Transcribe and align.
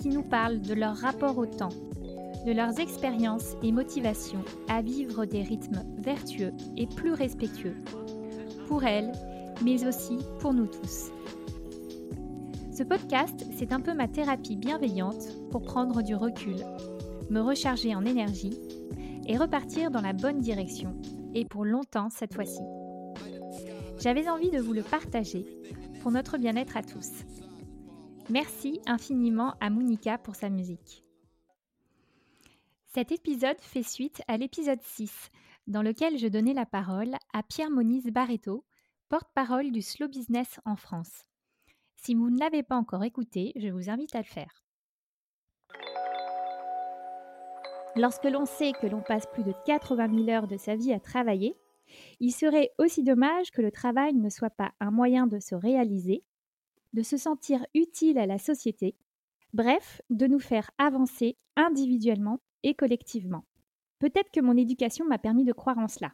qui 0.00 0.08
nous 0.08 0.22
parlent 0.22 0.60
de 0.60 0.74
leur 0.74 0.96
rapport 0.96 1.38
au 1.38 1.46
temps, 1.46 1.72
de 2.46 2.52
leurs 2.52 2.78
expériences 2.78 3.56
et 3.62 3.72
motivations 3.72 4.44
à 4.68 4.82
vivre 4.82 5.24
des 5.24 5.42
rythmes 5.42 5.84
vertueux 5.98 6.52
et 6.76 6.86
plus 6.86 7.12
respectueux, 7.12 7.76
pour 8.68 8.84
elles, 8.84 9.12
mais 9.64 9.86
aussi 9.86 10.18
pour 10.38 10.54
nous 10.54 10.66
tous. 10.66 11.10
Ce 12.72 12.82
podcast, 12.82 13.46
c'est 13.56 13.72
un 13.72 13.80
peu 13.80 13.94
ma 13.94 14.06
thérapie 14.06 14.56
bienveillante 14.56 15.28
pour 15.50 15.62
prendre 15.62 16.02
du 16.02 16.14
recul, 16.14 16.56
me 17.30 17.40
recharger 17.40 17.94
en 17.94 18.04
énergie 18.04 18.58
et 19.26 19.38
repartir 19.38 19.90
dans 19.90 20.02
la 20.02 20.12
bonne 20.12 20.40
direction, 20.40 20.94
et 21.34 21.44
pour 21.44 21.64
longtemps 21.64 22.10
cette 22.10 22.34
fois-ci. 22.34 22.60
J'avais 23.98 24.28
envie 24.28 24.50
de 24.50 24.60
vous 24.60 24.72
le 24.72 24.82
partager 24.82 25.46
pour 26.02 26.12
notre 26.12 26.38
bien-être 26.38 26.76
à 26.76 26.82
tous. 26.82 27.10
Merci 28.28 28.80
infiniment 28.86 29.54
à 29.60 29.70
Monica 29.70 30.18
pour 30.18 30.34
sa 30.34 30.50
musique. 30.50 31.04
Cet 32.86 33.12
épisode 33.12 33.60
fait 33.60 33.84
suite 33.84 34.20
à 34.26 34.36
l'épisode 34.36 34.82
6, 34.82 35.30
dans 35.68 35.82
lequel 35.82 36.18
je 36.18 36.26
donnais 36.26 36.52
la 36.52 36.66
parole 36.66 37.14
à 37.32 37.44
Pierre 37.44 37.70
Moniz 37.70 38.04
Barreto, 38.06 38.64
porte-parole 39.08 39.70
du 39.70 39.80
slow 39.80 40.08
business 40.08 40.58
en 40.64 40.74
France. 40.74 41.24
Si 41.94 42.16
vous 42.16 42.28
ne 42.30 42.40
l'avez 42.40 42.64
pas 42.64 42.74
encore 42.74 43.04
écouté, 43.04 43.52
je 43.54 43.68
vous 43.68 43.90
invite 43.90 44.16
à 44.16 44.18
le 44.18 44.24
faire. 44.24 44.64
Lorsque 47.94 48.24
l'on 48.24 48.44
sait 48.44 48.72
que 48.72 48.88
l'on 48.88 49.02
passe 49.02 49.26
plus 49.32 49.44
de 49.44 49.54
80 49.66 50.24
000 50.24 50.28
heures 50.30 50.48
de 50.48 50.56
sa 50.56 50.74
vie 50.74 50.92
à 50.92 50.98
travailler, 50.98 51.56
il 52.18 52.32
serait 52.32 52.72
aussi 52.78 53.04
dommage 53.04 53.52
que 53.52 53.62
le 53.62 53.70
travail 53.70 54.14
ne 54.14 54.30
soit 54.30 54.50
pas 54.50 54.72
un 54.80 54.90
moyen 54.90 55.28
de 55.28 55.38
se 55.38 55.54
réaliser, 55.54 56.24
de 56.92 57.02
se 57.02 57.16
sentir 57.16 57.64
utile 57.74 58.18
à 58.18 58.26
la 58.26 58.38
société, 58.38 58.96
bref, 59.52 60.00
de 60.10 60.26
nous 60.26 60.38
faire 60.38 60.70
avancer 60.78 61.36
individuellement 61.56 62.40
et 62.62 62.74
collectivement. 62.74 63.44
Peut-être 63.98 64.30
que 64.30 64.40
mon 64.40 64.56
éducation 64.56 65.06
m'a 65.06 65.18
permis 65.18 65.44
de 65.44 65.52
croire 65.52 65.78
en 65.78 65.88
cela. 65.88 66.12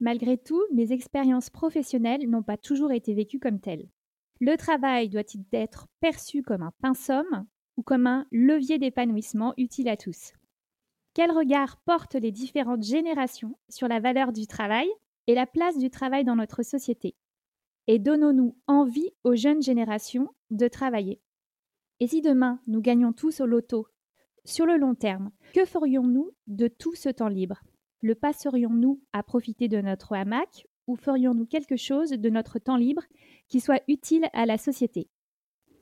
Malgré 0.00 0.36
tout, 0.36 0.62
mes 0.72 0.92
expériences 0.92 1.50
professionnelles 1.50 2.28
n'ont 2.28 2.42
pas 2.42 2.56
toujours 2.56 2.92
été 2.92 3.14
vécues 3.14 3.38
comme 3.38 3.60
telles. 3.60 3.88
Le 4.40 4.56
travail 4.56 5.08
doit-il 5.08 5.44
être 5.52 5.86
perçu 6.00 6.42
comme 6.42 6.62
un 6.62 6.72
pinceau 6.82 7.24
ou 7.76 7.82
comme 7.82 8.06
un 8.06 8.26
levier 8.30 8.78
d'épanouissement 8.78 9.54
utile 9.56 9.88
à 9.88 9.96
tous? 9.96 10.32
Quel 11.14 11.30
regard 11.30 11.76
portent 11.78 12.16
les 12.16 12.32
différentes 12.32 12.82
générations 12.82 13.56
sur 13.68 13.86
la 13.86 14.00
valeur 14.00 14.32
du 14.32 14.46
travail 14.46 14.88
et 15.28 15.34
la 15.34 15.46
place 15.46 15.78
du 15.78 15.88
travail 15.88 16.24
dans 16.24 16.36
notre 16.36 16.62
société? 16.62 17.14
Et 17.86 17.98
donnons-nous 17.98 18.56
envie 18.66 19.10
aux 19.24 19.34
jeunes 19.34 19.62
générations 19.62 20.30
de 20.50 20.68
travailler 20.68 21.20
Et 22.00 22.06
si 22.06 22.22
demain 22.22 22.60
nous 22.66 22.80
gagnons 22.80 23.12
tous 23.12 23.40
au 23.40 23.46
loto, 23.46 23.86
sur 24.46 24.66
le 24.66 24.76
long 24.76 24.94
terme, 24.94 25.30
que 25.54 25.64
ferions-nous 25.64 26.30
de 26.46 26.68
tout 26.68 26.94
ce 26.94 27.08
temps 27.08 27.28
libre? 27.28 27.62
Le 28.00 28.14
passerions-nous 28.14 29.02
à 29.12 29.22
profiter 29.22 29.68
de 29.68 29.80
notre 29.80 30.14
hamac 30.14 30.66
ou 30.86 30.96
ferions-nous 30.96 31.46
quelque 31.46 31.76
chose 31.76 32.10
de 32.10 32.30
notre 32.30 32.58
temps 32.58 32.76
libre 32.76 33.02
qui 33.48 33.60
soit 33.60 33.82
utile 33.88 34.28
à 34.32 34.44
la 34.44 34.58
société? 34.58 35.08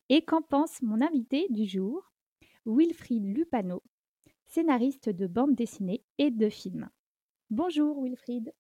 Et 0.09 0.25
qu'en 0.25 0.43
pense 0.43 0.83
mon 0.83 1.01
invité 1.01 1.47
du 1.51 1.67
jour, 1.67 2.13
Wilfried 2.67 3.25
Lupano, 3.25 3.83
scénariste 4.47 5.09
de 5.09 5.27
bande 5.27 5.55
dessinée 5.55 6.05
et 6.19 6.31
de 6.31 6.49
films. 6.49 6.89
Bonjour 7.51 8.03
Wilfried. 8.03 8.53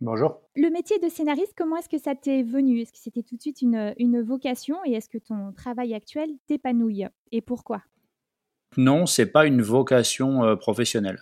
Bonjour. 0.00 0.40
Le 0.54 0.70
métier 0.70 1.00
de 1.00 1.08
scénariste, 1.08 1.54
comment 1.56 1.76
est-ce 1.76 1.88
que 1.88 1.98
ça 1.98 2.14
t'est 2.14 2.44
venu? 2.44 2.80
Est-ce 2.80 2.92
que 2.92 2.98
c'était 2.98 3.24
tout 3.24 3.36
de 3.36 3.40
suite 3.40 3.62
une, 3.62 3.94
une 3.98 4.22
vocation 4.22 4.76
et 4.86 4.92
est-ce 4.92 5.08
que 5.08 5.18
ton 5.18 5.52
travail 5.52 5.92
actuel 5.92 6.30
t'épanouille 6.46 7.08
Et 7.32 7.40
pourquoi? 7.40 7.82
Non, 8.76 9.06
c'est 9.06 9.26
pas 9.26 9.46
une 9.46 9.60
vocation 9.60 10.44
euh, 10.44 10.54
professionnelle. 10.54 11.18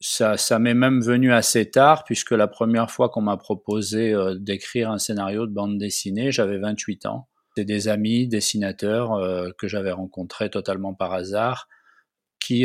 Ça, 0.00 0.36
ça 0.36 0.58
m'est 0.58 0.74
même 0.74 1.00
venu 1.00 1.32
assez 1.32 1.70
tard 1.70 2.02
puisque 2.02 2.32
la 2.32 2.48
première 2.48 2.90
fois 2.90 3.08
qu'on 3.08 3.20
m'a 3.20 3.36
proposé 3.36 4.12
euh, 4.12 4.34
d'écrire 4.34 4.90
un 4.90 4.98
scénario 4.98 5.46
de 5.46 5.52
bande 5.52 5.78
dessinée, 5.78 6.32
j'avais 6.32 6.58
28 6.58 7.06
ans. 7.06 7.28
C'est 7.56 7.64
des 7.64 7.86
amis 7.86 8.26
dessinateurs 8.26 9.12
euh, 9.12 9.50
que 9.58 9.68
j'avais 9.68 9.92
rencontrés 9.92 10.50
totalement 10.50 10.92
par 10.92 11.12
hasard 11.12 11.68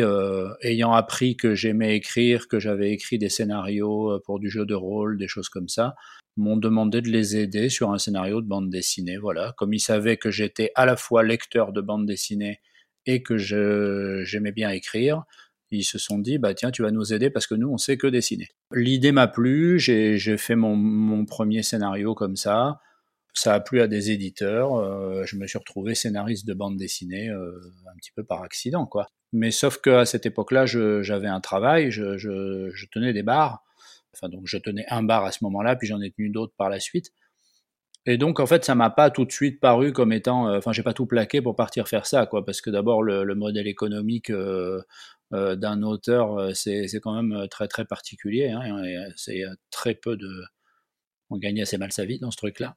euh, 0.01 0.53
ayant 0.61 0.93
appris 0.93 1.35
que 1.35 1.55
j'aimais 1.55 1.95
écrire, 1.95 2.47
que 2.47 2.59
j'avais 2.59 2.91
écrit 2.91 3.17
des 3.17 3.29
scénarios 3.29 4.11
euh, 4.11 4.21
pour 4.25 4.39
du 4.39 4.49
jeu 4.49 4.65
de 4.65 4.73
rôle, 4.73 5.17
des 5.17 5.27
choses 5.27 5.49
comme 5.49 5.67
ça, 5.67 5.95
m'ont 6.37 6.57
demandé 6.57 7.01
de 7.01 7.09
les 7.09 7.37
aider 7.37 7.69
sur 7.69 7.91
un 7.91 7.97
scénario 7.97 8.41
de 8.41 8.47
bande 8.47 8.69
dessinée. 8.69 9.17
Voilà, 9.17 9.53
comme 9.57 9.73
ils 9.73 9.79
savaient 9.79 10.17
que 10.17 10.31
j'étais 10.31 10.71
à 10.75 10.85
la 10.85 10.95
fois 10.95 11.23
lecteur 11.23 11.73
de 11.73 11.81
bande 11.81 12.05
dessinée 12.05 12.61
et 13.05 13.21
que 13.21 13.37
j'aimais 13.37 14.51
bien 14.51 14.69
écrire, 14.69 15.23
ils 15.71 15.83
se 15.83 15.97
sont 15.97 16.19
dit 16.19 16.37
bah 16.37 16.53
tiens 16.53 16.71
tu 16.71 16.83
vas 16.83 16.91
nous 16.91 17.13
aider 17.13 17.29
parce 17.29 17.47
que 17.47 17.55
nous 17.55 17.69
on 17.69 17.77
sait 17.77 17.97
que 17.97 18.07
dessiner. 18.07 18.49
L'idée 18.71 19.11
m'a 19.11 19.27
plu, 19.27 19.79
j'ai 19.79 20.37
fait 20.37 20.55
mon, 20.55 20.75
mon, 20.75 21.25
premier 21.25 21.63
scénario 21.63 22.15
comme 22.15 22.35
ça 22.35 22.79
ça 23.35 23.55
a 23.55 23.59
plu 23.59 23.81
à 23.81 23.87
des 23.87 24.11
éditeurs. 24.11 24.75
Euh, 24.75 25.23
je 25.25 25.37
me 25.37 25.47
suis 25.47 25.57
retrouvé 25.57 25.95
scénariste 25.95 26.45
de 26.45 26.53
bande 26.53 26.77
dessinée 26.77 27.29
un 27.29 27.95
petit 27.97 28.11
peu 28.15 28.23
par 28.23 28.43
accident, 28.43 28.85
quoi. 28.85 29.07
Mais 29.33 29.49
sauf 29.49 29.79
qu'à 29.81 30.05
cette 30.05 30.27
époque-là, 30.27 30.65
j'avais 30.67 31.27
un 31.27 31.41
travail, 31.41 31.89
je, 31.91 32.85
tenais 32.91 33.13
des 33.13 33.23
bars. 33.23 33.63
Enfin, 34.13 34.29
donc 34.29 34.43
je 34.45 34.57
tenais 34.57 34.85
un 34.89 35.01
bar 35.01 35.25
à 35.25 35.31
ce 35.31 35.43
moment-là, 35.43 35.75
puis 35.75 35.87
j'en 35.87 35.99
ai 35.99 36.11
tenu 36.11 36.29
d'autres 36.29 36.53
par 36.55 36.69
la 36.69 36.79
suite. 36.79 37.11
Et 38.05 38.17
donc, 38.17 38.39
en 38.39 38.45
fait, 38.45 38.63
ça 38.63 38.75
m'a 38.75 38.89
pas 38.89 39.09
tout 39.09 39.25
de 39.25 39.31
suite 39.31 39.59
paru 39.59 39.91
comme 39.91 40.11
étant. 40.11 40.49
Euh, 40.49 40.57
enfin, 40.57 40.71
j'ai 40.71 40.83
pas 40.83 40.93
tout 40.93 41.05
plaqué 41.05 41.41
pour 41.41 41.55
partir 41.55 41.87
faire 41.87 42.05
ça, 42.05 42.25
quoi. 42.25 42.45
Parce 42.45 42.61
que 42.61 42.69
d'abord, 42.69 43.01
le, 43.01 43.23
le, 43.23 43.33
modèle 43.33 43.65
économique 43.67 44.29
euh, 44.29 44.81
euh, 45.33 45.55
d'un 45.55 45.81
auteur, 45.83 46.55
c'est 46.55 46.85
quand 47.01 47.21
même 47.21 47.47
très 47.49 47.67
très 47.67 47.85
particulier. 47.85 48.49
Hein, 48.49 49.09
c'est 49.15 49.43
très 49.71 49.95
peu 49.95 50.17
de. 50.17 50.43
On 51.29 51.37
gagnait 51.37 51.61
assez 51.63 51.77
mal 51.77 51.91
sa 51.91 52.05
vie 52.05 52.19
dans 52.19 52.29
ce 52.29 52.37
truc-là. 52.37 52.75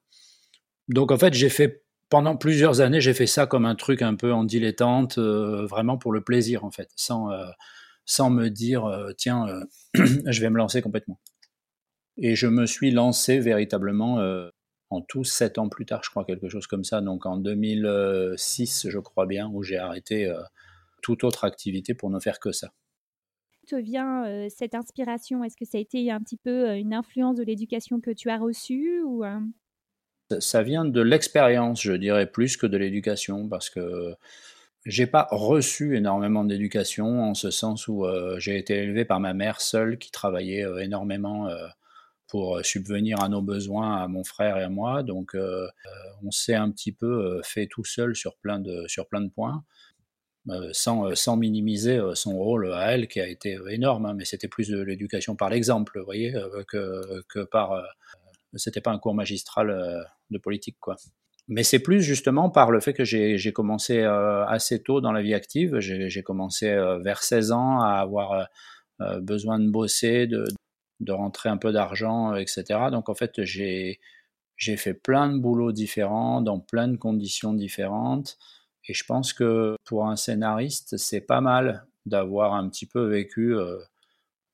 Donc 0.88 1.10
en 1.10 1.18
fait, 1.18 1.34
j'ai 1.34 1.48
fait 1.48 1.84
pendant 2.08 2.36
plusieurs 2.36 2.80
années, 2.80 3.00
j'ai 3.00 3.14
fait 3.14 3.26
ça 3.26 3.46
comme 3.46 3.64
un 3.64 3.74
truc 3.74 4.02
un 4.02 4.14
peu 4.14 4.32
en 4.32 4.44
dilettante, 4.44 5.18
euh, 5.18 5.66
vraiment 5.66 5.98
pour 5.98 6.12
le 6.12 6.22
plaisir 6.22 6.64
en 6.64 6.70
fait, 6.70 6.90
sans, 6.96 7.32
euh, 7.32 7.46
sans 8.04 8.30
me 8.30 8.48
dire 8.48 8.84
euh, 8.84 9.12
tiens, 9.16 9.46
je 9.94 10.40
vais 10.40 10.50
me 10.50 10.58
lancer 10.58 10.82
complètement. 10.82 11.18
Et 12.16 12.34
je 12.34 12.46
me 12.46 12.66
suis 12.66 12.90
lancé 12.92 13.40
véritablement 13.40 14.24
en 14.88 15.02
tout 15.02 15.24
sept 15.24 15.58
ans 15.58 15.68
plus 15.68 15.84
tard, 15.84 16.00
je 16.02 16.08
crois, 16.08 16.24
quelque 16.24 16.48
chose 16.48 16.66
comme 16.66 16.84
ça, 16.84 17.02
donc 17.02 17.26
en 17.26 17.36
2006, 17.36 18.88
je 18.88 18.98
crois 18.98 19.26
bien, 19.26 19.50
où 19.52 19.62
j'ai 19.62 19.76
arrêté 19.76 20.32
toute 21.02 21.24
autre 21.24 21.44
activité 21.44 21.92
pour 21.92 22.08
ne 22.08 22.18
faire 22.18 22.40
que 22.40 22.52
ça. 22.52 22.72
Te 23.66 23.76
vient 23.76 24.48
cette 24.48 24.74
inspiration? 24.74 25.44
Est-ce 25.44 25.58
que 25.58 25.66
ça 25.66 25.76
a 25.76 25.80
été 25.82 26.10
un 26.10 26.20
petit 26.20 26.38
peu 26.38 26.74
une 26.76 26.94
influence 26.94 27.36
de 27.36 27.42
l'éducation 27.42 28.00
que 28.00 28.12
tu 28.12 28.30
as 28.30 28.38
reçue 28.38 29.02
ou 29.04 29.22
ça 30.40 30.62
vient 30.62 30.84
de 30.84 31.00
l'expérience, 31.00 31.82
je 31.82 31.92
dirais, 31.92 32.26
plus 32.26 32.56
que 32.56 32.66
de 32.66 32.76
l'éducation, 32.76 33.48
parce 33.48 33.70
que 33.70 34.14
j'ai 34.86 35.06
pas 35.08 35.26
reçu 35.32 35.96
énormément 35.96 36.44
d'éducation 36.44 37.24
en 37.24 37.34
ce 37.34 37.50
sens 37.50 37.88
où 37.88 38.04
euh, 38.06 38.38
j'ai 38.38 38.56
été 38.56 38.74
élevé 38.74 39.04
par 39.04 39.18
ma 39.18 39.34
mère 39.34 39.60
seule 39.60 39.98
qui 39.98 40.12
travaillait 40.12 40.64
euh, 40.64 40.78
énormément 40.78 41.48
euh, 41.48 41.66
pour 42.28 42.60
subvenir 42.64 43.20
à 43.20 43.28
nos 43.28 43.42
besoins, 43.42 43.96
à 43.96 44.08
mon 44.08 44.22
frère 44.22 44.56
et 44.58 44.62
à 44.62 44.68
moi. 44.68 45.02
Donc 45.04 45.36
on 46.24 46.30
s'est 46.32 46.56
un 46.56 46.72
petit 46.72 46.90
peu 46.90 47.40
fait 47.44 47.68
tout 47.68 47.84
seul 47.84 48.16
sur 48.16 48.36
plein 48.38 48.58
de, 48.58 48.84
sur 48.88 49.06
plein 49.06 49.20
de 49.20 49.28
points. 49.28 49.62
sans, 50.72 51.14
sans 51.14 51.36
minimiser 51.36 52.00
son 52.14 52.36
rôle 52.36 52.72
à 52.72 52.90
elle 52.90 53.06
qui 53.06 53.20
a 53.20 53.28
été 53.28 53.58
énorme, 53.70 54.06
hein, 54.06 54.14
mais 54.14 54.24
c'était 54.24 54.48
plus 54.48 54.68
de 54.68 54.80
l'éducation 54.80 55.36
par 55.36 55.50
l'exemple, 55.50 56.00
vous 56.00 56.04
voyez, 56.04 56.34
que, 56.66 57.22
que 57.28 57.44
par 57.44 57.84
c'était 58.56 58.80
pas 58.80 58.92
un 58.92 58.98
cours 58.98 59.14
magistral 59.14 59.70
euh, 59.70 60.02
de 60.30 60.38
politique, 60.38 60.76
quoi. 60.80 60.96
Mais 61.48 61.62
c'est 61.62 61.78
plus 61.78 62.02
justement 62.02 62.50
par 62.50 62.72
le 62.72 62.80
fait 62.80 62.92
que 62.92 63.04
j'ai 63.04 63.52
commencé 63.52 64.00
euh, 64.00 64.44
assez 64.46 64.82
tôt 64.82 65.00
dans 65.00 65.12
la 65.12 65.22
vie 65.22 65.32
active. 65.32 65.78
J'ai 65.78 66.22
commencé 66.24 66.68
euh, 66.68 66.98
vers 66.98 67.22
16 67.22 67.52
ans 67.52 67.80
à 67.80 68.00
avoir 68.00 68.48
besoin 69.20 69.60
de 69.60 69.70
bosser, 69.70 70.26
de, 70.26 70.44
de 70.98 71.12
rentrer 71.12 71.48
un 71.48 71.56
peu 71.56 71.70
d'argent, 71.70 72.34
etc. 72.34 72.64
Donc 72.90 73.08
en 73.08 73.14
fait, 73.14 73.44
j'ai 73.44 74.00
fait 74.56 74.94
plein 74.94 75.32
de 75.32 75.38
boulots 75.38 75.70
différents, 75.70 76.40
dans 76.40 76.58
plein 76.58 76.88
de 76.88 76.96
conditions 76.96 77.52
différentes. 77.52 78.38
Et 78.88 78.94
je 78.94 79.04
pense 79.04 79.32
que 79.32 79.76
pour 79.84 80.08
un 80.08 80.16
scénariste, 80.16 80.96
c'est 80.96 81.20
pas 81.20 81.40
mal 81.40 81.86
d'avoir 82.06 82.54
un 82.54 82.68
petit 82.68 82.86
peu 82.86 83.06
vécu 83.06 83.54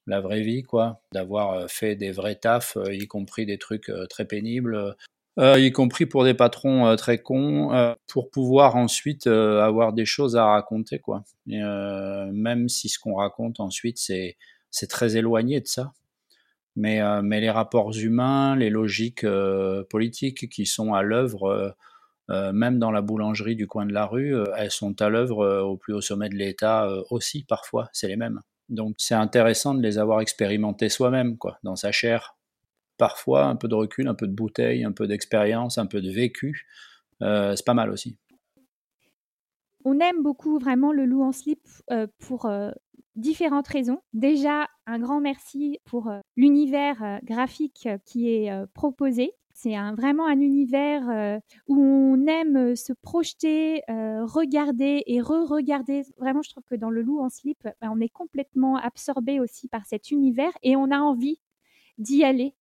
la 0.07 0.21
vraie 0.21 0.43
vie, 0.43 0.63
quoi, 0.63 1.01
d'avoir 1.13 1.71
fait 1.71 1.97
des 1.97 2.11
vrais 2.13 2.37
tafs, 2.37 2.77
y 2.91 3.07
compris 3.07 3.47
des 3.47 3.59
trucs 3.59 3.91
très 4.11 4.25
pénibles, 4.25 4.97
y 5.39 5.71
compris 5.73 6.07
pour 6.07 6.25
des 6.25 6.35
patrons 6.35 6.95
très 6.97 7.19
cons, 7.19 7.97
pour 8.09 8.31
pouvoir 8.31 8.77
ensuite 8.77 9.27
avoir 9.27 9.93
des 9.93 10.05
choses 10.05 10.37
à 10.37 10.47
raconter, 10.47 10.99
quoi. 10.99 11.25
même 11.47 12.69
si 12.69 12.89
ce 12.89 12.99
qu'on 12.99 13.15
raconte 13.15 13.61
ensuite, 13.61 13.99
c'est 13.99 14.37
c'est 14.71 14.89
très 14.89 15.17
éloigné 15.17 15.61
de 15.61 15.69
ça. 15.69 15.93
Mais, 16.75 17.01
mais 17.23 17.41
les 17.41 17.51
rapports 17.51 17.93
humains, 17.97 18.57
les 18.57 18.71
logiques 18.71 19.27
politiques 19.91 20.49
qui 20.49 20.67
sont 20.67 20.95
à 20.95 21.03
l'œuvre, 21.03 21.77
même 22.29 22.79
dans 22.79 22.91
la 22.91 23.03
boulangerie 23.03 23.57
du 23.57 23.67
coin 23.67 23.87
de 23.87 23.93
la 23.93 24.07
rue, 24.07 24.35
elles 24.57 24.71
sont 24.71 25.01
à 25.03 25.11
l'œuvre 25.11 25.63
au 25.63 25.77
plus 25.77 25.93
haut 25.93 26.01
sommet 26.01 26.31
de 26.31 26.35
l'État 26.35 26.89
aussi, 27.11 27.45
parfois, 27.45 27.89
c'est 27.93 28.09
les 28.09 28.17
mêmes. 28.17 28.41
Donc 28.73 28.95
c'est 28.99 29.15
intéressant 29.15 29.75
de 29.75 29.83
les 29.83 29.99
avoir 29.99 30.21
expérimentés 30.21 30.89
soi-même, 30.89 31.37
quoi, 31.37 31.59
dans 31.63 31.77
sa 31.77 31.93
chair. 31.93 32.37
Parfois, 32.97 33.45
un 33.45 33.57
peu 33.57 33.69
de 33.69 33.75
recul, 33.75 34.09
un 34.09 34.15
peu 34.15 34.27
de 34.27 34.33
bouteille, 34.33 34.85
un 34.85 34.93
peu 34.93 35.07
d'expérience, 35.07 35.77
un 35.77 35.87
peu 35.87 36.01
de 36.01 36.11
vécu, 36.11 36.67
euh, 37.21 37.55
c'est 37.55 37.67
pas 37.67 37.75
mal 37.75 37.91
aussi. 37.91 38.17
On 39.85 39.99
aime 40.01 40.23
beaucoup 40.23 40.59
vraiment 40.59 40.93
le 40.93 41.05
loup 41.05 41.23
en 41.23 41.33
slip 41.33 41.61
euh, 41.91 42.07
pour 42.19 42.47
euh, 42.47 42.71
différentes 43.17 43.69
raisons. 43.69 44.01
Déjà, 44.15 44.69
un 44.87 44.99
grand 44.99 45.21
merci 45.21 45.79
pour 45.85 46.11
l'univers 46.37 47.21
graphique 47.25 47.89
qui 48.07 48.31
est 48.31 48.51
proposé. 48.75 49.33
C'est 49.63 49.77
vraiment 49.97 50.27
un 50.27 50.41
univers 50.41 51.09
euh, 51.09 51.39
où 51.69 51.81
on 51.81 52.27
aime 52.27 52.57
euh, 52.57 52.75
se 52.75 52.93
projeter, 52.93 53.81
euh, 53.89 54.27
regarder 54.27 55.05
et 55.07 55.21
re-regarder. 55.21 56.03
Vraiment, 56.19 56.43
je 56.43 56.51
trouve 56.51 56.65
que 56.65 56.75
dans 56.75 56.91
Le 56.91 57.01
Loup 57.01 57.21
en 57.21 57.29
slip, 57.29 57.63
bah, 57.63 57.89
on 57.93 58.01
est 58.01 58.09
complètement 58.09 58.77
absorbé 58.77 59.39
aussi 59.39 59.69
par 59.69 59.87
cet 59.87 60.11
univers 60.11 60.51
et 60.65 60.75
on 60.75 60.91
a 60.91 60.99
envie 60.99 61.39
d'y 61.99 62.25
aller. 62.25 62.57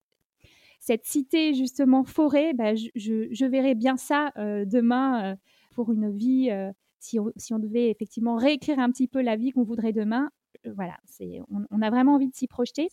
Cette 0.80 1.08
cité, 1.08 1.56
justement, 1.56 2.04
forêt, 2.04 2.54
bah, 2.54 2.76
je, 2.76 3.46
verrais 3.46 3.74
bien 3.74 3.98
ça 3.98 4.32
demain 4.38 5.38
pour 5.74 5.92
une 5.92 6.16
vie. 6.16 6.52
Si 7.00 7.20
on, 7.20 7.60
devait 7.60 7.90
effectivement 7.90 8.36
réécrire 8.36 8.78
un 8.78 8.92
petit 8.92 9.08
peu 9.08 9.22
la 9.22 9.38
vie 9.38 9.52
qu'on 9.52 9.64
voudrait 9.64 9.94
demain, 9.94 10.30
voilà, 10.76 10.98
on, 11.50 11.66
on, 11.72 11.82
a 11.82 11.90
vraiment 11.90 12.16
envie 12.16 12.30
de 12.30 12.36
s'y 12.36 12.48
projeter. 12.48 12.90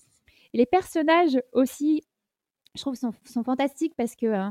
les 0.55 0.67
personnages 0.67 1.39
aussi 1.53 2.03
je 2.79 2.83
trouve, 2.83 2.95
sont, 2.95 3.45
fantastiques 3.45 3.95
parce 3.97 4.17
que, 4.17 4.27
euh, 4.27 4.51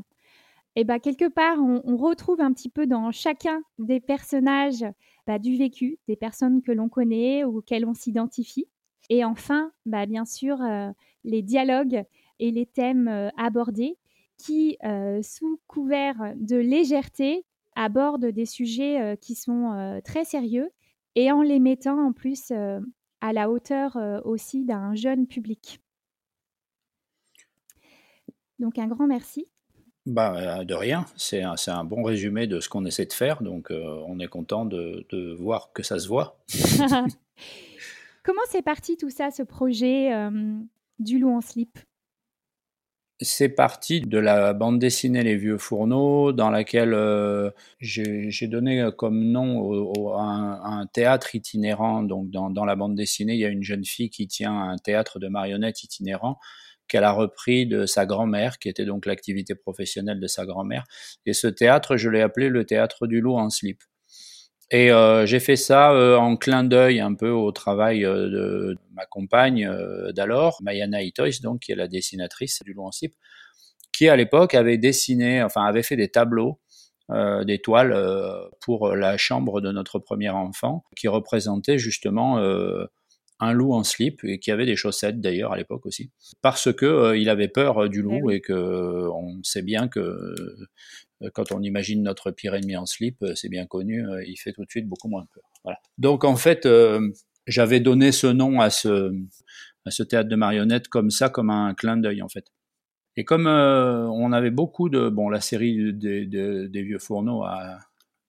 eh 0.76 0.84
ben, 0.84 1.00
quelque 1.00 1.28
part, 1.28 1.58
on, 1.60 1.98
retrouve 1.98 2.42
un 2.42 2.54
petit 2.54 2.70
peu 2.70 2.86
dans 2.86 3.12
chacun 3.12 3.62
des 3.80 4.00
personnages 4.00 4.86
bah, 5.26 5.40
du 5.40 5.58
vécu, 5.58 5.98
des 6.08 6.16
personnes 6.16 6.62
que 6.62 6.72
l'on 6.72 6.90
connaît 6.90 7.44
ou 7.44 7.58
auxquelles 7.58 7.86
on 7.86 7.96
s'identifie. 7.96 8.68
Et 9.10 9.24
enfin, 9.24 9.72
bah, 9.86 10.06
bien 10.06 10.26
sûr, 10.26 10.62
euh, 10.62 10.92
les 11.24 11.42
dialogues 11.42 12.04
et 12.40 12.52
les 12.52 12.68
thèmes 12.68 13.08
euh, 13.08 13.30
abordés 13.38 13.98
qui, 14.38 14.78
sous 15.24 15.60
couvert 15.66 16.34
de 16.36 16.58
légèreté, 16.58 17.44
abordent 17.76 18.28
des 18.28 18.46
sujets 18.46 19.18
qui 19.20 19.34
sont 19.34 20.00
très 20.04 20.26
sérieux 20.26 20.70
et 21.16 21.32
en 21.32 21.42
les 21.42 21.58
mettant 21.58 22.00
en 22.00 22.14
plus 22.14 22.52
à 22.52 23.34
la 23.34 23.50
hauteur 23.50 23.98
aussi 24.26 24.64
d'un 24.64 24.94
jeune 24.94 25.26
public. 25.26 25.80
Donc 28.60 28.80
un 28.80 28.88
grand 28.88 29.08
merci. 29.08 29.48
Bah, 30.08 30.36
euh, 30.38 30.64
de 30.64 30.74
rien, 30.74 31.06
c'est 31.18 31.42
un, 31.42 31.56
un, 31.68 31.84
bon 31.84 32.02
résumé 32.02 32.48
de 32.48 32.62
ce 32.62 32.70
qu'on 32.70 32.86
essaie 32.86 33.06
de 33.06 33.12
faire, 33.12 33.44
donc 33.44 33.72
euh, 33.72 34.02
on 34.08 34.22
est 34.22 34.28
content 34.28 34.64
de, 34.64 35.06
de, 35.10 35.34
voir 35.34 35.74
que 35.74 35.84
ça 35.84 36.00
se 36.00 36.08
voit. 36.08 36.40
Comment 38.24 38.42
c'est 38.50 38.62
parti 38.62 38.96
tout 38.96 39.10
ça, 39.10 39.32
ce 39.32 39.44
projet 39.44 40.14
euh, 40.14 40.60
du 41.00 41.20
loup 41.20 41.36
en 41.36 41.42
slip? 41.42 41.78
C'est 43.20 43.50
parti 43.50 44.00
de 44.00 44.18
la 44.18 44.54
bande 44.54 44.80
dessinée 44.80 45.24
Les 45.24 45.36
Vieux 45.36 45.58
Fourneaux, 45.58 46.32
dans 46.32 46.52
laquelle 46.52 46.96
j'ai 47.80 48.48
donné 48.48 48.90
comme 48.96 49.26
nom 49.26 50.14
à, 50.14 50.62
un, 50.64 50.86
théâtre 50.86 51.34
itinérant. 51.34 52.04
Donc, 52.04 52.30
dans, 52.30 52.52
dans, 52.52 52.64
la 52.64 52.76
bande 52.76 52.96
dessinée, 52.96 53.34
il 53.34 53.40
y 53.40 53.46
a 53.46 53.50
une 53.50 53.64
jeune 53.64 53.86
fille 53.86 54.12
qui 54.12 54.28
tient 54.28 54.56
un 54.56 54.78
théâtre 54.78 55.18
de 55.18 55.30
marionnettes 55.30 55.84
itinérant 55.84 56.38
qu'elle 56.88 57.04
a 57.04 57.12
repris 57.12 57.68
de 57.68 57.86
sa 57.86 58.06
grand-mère, 58.06 58.60
qui 58.60 58.70
était 58.70 58.86
donc 58.86 59.06
l'activité 59.06 59.56
professionnelle 59.56 60.20
de 60.20 60.28
sa 60.28 60.46
grand-mère. 60.46 60.84
Et 61.26 61.34
ce 61.34 61.48
théâtre, 61.48 61.98
je 61.98 62.10
l'ai 62.10 62.22
appelé 62.22 62.50
le 62.50 62.66
théâtre 62.66 63.08
du 63.08 63.22
loup 63.22 63.38
en 63.38 63.50
slip. 63.50 63.84
Et 64.70 64.92
euh, 64.92 65.26
j'ai 65.26 65.40
fait 65.40 65.56
ça 65.56 65.94
euh, 65.94 66.18
en 66.18 66.36
clin 66.36 66.66
d'œil 66.66 67.00
un 67.00 67.14
peu 67.14 67.30
au 67.30 67.52
travail 67.54 68.04
euh, 68.04 68.30
de 68.30 68.78
ma 68.94 69.06
compagne 69.06 69.70
d'alors, 70.14 70.60
Mayana 70.62 71.04
Itois, 71.04 71.42
donc 71.42 71.62
qui 71.62 71.72
est 71.72 71.76
la 71.76 71.88
dessinatrice 71.88 72.62
du 72.64 72.74
loup 72.74 72.84
en 72.84 72.92
slip, 72.92 73.16
qui 73.94 74.10
à 74.10 74.16
l'époque 74.16 74.54
avait 74.56 74.78
dessiné, 74.78 75.42
enfin 75.42 75.64
avait 75.64 75.84
fait 75.84 75.96
des 75.96 76.10
tableaux, 76.10 76.60
des 77.10 77.60
toiles 77.60 77.96
pour 78.60 78.90
la 78.90 79.16
chambre 79.16 79.62
de 79.62 79.72
notre 79.72 79.98
premier 79.98 80.30
enfant, 80.30 80.84
qui 80.98 81.08
représentait 81.08 81.78
justement 81.78 82.38
un 83.40 83.54
loup 83.54 83.74
en 83.74 83.84
slip 83.84 84.24
et 84.24 84.40
qui 84.40 84.52
avait 84.52 84.66
des 84.66 84.76
chaussettes 84.76 85.22
d'ailleurs 85.22 85.54
à 85.54 85.58
l'époque 85.58 85.86
aussi, 85.86 86.12
parce 86.42 86.74
que 86.74 86.86
euh, 86.86 87.18
il 87.18 87.30
avait 87.30 87.48
peur 87.48 87.84
euh, 87.84 87.90
du 87.90 88.02
loup 88.02 88.32
eh 88.32 88.36
et 88.36 88.42
que 88.42 88.54
euh, 88.54 89.12
on 89.12 89.42
sait 89.44 89.62
bien 89.62 89.88
que 89.88 90.36
quand 91.34 91.52
on 91.52 91.64
imagine 91.64 92.04
notre 92.04 92.30
pire 92.30 92.54
ennemi 92.54 92.78
en 92.78 92.86
slip, 92.86 93.26
c'est 93.34 93.50
bien 93.50 93.66
connu, 93.66 94.06
il 94.28 94.36
fait 94.38 94.54
tout 94.54 94.64
de 94.64 94.70
suite 94.70 94.88
beaucoup 94.88 95.08
moins 95.08 95.26
peur. 95.34 95.44
Voilà. 95.64 95.80
Donc 95.98 96.24
en 96.24 96.36
fait, 96.36 96.68
j'avais 97.48 97.80
donné 97.80 98.12
ce 98.12 98.28
nom 98.28 98.60
à 98.60 98.70
ce 98.70 99.12
à 99.86 99.90
ce 99.90 100.04
théâtre 100.04 100.30
de 100.30 100.36
marionnettes 100.36 100.90
comme 100.90 101.10
ça, 101.10 101.30
comme 101.30 101.50
un 101.50 101.74
clin 101.74 101.98
d'œil 101.98 102.22
en 102.22 102.30
fait. 102.30 102.46
Et 103.16 103.26
comme 103.26 103.48
on 103.48 104.32
avait 104.32 104.52
beaucoup 104.52 104.90
de 104.90 105.10
bon, 105.10 105.30
la 105.30 105.42
série 105.42 105.92
des, 105.92 106.28
des 106.28 106.84
vieux 106.84 107.00
fourneaux 107.00 107.44
a 107.44 107.80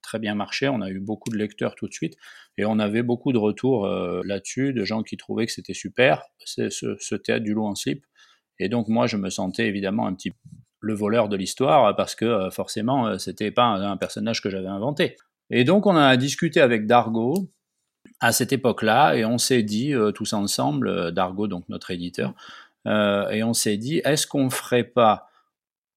très 0.08 0.19
bien 0.19 0.34
marché. 0.34 0.69
On 0.69 0.81
a 0.81 0.88
eu 0.88 1.00
beaucoup 1.00 1.28
de 1.28 1.37
lecteurs 1.37 1.75
tout 1.75 1.87
de 1.87 1.93
suite 1.93 2.16
et 2.56 2.64
on 2.64 2.78
avait 2.78 3.02
beaucoup 3.02 3.32
de 3.32 3.38
retours 3.38 3.84
euh, 3.84 4.22
là-dessus, 4.24 4.72
de 4.72 4.82
gens 4.84 5.03
qui 5.03 5.19
trouvaient 5.19 5.44
que 5.44 5.53
c'était 5.53 5.74
super, 5.74 6.22
c'est 6.44 6.70
ce, 6.70 7.15
théâtre 7.15 7.44
du 7.44 7.53
loup 7.53 7.67
en 7.67 7.74
slip. 7.74 8.05
Et 8.58 8.70
donc 8.70 8.88
moi, 8.88 9.06
je 9.06 9.19
me 9.19 9.29
sentais 9.29 9.67
évidemment 9.67 10.06
un 10.06 10.15
petit 10.15 10.32
le 10.81 10.94
voleur 10.94 11.29
de 11.29 11.36
l'histoire 11.36 11.94
parce 11.94 12.15
que 12.15 12.24
euh, 12.24 12.50
forcément, 12.50 13.06
euh, 13.06 13.19
c'était 13.19 13.50
pas 13.50 13.65
un, 13.65 13.96
personnage 13.98 14.41
que 14.41 14.48
j'avais 14.48 14.69
inventé. 14.69 15.17
Et 15.50 15.65
donc 15.65 15.86
on 15.86 15.96
a 15.96 16.17
discuté 16.17 16.60
avec 16.60 16.86
Dargo 16.86 17.34
à 18.20 18.32
cette 18.32 18.53
époque-là 18.53 19.15
et 19.15 19.27
on 19.27 19.36
s'est 19.36 19.62
dit 19.62 19.93
tous 20.15 20.32
ensemble, 20.32 21.12
Dargo 21.12 21.48
donc 21.48 21.69
notre 21.69 21.91
éditeur, 21.91 22.34
et 22.86 23.43
on 23.43 23.55
s'est 23.55 23.77
dit 23.77 24.00
est-ce 24.05 24.27
qu'on 24.27 24.50
ferait 24.50 24.84
pas 24.84 25.29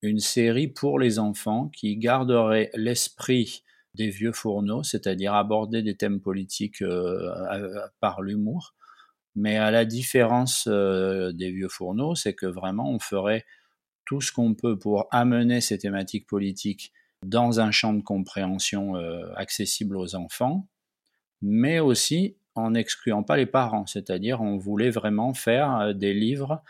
une 0.01 0.19
série 0.19 0.67
pour 0.67 0.99
les 0.99 1.19
enfants 1.19 1.69
qui 1.69 1.97
garderait 1.97 2.71
l'esprit 2.75 3.63
des 3.95 4.09
vieux 4.09 4.31
fourneaux, 4.31 4.83
c'est-à-dire 4.83 5.33
aborder 5.33 5.81
des 5.81 5.95
thèmes 5.95 6.21
politiques 6.21 6.81
euh, 6.81 7.87
par 7.99 8.21
l'humour. 8.21 8.73
Mais 9.35 9.57
à 9.57 9.71
la 9.71 9.85
différence 9.85 10.67
euh, 10.67 11.31
des 11.31 11.51
vieux 11.51 11.69
fourneaux, 11.69 12.15
c'est 12.15 12.33
que 12.33 12.45
vraiment 12.45 12.89
on 12.89 12.99
ferait 12.99 13.45
tout 14.05 14.21
ce 14.21 14.31
qu'on 14.31 14.53
peut 14.53 14.77
pour 14.77 15.07
amener 15.11 15.61
ces 15.61 15.77
thématiques 15.77 16.27
politiques 16.27 16.91
dans 17.25 17.59
un 17.59 17.71
champ 17.71 17.93
de 17.93 18.01
compréhension 18.01 18.95
euh, 18.95 19.31
accessible 19.35 19.95
aux 19.95 20.15
enfants, 20.15 20.67
mais 21.41 21.79
aussi 21.79 22.35
en 22.55 22.71
n'excluant 22.71 23.23
pas 23.23 23.37
les 23.37 23.45
parents, 23.45 23.85
c'est-à-dire 23.85 24.41
on 24.41 24.57
voulait 24.57 24.89
vraiment 24.89 25.33
faire 25.33 25.95
des 25.95 26.13
livres 26.13 26.61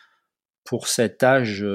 pour 0.63 0.87
cet 0.87 1.23
âge 1.23 1.65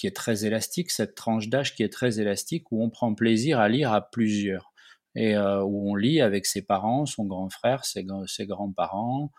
qui 0.00 0.06
est 0.06 0.16
très 0.16 0.46
élastique, 0.46 0.90
cette 0.90 1.14
tranche 1.14 1.48
d'âge 1.48 1.74
qui 1.74 1.82
est 1.82 1.92
très 1.92 2.20
élastique, 2.20 2.72
où 2.72 2.82
on 2.82 2.88
prend 2.88 3.14
plaisir 3.14 3.60
à 3.60 3.68
lire 3.68 3.92
à 3.92 4.00
plusieurs, 4.00 4.72
et 5.14 5.36
euh, 5.36 5.62
où 5.62 5.90
on 5.90 5.94
lit 5.94 6.22
avec 6.22 6.46
ses 6.46 6.62
parents, 6.62 7.04
son 7.04 7.26
grand 7.26 7.50
frère, 7.50 7.84
ses, 7.84 8.06
ses 8.26 8.46
grands-parents, 8.46 9.30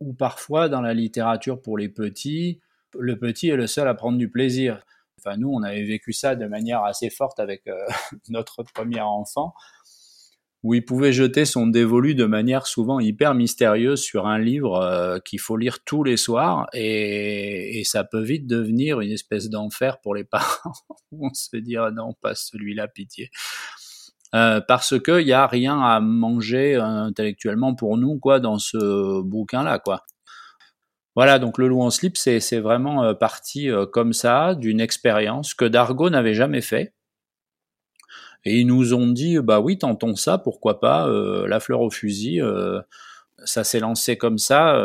ou 0.00 0.14
parfois 0.14 0.68
dans 0.68 0.80
la 0.80 0.94
littérature 0.94 1.62
pour 1.62 1.78
les 1.78 1.88
petits, 1.88 2.60
le 2.98 3.16
petit 3.20 3.50
est 3.50 3.56
le 3.56 3.68
seul 3.68 3.86
à 3.86 3.94
prendre 3.94 4.18
du 4.18 4.28
plaisir. 4.28 4.84
Enfin, 5.20 5.36
nous, 5.36 5.48
on 5.48 5.62
avait 5.62 5.84
vécu 5.84 6.12
ça 6.12 6.34
de 6.34 6.46
manière 6.46 6.82
assez 6.82 7.08
forte 7.08 7.38
avec 7.38 7.68
euh, 7.68 7.86
notre 8.30 8.64
premier 8.64 9.00
enfant, 9.00 9.54
où 10.62 10.74
il 10.74 10.84
pouvait 10.84 11.12
jeter 11.12 11.44
son 11.44 11.66
dévolu 11.66 12.14
de 12.14 12.24
manière 12.24 12.66
souvent 12.66 13.00
hyper 13.00 13.34
mystérieuse 13.34 14.00
sur 14.00 14.26
un 14.26 14.38
livre 14.38 14.76
euh, 14.76 15.18
qu'il 15.18 15.40
faut 15.40 15.56
lire 15.56 15.82
tous 15.84 16.04
les 16.04 16.16
soirs 16.16 16.66
et, 16.72 17.82
ça 17.84 18.04
peut 18.04 18.22
vite 18.22 18.46
devenir 18.46 19.00
une 19.00 19.10
espèce 19.10 19.50
d'enfer 19.50 20.00
pour 20.00 20.14
les 20.14 20.24
parents. 20.24 20.72
On 21.10 21.34
se 21.34 21.56
dit 21.56 21.76
ah 21.76 21.90
non 21.90 22.14
pas 22.20 22.34
celui-là 22.34 22.86
pitié. 22.88 23.30
Euh, 24.34 24.60
parce 24.66 24.98
qu'il 24.98 25.26
n'y 25.26 25.32
a 25.32 25.46
rien 25.46 25.78
à 25.80 26.00
manger 26.00 26.76
intellectuellement 26.76 27.74
pour 27.74 27.98
nous 27.98 28.18
quoi 28.18 28.40
dans 28.40 28.58
ce 28.58 29.20
bouquin 29.20 29.62
là 29.62 29.78
quoi. 29.78 30.04
Voilà, 31.14 31.38
donc 31.38 31.58
le 31.58 31.68
loup 31.68 31.82
en 31.82 31.90
slip, 31.90 32.16
c'est 32.16 32.60
vraiment 32.60 33.04
euh, 33.04 33.12
parti 33.12 33.68
comme 33.92 34.14
ça 34.14 34.54
d'une 34.54 34.80
expérience 34.80 35.52
que 35.52 35.66
Dargo 35.66 36.08
n'avait 36.08 36.32
jamais 36.32 36.62
fait 36.62 36.94
Et 38.44 38.60
ils 38.60 38.66
nous 38.66 38.92
ont 38.94 39.08
dit, 39.08 39.38
bah 39.38 39.60
oui, 39.60 39.78
tentons 39.78 40.16
ça, 40.16 40.38
pourquoi 40.38 40.80
pas, 40.80 41.08
la 41.46 41.60
fleur 41.60 41.80
au 41.80 41.90
fusil. 41.90 42.40
ça 43.44 43.64
s'est 43.64 43.80
lancé 43.80 44.16
comme 44.16 44.38
ça, 44.38 44.80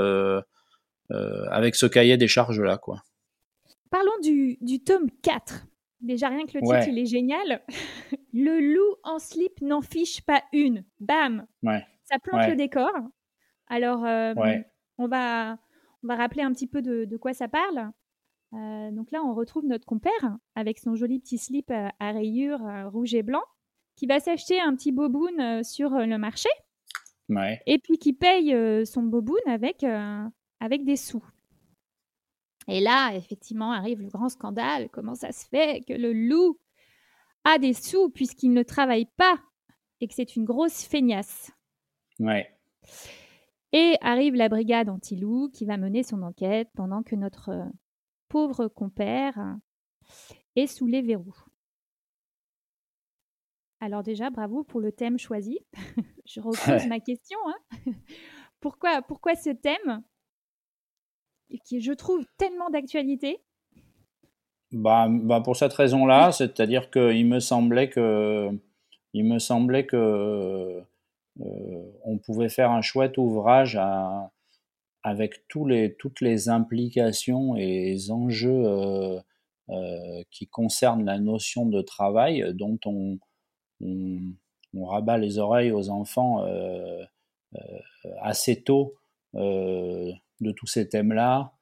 avec 1.50 1.76
ce 1.76 1.86
cahier 1.86 2.18
des 2.18 2.28
charges-là, 2.28 2.78
quoi. 2.78 3.02
Parlons 3.90 4.20
du, 4.22 4.58
du 4.62 4.84
tome 4.84 5.10
4. 5.24 5.66
Déjà, 6.02 6.30
rien 6.30 6.46
que 6.46 6.58
le 6.58 6.62
titre, 6.62 6.88
il 6.88 7.00
est 7.00 7.06
génial. 7.06 7.62
le 8.34 8.74
loup 8.74 8.96
en 9.04 9.20
slip 9.20 9.62
n'en 9.62 9.82
fiche 9.82 10.22
pas 10.22 10.44
une. 10.54 10.84
Bam 11.00 11.46
Ça 12.04 12.20
plante 12.22 12.48
le 12.48 12.56
décor. 12.56 12.92
Alors, 13.68 14.06
euh, 14.06 14.34
on, 14.98 15.08
va, 15.08 15.58
on 16.04 16.08
va 16.08 16.16
rappeler 16.16 16.44
un 16.44 16.54
petit 16.54 16.68
peu 16.68 16.82
de, 16.82 17.18
quoi 17.18 17.34
ça 17.34 17.48
parle. 17.48 17.92
Euh, 18.54 18.92
donc 18.92 19.12
là, 19.12 19.22
on 19.24 19.34
retrouve 19.34 19.66
notre 19.66 19.86
compère 19.86 20.38
avec 20.56 20.80
son 20.80 20.96
joli 20.96 21.20
petit 21.20 21.38
slip 21.38 21.72
à, 21.72 22.12
rayures 22.12 22.66
euh, 22.66 22.90
rouge 22.90 23.14
et 23.14 23.24
blanc 23.24 23.44
qui 23.96 24.06
va 24.06 24.20
s'acheter 24.20 24.60
un 24.60 24.76
petit 24.76 24.92
boboon 24.92 25.64
sur 25.64 25.90
le 25.90 26.18
marché. 26.18 26.50
Et 27.66 27.80
puis 27.80 27.98
qui 27.98 28.14
paye 28.14 28.56
son 28.86 29.02
boboon 29.02 29.42
avec, 29.48 29.84
avec 30.60 30.86
des 30.86 30.96
sous. 30.96 31.24
Et 32.68 32.80
là, 32.80 33.16
effectivement, 33.16 33.72
arrive 33.72 34.02
le 34.02 34.10
grand 34.10 34.30
scandale. 34.30 34.90
Comment 34.92 35.16
ça 35.16 35.32
se 35.32 35.48
fait 35.48 35.84
que 35.88 35.94
le 35.94 36.14
loup 36.14 36.60
a 37.44 37.58
des 37.58 37.74
sous 37.74 38.10
puisqu'il 38.10 38.52
ne 38.52 38.64
travaille 38.64 39.08
pas 39.18 39.40
et 40.02 40.08
que 40.08 40.14
c'est 40.14 40.36
une 40.36 40.46
grosse 40.46 40.84
feignasse? 40.84 41.52
Ouais. 42.20 42.48
Et 43.74 43.96
arrive 44.02 44.36
la 44.36 44.50
brigade 44.50 44.90
anti-loup 44.90 45.50
qui 45.50 45.66
va 45.66 45.78
mener 45.78 46.04
son 46.04 46.24
enquête 46.24 46.70
pendant 46.76 47.04
que 47.04 47.16
notre 47.16 47.50
euh, 47.50 47.66
pauvre 48.30 48.68
compère 48.68 49.58
est 50.56 50.68
sous 50.68 50.88
les 50.88 51.02
verrous. 51.02 51.46
Alors 53.80 54.04
déjà, 54.04 54.30
bravo 54.30 54.64
pour 54.64 54.80
le 54.80 54.92
thème 54.92 55.20
choisi. 55.20 55.60
Je 56.26 56.42
repose 56.42 56.88
ma 56.88 57.00
question. 57.00 57.38
Hein. 57.48 57.92
pourquoi, 58.60 59.02
pourquoi 59.02 59.36
ce 59.36 59.52
thème 59.52 60.04
qui, 61.64 61.80
je 61.80 61.94
trouve, 61.94 62.26
tellement 62.38 62.70
d'actualité? 62.70 63.40
Bah, 64.72 65.08
bah, 65.10 65.42
pour 65.42 65.56
cette 65.56 65.74
raison-là, 65.74 66.32
c'est-à-dire 66.34 66.90
qu'il 66.90 67.26
me 67.26 67.40
semblait 67.40 67.90
que, 67.90 68.50
il 69.14 69.26
me 69.26 69.40
semblait 69.40 69.86
que 69.86 70.82
euh, 71.40 71.82
on 72.04 72.18
pouvait 72.18 72.50
faire 72.50 72.72
un 72.72 72.82
chouette 72.82 73.18
ouvrage 73.18 73.80
avec 75.08 75.48
toutes 75.48 76.22
les 76.22 76.50
implications 76.50 77.56
et 77.56 77.86
les 77.86 78.12
enjeux 78.12 78.66
euh, 78.66 79.20
euh, 79.70 80.24
qui 80.32 80.48
concernent 80.48 81.06
la 81.06 81.20
notion 81.20 81.66
de 81.66 81.82
travail, 81.82 82.44
dont 82.54 82.80
on, 82.86 83.20
rabat 84.74 85.18
les 85.18 85.40
oreilles 85.40 85.72
aux 85.72 85.90
enfants 85.90 86.46
assez 88.22 88.62
tôt 88.62 88.96
de 89.34 90.52
tous 90.56 90.68
ces 90.68 90.88
thèmes-là, 90.88 91.58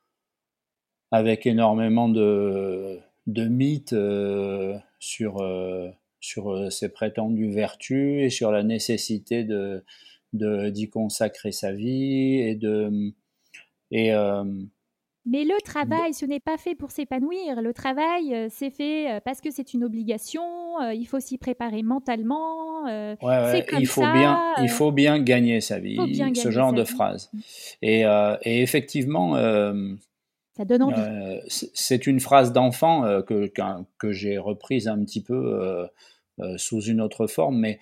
avec 1.11 1.45
énormément 1.45 2.09
de, 2.09 2.99
mythes 3.27 3.93
euh, 3.93 4.77
sur, 4.99 5.41
euh, 5.41 5.89
sur 6.19 6.51
euh, 6.51 6.69
ces 6.69 6.89
prétendues 6.89 7.51
vertus 7.51 8.23
et 8.23 8.29
sur 8.29 8.51
la 8.51 8.63
nécessité 8.63 9.47
d'y 10.33 10.89
consacrer 10.89 11.51
sa 11.51 11.71
vie 11.71 12.39
et 12.39 12.55
de 12.55 13.13
et 14.03 14.11
mais 15.27 15.43
le 15.43 15.59
travail, 15.63 16.13
ce 16.13 16.23
n'est 16.23 16.39
pas 16.39 16.55
fait 16.55 16.75
pour 16.75 16.91
s'épanouir. 16.91 17.59
Le 17.59 17.73
travail, 17.73 18.47
c'est 18.51 18.69
fait 18.69 19.19
parce 19.25 19.41
que 19.41 19.49
c'est 19.49 19.73
une 19.73 19.83
obligation. 19.83 20.43
il 20.93 21.05
faut 21.05 21.19
s'y 21.19 21.39
préparer 21.39 21.81
mentalement. 21.81 22.83
ouais, 22.83 23.17
ouais, 23.23 23.65
il 23.79 23.87
faut 23.87 24.01
bien, 24.01 24.53
il 24.61 24.69
faut 24.69 24.91
bien 24.91 25.17
gagner 25.19 25.61
sa 25.61 25.79
vie. 25.79 25.97
ce 26.35 26.51
genre 26.51 26.73
de 26.73 26.83
phrase. 26.83 27.31
Et, 27.81 28.01
et 28.01 28.61
effectivement, 28.61 29.35
ça 30.55 30.63
donne 30.63 30.83
envie. 30.83 31.01
Euh, 31.01 31.41
c'est 31.47 32.07
une 32.07 32.19
phrase 32.19 32.53
d'enfant 32.53 33.03
euh, 33.03 33.21
que, 33.21 33.51
que, 33.97 34.11
j'ai 34.11 34.37
reprise 34.37 34.87
un 34.87 35.03
petit 35.03 35.21
peu 35.21 35.87
euh, 36.39 36.57
sous 36.57 36.81
une 36.81 37.01
autre 37.01 37.27
forme, 37.27 37.59
mais 37.59 37.79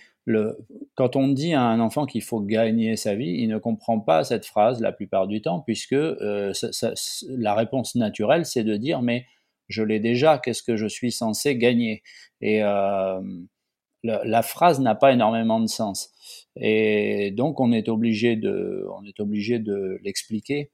quand 0.95 1.15
on 1.15 1.27
dit 1.27 1.53
à 1.53 1.63
un 1.63 1.79
enfant 1.79 2.05
qu'il 2.05 2.23
faut 2.23 2.39
gagner 2.39 2.95
sa 2.95 3.15
vie, 3.15 3.35
il 3.39 3.47
ne 3.47 3.57
comprend 3.57 3.99
pas 3.99 4.23
cette 4.23 4.45
phrase 4.45 4.81
la 4.81 4.91
plupart 4.91 5.27
du 5.27 5.41
temps, 5.41 5.59
puisque 5.59 5.95
la 5.95 7.53
réponse 7.55 7.95
naturelle, 7.95 8.45
c'est 8.45 8.63
de 8.63 8.77
dire 8.77 9.01
mais 9.01 9.25
je 9.69 9.83
l'ai 9.83 9.99
déjà, 9.99 10.37
qu'est-ce 10.37 10.63
que 10.63 10.75
je 10.75 10.87
suis 10.87 11.11
censé 11.11 11.57
gagner? 11.57 12.03
Et 12.41 12.59
la, 12.61 14.41
phrase 14.43 14.79
n'a 14.79 14.95
pas 14.95 15.11
énormément 15.11 15.59
de 15.59 15.67
sens. 15.67 16.11
Et 16.55 17.31
donc 17.31 17.59
on 17.59 17.71
est 17.71 17.89
obligé 17.89 18.35
de, 18.35 18.87
on 18.97 19.03
est 19.05 19.19
obligé 19.19 19.59
de 19.59 19.99
l'expliquer. 20.03 20.71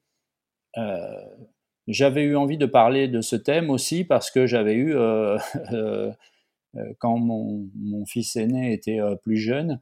J'avais 1.90 2.22
eu 2.22 2.36
envie 2.36 2.60
de 2.60 2.68
parler 2.68 3.08
de 3.08 3.20
ce 3.20 3.36
thème 3.36 3.72
aussi 3.72 4.04
parce 4.04 4.30
que 4.30 4.46
j'avais 4.46 4.76
eu, 4.76 4.96
euh, 4.96 5.40
euh, 5.74 5.74
euh, 5.74 6.12
quand 7.00 7.18
mon, 7.18 8.06
fils 8.06 8.36
aîné 8.36 8.74
était 8.74 9.00
plus 9.24 9.38
jeune, 9.38 9.80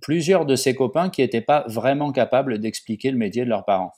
plusieurs 0.00 0.46
de 0.46 0.56
ses 0.56 0.74
copains 0.74 1.10
qui 1.10 1.20
n'étaient 1.20 1.40
pas 1.40 1.64
vraiment 1.68 2.12
capables 2.12 2.58
d'expliquer 2.58 3.10
le 3.10 3.18
métier 3.18 3.44
de 3.44 3.50
leurs 3.50 3.64
parents. 3.64 3.92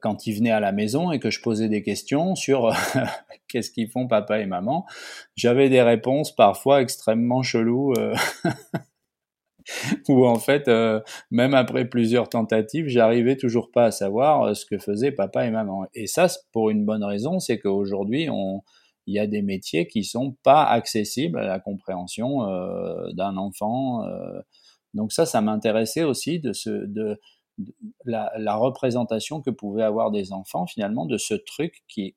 quand 0.00 0.26
ils 0.26 0.34
venaient 0.34 0.50
à 0.50 0.60
la 0.60 0.72
maison 0.72 1.12
et 1.12 1.18
que 1.18 1.30
je 1.30 1.42
posais 1.42 1.68
des 1.68 1.82
questions 1.82 2.34
sur 2.34 2.74
qu'est-ce 3.48 3.70
qu'ils 3.70 3.90
font 3.90 4.08
papa 4.08 4.40
et 4.40 4.46
maman, 4.46 4.86
j'avais 5.36 5.68
des 5.68 5.82
réponses 5.82 6.34
parfois 6.34 6.80
extrêmement 6.80 7.42
cheloues 7.42 7.94
où 10.08 10.26
en 10.26 10.38
fait, 10.38 10.68
euh, 10.68 11.00
même 11.30 11.54
après 11.54 11.86
plusieurs 11.86 12.28
tentatives, 12.28 12.88
j'arrivais 12.88 13.36
toujours 13.36 13.70
pas 13.70 13.86
à 13.86 13.90
savoir 13.90 14.42
euh, 14.42 14.54
ce 14.54 14.66
que 14.66 14.78
faisaient 14.78 15.12
papa 15.12 15.46
et 15.46 15.50
maman. 15.50 15.86
Et 15.94 16.06
ça, 16.06 16.26
pour 16.52 16.70
une 16.70 16.84
bonne 16.84 17.04
raison, 17.04 17.40
c'est 17.40 17.58
qu'aujourd'hui, 17.58 18.28
on, 18.30 18.62
il 19.06 19.14
y 19.14 19.18
a 19.18 19.26
des 19.26 19.42
métiers 19.42 19.86
qui 19.86 20.04
sont 20.04 20.36
pas 20.42 20.64
accessibles 20.64 21.38
à 21.38 21.46
la 21.46 21.60
compréhension 21.60 22.48
euh, 22.48 23.12
d'un 23.12 23.36
enfant. 23.36 24.04
donc 24.94 25.12
ça, 25.12 25.26
ça 25.26 25.40
m'intéressait 25.40 26.04
aussi 26.04 26.40
de, 26.40 26.52
ce, 26.52 26.70
de, 26.70 27.20
la, 28.04 28.56
représentation 28.56 29.40
que 29.40 29.50
pouvaient 29.50 29.82
avoir 29.82 30.10
des 30.10 30.32
enfants 30.32 30.66
finalement 30.66 31.06
de 31.06 31.18
ce 31.18 31.34
truc 31.34 31.82
qui, 31.88 32.16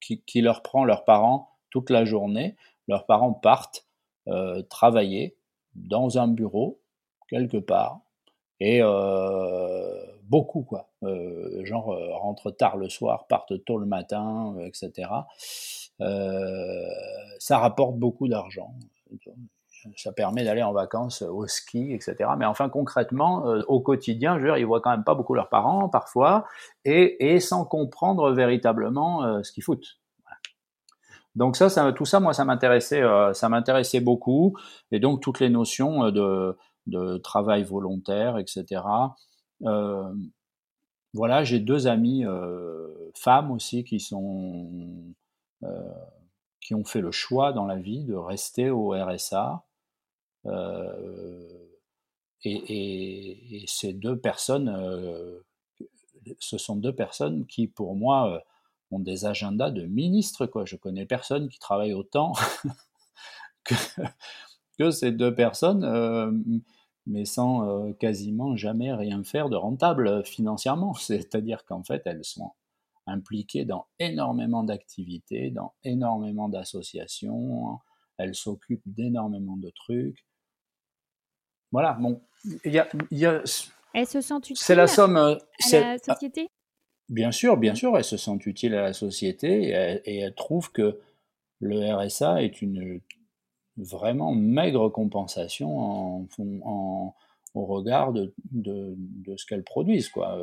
qui, 0.00 0.40
leur 0.40 0.62
prend 0.62 0.84
leurs 0.84 1.04
parents 1.04 1.50
toute 1.70 1.90
la 1.90 2.04
journée. 2.04 2.56
Leurs 2.88 3.06
parents 3.06 3.32
partent 3.32 3.86
travailler 4.70 5.36
dans 5.74 6.18
un 6.18 6.28
bureau 6.28 6.80
quelque 7.28 7.56
part. 7.56 8.00
Et 8.60 8.80
euh, 8.80 10.06
beaucoup, 10.24 10.62
quoi. 10.62 10.90
Euh, 11.02 11.64
genre, 11.64 11.92
euh, 11.92 12.14
rentrent 12.14 12.50
tard 12.52 12.76
le 12.76 12.88
soir, 12.88 13.26
partent 13.26 13.64
tôt 13.64 13.78
le 13.78 13.86
matin, 13.86 14.54
etc. 14.60 15.10
ça 17.38 17.58
rapporte 17.58 17.96
beaucoup 17.96 18.28
d'argent. 18.28 18.74
Ça 19.96 20.12
permet 20.12 20.44
d'aller 20.44 20.62
en 20.62 20.72
vacances 20.72 21.22
au 21.22 21.46
ski, 21.48 21.92
etc. 21.92 22.30
Mais 22.38 22.46
enfin, 22.46 22.68
concrètement, 22.68 23.42
au 23.66 23.80
quotidien, 23.80 24.36
je 24.36 24.42
veux 24.42 24.48
dire, 24.48 24.56
ils 24.58 24.66
voient 24.66 24.80
quand 24.80 24.92
même 24.92 25.04
pas 25.04 25.14
beaucoup 25.14 25.34
leurs 25.34 25.48
parents, 25.48 25.88
parfois, 25.88 26.46
et, 26.84 27.40
sans 27.40 27.64
comprendre 27.64 28.30
véritablement 28.30 29.42
ce 29.42 29.50
qu'ils 29.50 29.64
foutent. 29.64 29.98
Donc 31.34 31.56
ça, 31.56 31.92
tout 31.92 32.04
ça, 32.04 32.20
moi, 32.20 32.32
ça 32.32 32.44
m'intéressait, 32.44 33.02
ça 33.32 33.48
m'intéressait 33.48 34.00
beaucoup, 34.00 34.56
et 34.92 35.00
donc 35.00 35.20
toutes 35.20 35.40
les 35.40 35.50
notions 35.50 36.10
de 36.10 37.16
travail 37.18 37.64
volontaire, 37.64 38.38
etc. 38.38 38.82
Euh, 39.64 40.12
voilà, 41.14 41.44
j'ai 41.44 41.60
deux 41.60 41.86
amis 41.86 42.24
euh, 42.24 42.88
femmes 43.14 43.50
aussi 43.50 43.84
qui 43.84 44.00
sont 44.00 44.70
euh, 44.74 45.12
qui 46.60 46.74
ont 46.74 46.84
fait 46.84 47.00
le 47.00 47.12
choix 47.12 47.52
dans 47.52 47.66
la 47.66 47.76
vie 47.76 48.04
de 48.04 48.14
rester 48.14 48.70
au 48.70 48.90
RSA. 48.90 49.64
Et, 52.44 53.64
ces 53.68 53.92
deux 53.92 54.18
personnes, 54.18 55.42
ce 56.38 56.58
sont 56.58 56.76
deux 56.76 56.94
personnes 56.94 57.46
qui, 57.46 57.68
pour 57.68 57.94
moi, 57.96 58.42
ont 58.92 59.00
des 59.00 59.24
agendas 59.24 59.70
de 59.70 59.86
ministres. 59.86 60.46
Quoi. 60.46 60.64
Je 60.64 60.76
connais 60.76 61.06
personne 61.06 61.48
qui 61.48 61.58
travaille 61.58 61.94
autant 61.94 62.32
que, 63.64 64.90
ces 64.90 65.12
deux 65.12 65.34
personnes, 65.34 65.84
euh, 65.84 66.30
mais 67.06 67.24
sans 67.24 67.66
euh, 67.66 67.92
quasiment 67.92 68.56
jamais 68.56 68.92
rien 68.92 69.22
faire 69.24 69.48
de 69.48 69.56
rentable 69.56 70.08
euh, 70.08 70.22
financièrement. 70.22 70.94
C'est-à-dire 70.94 71.64
qu'en 71.64 71.82
fait, 71.82 72.02
elles 72.04 72.24
sont 72.24 72.52
impliquées 73.06 73.64
dans 73.64 73.86
énormément 73.98 74.62
d'activités, 74.62 75.50
dans 75.50 75.74
énormément 75.84 76.48
d'associations, 76.48 77.78
elles 78.18 78.34
s'occupent 78.34 78.82
d'énormément 78.86 79.56
de 79.56 79.70
trucs. 79.70 80.26
Voilà, 81.72 81.94
bon, 81.94 82.20
il 82.64 82.72
y 82.72 82.78
a... 82.78 82.88
Y 83.10 83.26
a 83.26 83.42
elles 83.94 84.06
se 84.06 84.22
sentent 84.22 84.48
utiles 84.48 84.56
c'est 84.56 84.74
la 84.74 84.86
somme, 84.86 85.16
à 85.16 85.38
la 85.72 85.98
société? 85.98 86.48
Bien 87.08 87.30
sûr, 87.30 87.58
bien 87.58 87.74
sûr, 87.74 87.96
elles 87.96 88.04
se 88.04 88.16
sentent 88.16 88.46
utiles 88.46 88.74
à 88.74 88.82
la 88.82 88.92
société 88.94 89.68
et 90.04 90.18
elles 90.18 90.34
trouvent 90.34 90.72
que 90.72 90.98
le 91.60 91.94
RSA 91.94 92.42
est 92.42 92.62
une 92.62 93.00
vraiment 93.76 94.34
maigre 94.34 94.88
compensation 94.88 95.78
en, 95.78 96.28
en, 96.64 97.14
au 97.54 97.66
regard 97.66 98.12
de, 98.12 98.34
de, 98.50 98.94
de 98.96 99.36
ce 99.36 99.44
qu'elles 99.44 99.64
produisent. 99.64 100.08
Quoi. 100.08 100.38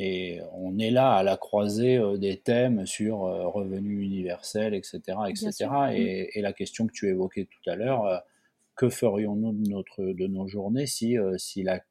Et 0.00 0.40
on 0.52 0.78
est 0.78 0.90
là 0.90 1.14
à 1.14 1.22
la 1.22 1.36
croisée 1.36 2.00
des 2.18 2.38
thèmes 2.38 2.86
sur 2.86 3.18
revenu 3.18 4.00
universel, 4.02 4.74
etc. 4.74 5.00
etc. 5.28 5.66
Et, 5.92 6.38
et, 6.38 6.42
la 6.42 6.52
question 6.52 6.86
que 6.86 6.92
tu 6.92 7.08
évoquais 7.08 7.46
tout 7.46 7.70
à 7.70 7.74
l'heure, 7.74 8.22
que 8.76 8.88
ferions-nous 8.88 9.52
de, 9.52 9.68
notre, 9.68 10.04
de 10.04 10.26
nos 10.28 10.46
journées 10.46 10.86
si, 10.86 11.16
si, 11.36 11.64
la, 11.64 11.82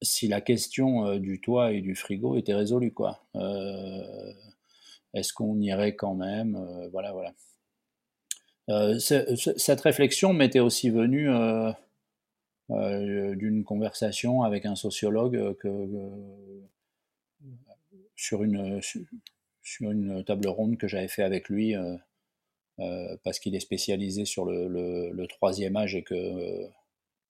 si 0.00 0.28
la 0.28 0.40
question 0.40 1.16
du 1.16 1.40
toit 1.40 1.72
et 1.72 1.80
du 1.80 1.96
frigo 1.96 2.36
était 2.36 2.54
résolue 2.54 2.92
quoi 2.92 3.24
Est-ce 5.12 5.32
qu'on 5.32 5.60
irait 5.60 5.96
quand 5.96 6.14
même 6.14 6.56
Voilà, 6.92 7.12
voilà. 7.12 7.34
cette 9.00 9.80
réflexion 9.80 10.32
m'était 10.32 10.60
aussi 10.60 10.88
venue 10.88 11.28
d'une 12.70 13.64
conversation 13.64 14.42
avec 14.44 14.66
un 14.66 14.76
sociologue 14.76 15.56
que, 15.58 15.88
sur 18.18 18.42
une, 18.42 18.80
sur 19.62 19.90
une 19.90 20.24
table 20.24 20.48
ronde 20.48 20.76
que 20.76 20.88
j'avais 20.88 21.08
fait 21.08 21.22
avec 21.22 21.48
lui, 21.48 21.76
euh, 21.76 21.96
euh, 22.80 23.16
parce 23.24 23.38
qu'il 23.38 23.54
est 23.54 23.60
spécialisé 23.60 24.24
sur 24.24 24.44
le, 24.44 24.68
le, 24.68 25.26
troisième 25.28 25.76
âge 25.76 25.94
et 25.94 26.02
que, 26.02 26.14
euh, 26.14 26.66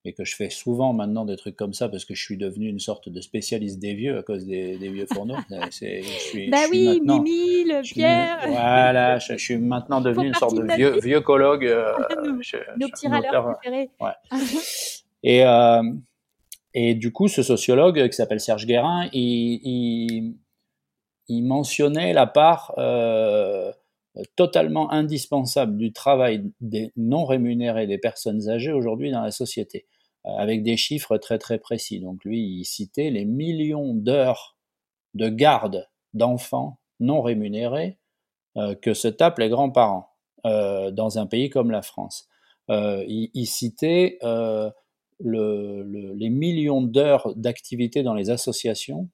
et 0.06 0.14
que 0.14 0.24
je 0.24 0.34
fais 0.34 0.48
souvent 0.48 0.94
maintenant 0.94 1.26
des 1.26 1.36
trucs 1.36 1.56
comme 1.56 1.74
ça 1.74 1.90
parce 1.90 2.06
que 2.06 2.14
je 2.14 2.22
suis 2.22 2.38
devenu 2.38 2.68
une 2.68 2.78
sorte 2.78 3.10
de 3.10 3.20
spécialiste 3.20 3.78
des 3.78 3.92
vieux 3.92 4.16
à 4.16 4.22
cause 4.22 4.46
des, 4.46 4.78
des 4.78 4.88
vieux 4.88 5.06
fourneaux. 5.12 5.36
je 5.50 6.10
suis, 6.10 6.48
bah 6.48 6.64
oui, 6.70 7.00
Mimi, 7.04 7.64
le 7.64 7.82
Pierre. 7.82 8.38
voilà, 8.48 9.18
je, 9.18 9.36
suis 9.36 9.58
maintenant 9.58 10.00
devenu 10.00 10.28
une 10.28 10.34
sorte 10.34 10.56
de 10.56 10.74
vieux, 10.74 10.98
vieux 11.00 11.20
collogue. 11.20 11.64
nos, 12.24 12.88
petits 12.88 13.08
râleurs 13.08 13.58
préférés. 13.58 13.90
Ouais. 14.00 14.12
et, 15.22 15.42
et 16.72 16.94
du 16.94 17.12
coup, 17.12 17.28
ce 17.28 17.42
sociologue 17.42 18.08
qui 18.08 18.16
s'appelle 18.16 18.40
Serge 18.40 18.64
Guérin, 18.64 19.10
il, 19.12 19.60
il, 19.64 20.34
mentionnait 21.28 22.12
la 22.12 22.26
part 22.26 22.74
euh, 22.78 23.72
totalement 24.36 24.90
indispensable 24.90 25.76
du 25.76 25.92
travail 25.92 26.50
des 26.60 26.92
non 26.96 27.24
rémunérés 27.24 27.86
des 27.86 27.98
personnes 27.98 28.48
âgées 28.48 28.72
aujourd'hui 28.72 29.10
dans 29.10 29.22
la 29.22 29.30
société, 29.30 29.86
euh, 30.26 30.30
avec 30.38 30.62
des 30.62 30.76
chiffres 30.76 31.18
très 31.18 31.38
très 31.38 31.58
précis. 31.58 32.00
Donc 32.00 32.24
lui, 32.24 32.40
il 32.40 32.64
citait 32.64 33.10
les 33.10 33.24
millions 33.24 33.94
d'heures 33.94 34.56
de 35.14 35.28
garde 35.28 35.88
d'enfants 36.14 36.78
non 37.00 37.22
rémunérés 37.22 37.98
euh, 38.56 38.74
que 38.74 38.94
se 38.94 39.08
tapent 39.08 39.38
les 39.38 39.48
grands-parents 39.48 40.10
dans 40.44 41.18
un 41.18 41.26
pays 41.26 41.50
comme 41.50 41.70
la 41.70 41.82
France. 41.82 42.26
il, 42.70 43.28
il, 43.34 43.46
citait 43.46 44.18
le, 44.22 45.82
les 46.14 46.30
millions 46.30 46.80
d'heures 46.80 47.34
d'activité 47.34 48.02
dans 48.02 48.14
les 48.14 48.30
associations 48.30 49.10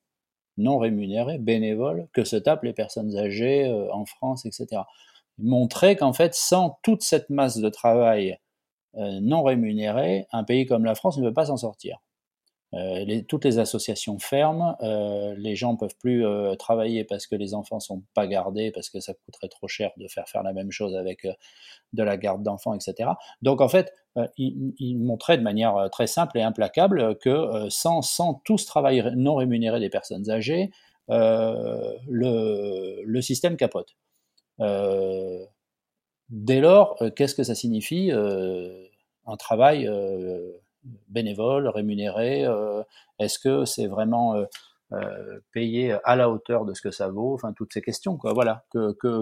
non 0.56 0.78
rémunérées, 0.78 1.38
bénévoles, 1.38 2.06
que 2.12 2.24
se 2.24 2.36
tapent 2.36 2.64
les 2.64 2.72
personnes 2.72 3.16
âgées 3.16 3.66
euh, 3.66 3.92
en 3.92 4.04
France, 4.04 4.46
etc. 4.46 4.82
Montrer 5.38 5.96
qu'en 5.96 6.12
fait, 6.12 6.34
sans 6.34 6.78
toute 6.82 7.02
cette 7.02 7.30
masse 7.30 7.58
de 7.58 7.68
travail 7.68 8.38
euh, 8.96 9.18
non 9.20 9.42
rémunéré, 9.42 10.26
un 10.32 10.44
pays 10.44 10.66
comme 10.66 10.84
la 10.84 10.94
France 10.94 11.18
ne 11.18 11.26
peut 11.28 11.34
pas 11.34 11.46
s'en 11.46 11.56
sortir. 11.56 11.98
Euh, 12.74 13.22
toutes 13.28 13.44
les 13.44 13.58
associations 13.58 14.18
ferment, 14.18 14.76
les 15.36 15.54
gens 15.54 15.76
peuvent 15.76 15.94
plus 16.00 16.24
travailler 16.58 17.04
parce 17.04 17.28
que 17.28 17.36
les 17.36 17.54
enfants 17.54 17.78
sont 17.78 18.02
pas 18.14 18.26
gardés, 18.26 18.72
parce 18.72 18.90
que 18.90 18.98
ça 18.98 19.14
coûterait 19.14 19.48
trop 19.48 19.68
cher 19.68 19.92
de 19.96 20.08
faire 20.08 20.28
faire 20.28 20.42
la 20.42 20.52
même 20.52 20.72
chose 20.72 20.96
avec 20.96 21.24
de 21.92 22.02
la 22.02 22.16
garde 22.16 22.42
d'enfants, 22.42 22.74
etc. 22.74 23.10
Donc 23.42 23.60
en 23.60 23.68
fait, 23.68 23.92
il, 24.36 24.74
il, 24.78 24.98
montrait 24.98 25.38
de 25.38 25.42
manière 25.42 25.88
très 25.90 26.06
simple 26.06 26.38
et 26.38 26.42
implacable 26.42 27.16
que 27.18 27.68
sans, 27.68 28.02
sans 28.02 28.34
tout 28.44 28.58
ce 28.58 28.66
travail 28.66 29.12
non 29.16 29.36
rémunéré 29.36 29.80
des 29.80 29.90
personnes 29.90 30.30
âgées, 30.30 30.70
le, 31.08 33.20
système 33.20 33.56
capote. 33.56 33.96
dès 36.28 36.60
lors, 36.60 37.02
qu'est-ce 37.16 37.34
que 37.34 37.42
ça 37.42 37.54
signifie 37.54 38.12
un 38.12 39.36
travail 39.36 39.88
bénévole, 41.08 41.68
rémunéré 41.68 42.44
euh, 42.44 42.82
Est-ce 43.18 43.38
que 43.38 43.64
c'est 43.64 43.86
vraiment 43.86 44.34
euh, 44.34 44.44
euh, 44.92 45.40
payé 45.52 45.96
à 46.04 46.16
la 46.16 46.30
hauteur 46.30 46.64
de 46.64 46.74
ce 46.74 46.82
que 46.82 46.90
ça 46.90 47.08
vaut 47.08 47.34
Enfin, 47.34 47.52
toutes 47.52 47.72
ces 47.72 47.82
questions, 47.82 48.16
quoi. 48.16 48.32
Voilà, 48.32 48.64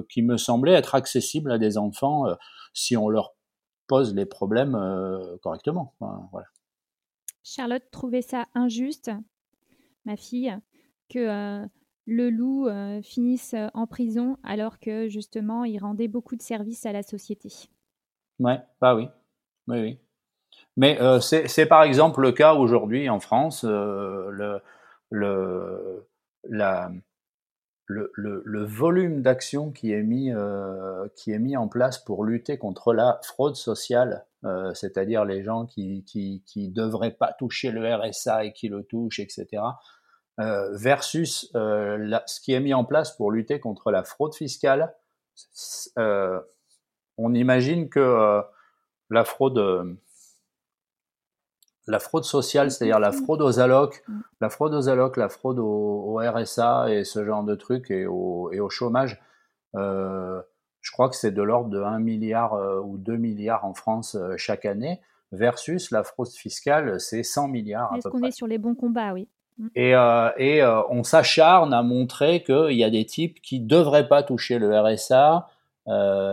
qui 0.08 0.22
me 0.22 0.36
semblaient 0.36 0.74
être 0.74 0.94
accessibles 0.94 1.52
à 1.52 1.58
des 1.58 1.78
enfants 1.78 2.24
si 2.72 2.96
on 2.96 3.08
leur 3.08 3.34
pose 3.92 4.14
les 4.14 4.24
problèmes 4.24 4.72
correctement. 5.42 5.94
voilà. 6.32 6.46
Charlotte 7.42 7.84
trouvait 7.90 8.22
ça 8.22 8.46
injuste, 8.54 9.10
ma 10.06 10.16
fille, 10.16 10.56
que 11.10 11.66
le 12.06 12.30
loup 12.30 12.68
finisse 13.02 13.54
en 13.74 13.86
prison 13.86 14.38
alors 14.42 14.78
que 14.78 15.08
justement 15.08 15.64
il 15.64 15.78
rendait 15.78 16.08
beaucoup 16.08 16.36
de 16.36 16.42
services 16.42 16.86
à 16.86 16.92
la 16.92 17.02
société. 17.02 17.50
Ouais, 18.38 18.60
bah 18.80 18.94
oui, 18.94 19.08
oui, 19.68 19.80
oui. 19.80 19.98
Mais 20.76 21.00
euh, 21.00 21.20
c'est 21.20 21.66
par 21.66 21.82
exemple 21.82 22.20
le 22.20 22.32
cas 22.32 22.54
aujourd'hui 22.54 23.08
en 23.08 23.20
France. 23.20 23.64
Euh, 23.64 24.30
le, 24.30 24.60
le, 25.10 26.08
la, 26.48 26.90
le, 27.92 28.64
volume 28.64 29.22
d'action 29.22 29.70
qui, 29.70 29.92
est 29.92 30.02
mis, 30.02 30.32
euh, 30.32 31.06
qui 31.16 31.32
est 31.32 31.38
mis 31.38 31.56
en 31.56 31.68
place 31.68 31.98
pour 31.98 32.24
lutter 32.24 32.58
contre 32.58 32.92
la 32.92 33.20
fraude 33.22 33.56
sociale, 33.56 34.26
euh, 34.44 34.72
c'est-à-dire 34.74 35.24
les 35.24 35.42
gens 35.42 35.66
qui, 35.66 36.04
qui, 36.04 36.42
qui 36.46 36.68
devraient 36.68 37.12
pas 37.12 37.32
toucher 37.32 37.70
le 37.70 37.94
RSA 37.94 38.44
et 38.44 38.52
qui 38.52 38.68
le 38.68 38.82
touchent, 38.82 39.20
etc., 39.20 39.62
euh, 40.40 40.70
versus 40.72 41.50
ce 41.52 42.40
qui 42.40 42.52
est 42.52 42.60
mis 42.60 42.72
en 42.72 42.84
place 42.84 43.14
pour 43.16 43.30
lutter 43.30 43.60
contre 43.60 43.90
la 43.90 44.02
fraude 44.02 44.34
fiscale. 44.34 44.94
on 45.96 47.34
imagine 47.34 47.90
que 47.90 48.42
la 49.10 49.24
fraude 49.24 49.98
la 51.86 51.98
fraude 51.98 52.24
sociale, 52.24 52.70
c'est-à-dire 52.70 53.00
la 53.00 53.12
fraude 53.12 53.42
aux 53.42 53.58
allocs, 53.58 54.02
mm. 54.06 54.20
la 54.40 54.50
fraude 54.50 54.74
aux 54.74 54.88
allocs, 54.88 55.16
la 55.16 55.28
fraude 55.28 55.58
au, 55.58 56.20
RSA 56.22 56.90
et 56.90 57.04
ce 57.04 57.24
genre 57.24 57.42
de 57.42 57.54
trucs 57.54 57.90
et 57.90 58.06
au, 58.06 58.50
et 58.52 58.60
au 58.60 58.70
chômage, 58.70 59.20
euh, 59.74 60.40
je 60.80 60.92
crois 60.92 61.08
que 61.08 61.16
c'est 61.16 61.30
de 61.30 61.42
l'ordre 61.42 61.70
de 61.70 61.80
1 61.80 61.98
milliard 61.98 62.54
euh, 62.54 62.80
ou 62.80 62.98
2 62.98 63.16
milliards 63.16 63.64
en 63.64 63.74
France 63.74 64.14
euh, 64.14 64.34
chaque 64.36 64.64
année, 64.64 65.00
versus 65.32 65.90
la 65.90 66.04
fraude 66.04 66.28
fiscale, 66.28 67.00
c'est 67.00 67.22
100 67.22 67.48
milliards. 67.48 67.92
Est-ce 67.96 68.08
qu'on 68.08 68.22
est 68.22 68.36
sur 68.36 68.46
les 68.46 68.58
bons 68.58 68.74
combats, 68.74 69.12
oui. 69.12 69.28
Mm. 69.58 69.68
Et, 69.74 69.90
et 70.38 70.64
on 70.90 71.02
s'acharne 71.02 71.74
à 71.74 71.82
montrer 71.82 72.42
qu'il 72.42 72.76
y 72.76 72.84
a 72.84 72.90
des 72.90 73.04
types 73.04 73.40
qui 73.42 73.60
devraient 73.60 74.08
pas 74.08 74.22
toucher 74.22 74.58
le 74.58 74.78
RSA 74.78 75.48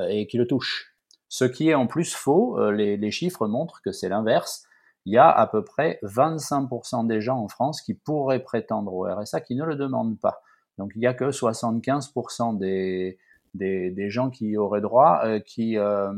et 0.09 0.27
qui 0.29 0.37
le 0.37 0.47
touchent. 0.47 0.95
Ce 1.27 1.45
qui 1.45 1.69
est 1.69 1.75
en 1.75 1.85
plus 1.85 2.13
faux, 2.13 2.71
les, 2.71 2.97
les 2.97 3.11
chiffres 3.11 3.47
montrent 3.47 3.81
que 3.81 3.91
c'est 3.91 4.09
l'inverse 4.09 4.68
il 5.05 5.13
y 5.13 5.17
a 5.17 5.29
à 5.29 5.47
peu 5.47 5.63
près 5.63 5.99
25% 6.03 7.07
des 7.07 7.21
gens 7.21 7.37
en 7.37 7.47
France 7.47 7.81
qui 7.81 7.93
pourraient 7.93 8.43
prétendre 8.43 8.93
au 8.93 9.03
RSA 9.03 9.41
qui 9.41 9.55
ne 9.55 9.63
le 9.63 9.75
demandent 9.75 10.19
pas. 10.19 10.41
Donc 10.77 10.91
il 10.95 10.99
n'y 10.99 11.07
a 11.07 11.13
que 11.13 11.25
75% 11.31 12.57
des, 12.57 13.17
des, 13.53 13.91
des, 13.91 14.09
gens 14.09 14.29
qui 14.29 14.57
auraient 14.57 14.81
droit 14.81 15.21
euh, 15.23 15.39
qui, 15.39 15.77
euh, 15.77 16.13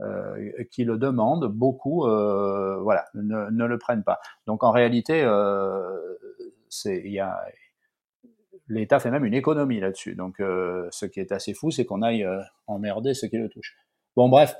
euh, 0.00 0.64
qui 0.70 0.84
le 0.84 0.98
demandent. 0.98 1.46
Beaucoup 1.46 2.06
euh, 2.06 2.80
voilà, 2.82 3.06
ne, 3.14 3.50
ne, 3.50 3.64
le 3.64 3.78
prennent 3.78 4.02
pas. 4.02 4.20
Donc 4.46 4.64
en 4.64 4.72
réalité, 4.72 5.22
euh, 5.22 6.16
y 6.86 7.20
a, 7.20 7.40
l'État 8.68 8.98
fait 8.98 9.10
même 9.10 9.24
une 9.24 9.34
économie 9.34 9.78
là-dessus. 9.78 10.14
Donc 10.14 10.36
ce 10.38 11.06
qui 11.06 11.20
est 11.20 11.30
assez 11.30 11.54
fou, 11.54 11.70
c'est 11.70 11.84
qu'on 11.84 12.02
aille 12.02 12.26
emmerder 12.66 13.14
ceux 13.14 13.28
qui 13.28 13.36
le 13.36 13.48
touchent. 13.48 13.76
Bon 14.16 14.28
bref, 14.28 14.56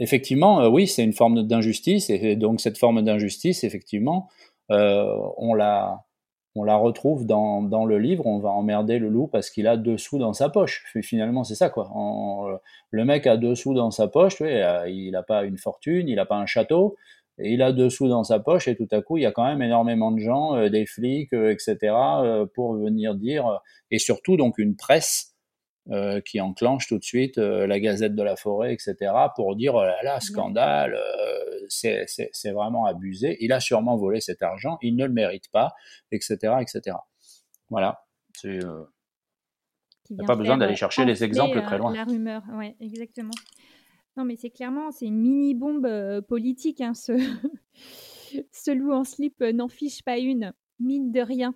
effectivement, 0.00 0.62
euh, 0.62 0.68
oui, 0.68 0.88
c'est 0.88 1.04
une 1.04 1.12
forme 1.12 1.46
d'injustice, 1.46 2.10
et 2.10 2.34
donc 2.34 2.60
cette 2.60 2.78
forme 2.78 3.02
d'injustice, 3.02 3.62
effectivement, 3.62 4.28
euh, 4.72 5.14
on 5.36 5.54
la 5.54 6.00
on 6.56 6.64
la 6.64 6.74
retrouve 6.74 7.26
dans, 7.26 7.62
dans, 7.62 7.84
le 7.84 8.00
livre, 8.00 8.26
on 8.26 8.40
va 8.40 8.48
emmerder 8.50 8.98
le 8.98 9.08
loup 9.08 9.28
parce 9.28 9.50
qu'il 9.50 9.68
a 9.68 9.76
deux 9.76 9.96
sous 9.96 10.18
dans 10.18 10.32
sa 10.32 10.48
poche. 10.48 10.84
Finalement, 11.00 11.44
c'est 11.44 11.54
ça, 11.54 11.70
quoi. 11.70 11.88
le 12.90 13.04
mec 13.04 13.28
a 13.28 13.36
deux 13.36 13.54
sous 13.54 13.72
dans 13.72 13.92
sa 13.92 14.08
poche, 14.08 14.42
euh, 14.42 14.88
il 14.88 15.12
n'a 15.12 15.22
pas 15.22 15.44
une 15.44 15.58
fortune, 15.58 16.08
il 16.08 16.16
n'a 16.16 16.26
pas 16.26 16.34
un 16.34 16.46
château, 16.46 16.96
et 17.38 17.52
il 17.52 17.62
a 17.62 17.70
deux 17.70 17.88
sous 17.88 18.08
dans 18.08 18.24
sa 18.24 18.40
poche, 18.40 18.66
et 18.66 18.74
tout 18.74 18.88
à 18.90 19.00
coup, 19.00 19.16
il 19.16 19.22
y 19.22 19.26
a 19.26 19.30
quand 19.30 19.44
même 19.44 19.62
énormément 19.62 20.10
de 20.10 20.18
gens, 20.18 20.68
des 20.68 20.86
flics, 20.86 21.32
etc., 21.32 21.76
pour 22.52 22.74
venir 22.74 23.14
dire, 23.14 23.60
et 23.92 24.00
surtout 24.00 24.36
donc 24.36 24.58
une 24.58 24.74
presse 24.74 25.29
euh, 25.88 26.20
qui 26.20 26.40
enclenche 26.42 26.86
tout 26.86 26.98
de 26.98 27.04
suite 27.04 27.38
euh, 27.38 27.66
la 27.66 27.80
Gazette 27.80 28.14
de 28.14 28.22
la 28.22 28.36
Forêt, 28.36 28.72
etc., 28.74 28.96
pour 29.34 29.56
dire 29.56 29.74
oh 29.74 29.82
là 29.82 29.96
là, 30.02 30.20
scandale, 30.20 30.94
euh, 30.94 31.66
c'est 31.68 32.52
vraiment 32.52 32.84
abusé. 32.84 33.38
Il 33.40 33.50
a 33.52 33.60
sûrement 33.60 33.96
volé 33.96 34.20
cet 34.20 34.42
argent, 34.42 34.78
il 34.82 34.94
ne 34.94 35.06
le 35.06 35.12
mérite 35.12 35.50
pas, 35.50 35.72
etc., 36.12 36.36
etc. 36.60 36.96
Voilà. 37.70 38.04
Il 38.44 38.58
n'y 40.10 40.20
a 40.20 40.26
pas 40.26 40.36
besoin 40.36 40.58
d'aller 40.58 40.76
chercher 40.76 41.06
les 41.06 41.24
exemples 41.24 41.62
très 41.62 41.78
loin. 41.78 41.94
La 41.94 42.04
rumeur, 42.04 42.42
oui, 42.52 42.76
exactement. 42.78 43.34
Non, 44.16 44.24
mais 44.24 44.36
c'est 44.36 44.50
clairement, 44.50 44.90
c'est 44.90 45.06
une 45.06 45.18
mini 45.18 45.54
bombe 45.54 46.20
politique, 46.28 46.82
hein, 46.82 46.92
ce, 46.94 47.12
ce 48.52 48.70
loup 48.70 48.92
en 48.92 49.04
slip 49.04 49.40
n'en 49.40 49.68
fiche 49.68 50.02
pas 50.04 50.18
une, 50.18 50.52
mine 50.78 51.10
de 51.10 51.20
rien. 51.20 51.54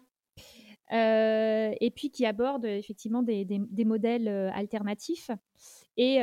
Et 0.91 1.93
puis 1.95 2.11
qui 2.11 2.27
aborde 2.27 2.65
effectivement 2.65 3.23
des, 3.23 3.45
des, 3.45 3.85
modèles 3.85 4.29
alternatifs. 4.55 5.31
Et, 5.97 6.19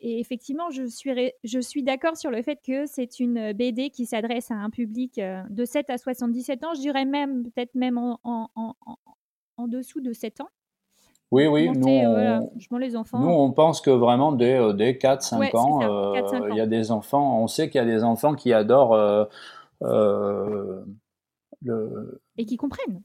et 0.00 0.20
effectivement, 0.20 0.70
je 0.70 0.86
suis, 0.86 1.32
je 1.44 1.58
suis 1.60 1.82
d'accord 1.82 2.16
sur 2.16 2.30
le 2.30 2.42
fait 2.42 2.58
que 2.64 2.86
c'est 2.86 3.20
une 3.20 3.52
BD 3.52 3.90
qui 3.90 4.06
s'adresse 4.06 4.50
à 4.50 4.54
un 4.54 4.70
public 4.70 5.20
de 5.20 5.64
7 5.64 5.90
à 5.90 5.98
77 5.98 6.64
ans, 6.64 6.74
je 6.74 6.80
dirais 6.80 7.04
même 7.04 7.44
peut-être 7.44 7.74
même 7.74 7.98
en, 7.98 8.20
en, 8.24 8.48
en, 8.54 8.74
en, 9.56 9.68
dessous 9.68 10.00
de 10.00 10.12
7 10.12 10.40
ans. 10.40 10.48
Oui, 11.32 11.46
oui, 11.46 11.68
nous, 11.70 11.88
on, 11.88 12.78
les 12.78 12.96
enfants. 12.96 13.18
nous, 13.18 13.28
on 13.28 13.50
pense 13.50 13.80
que 13.80 13.90
vraiment 13.90 14.30
dès, 14.30 14.60
dès 14.74 14.92
4-5 14.92 15.56
ans, 15.56 15.82
euh, 15.82 16.48
il 16.50 16.56
y 16.56 16.60
a 16.60 16.66
des 16.66 16.92
enfants, 16.92 17.42
on 17.42 17.48
sait 17.48 17.68
qu'il 17.68 17.80
y 17.80 17.82
a 17.82 17.86
des 17.86 18.04
enfants 18.04 18.34
qui 18.34 18.52
adorent 18.52 18.94
euh, 18.94 19.24
euh, 19.82 20.84
le... 21.62 22.20
Et 22.38 22.44
qui 22.44 22.56
comprennent. 22.56 23.02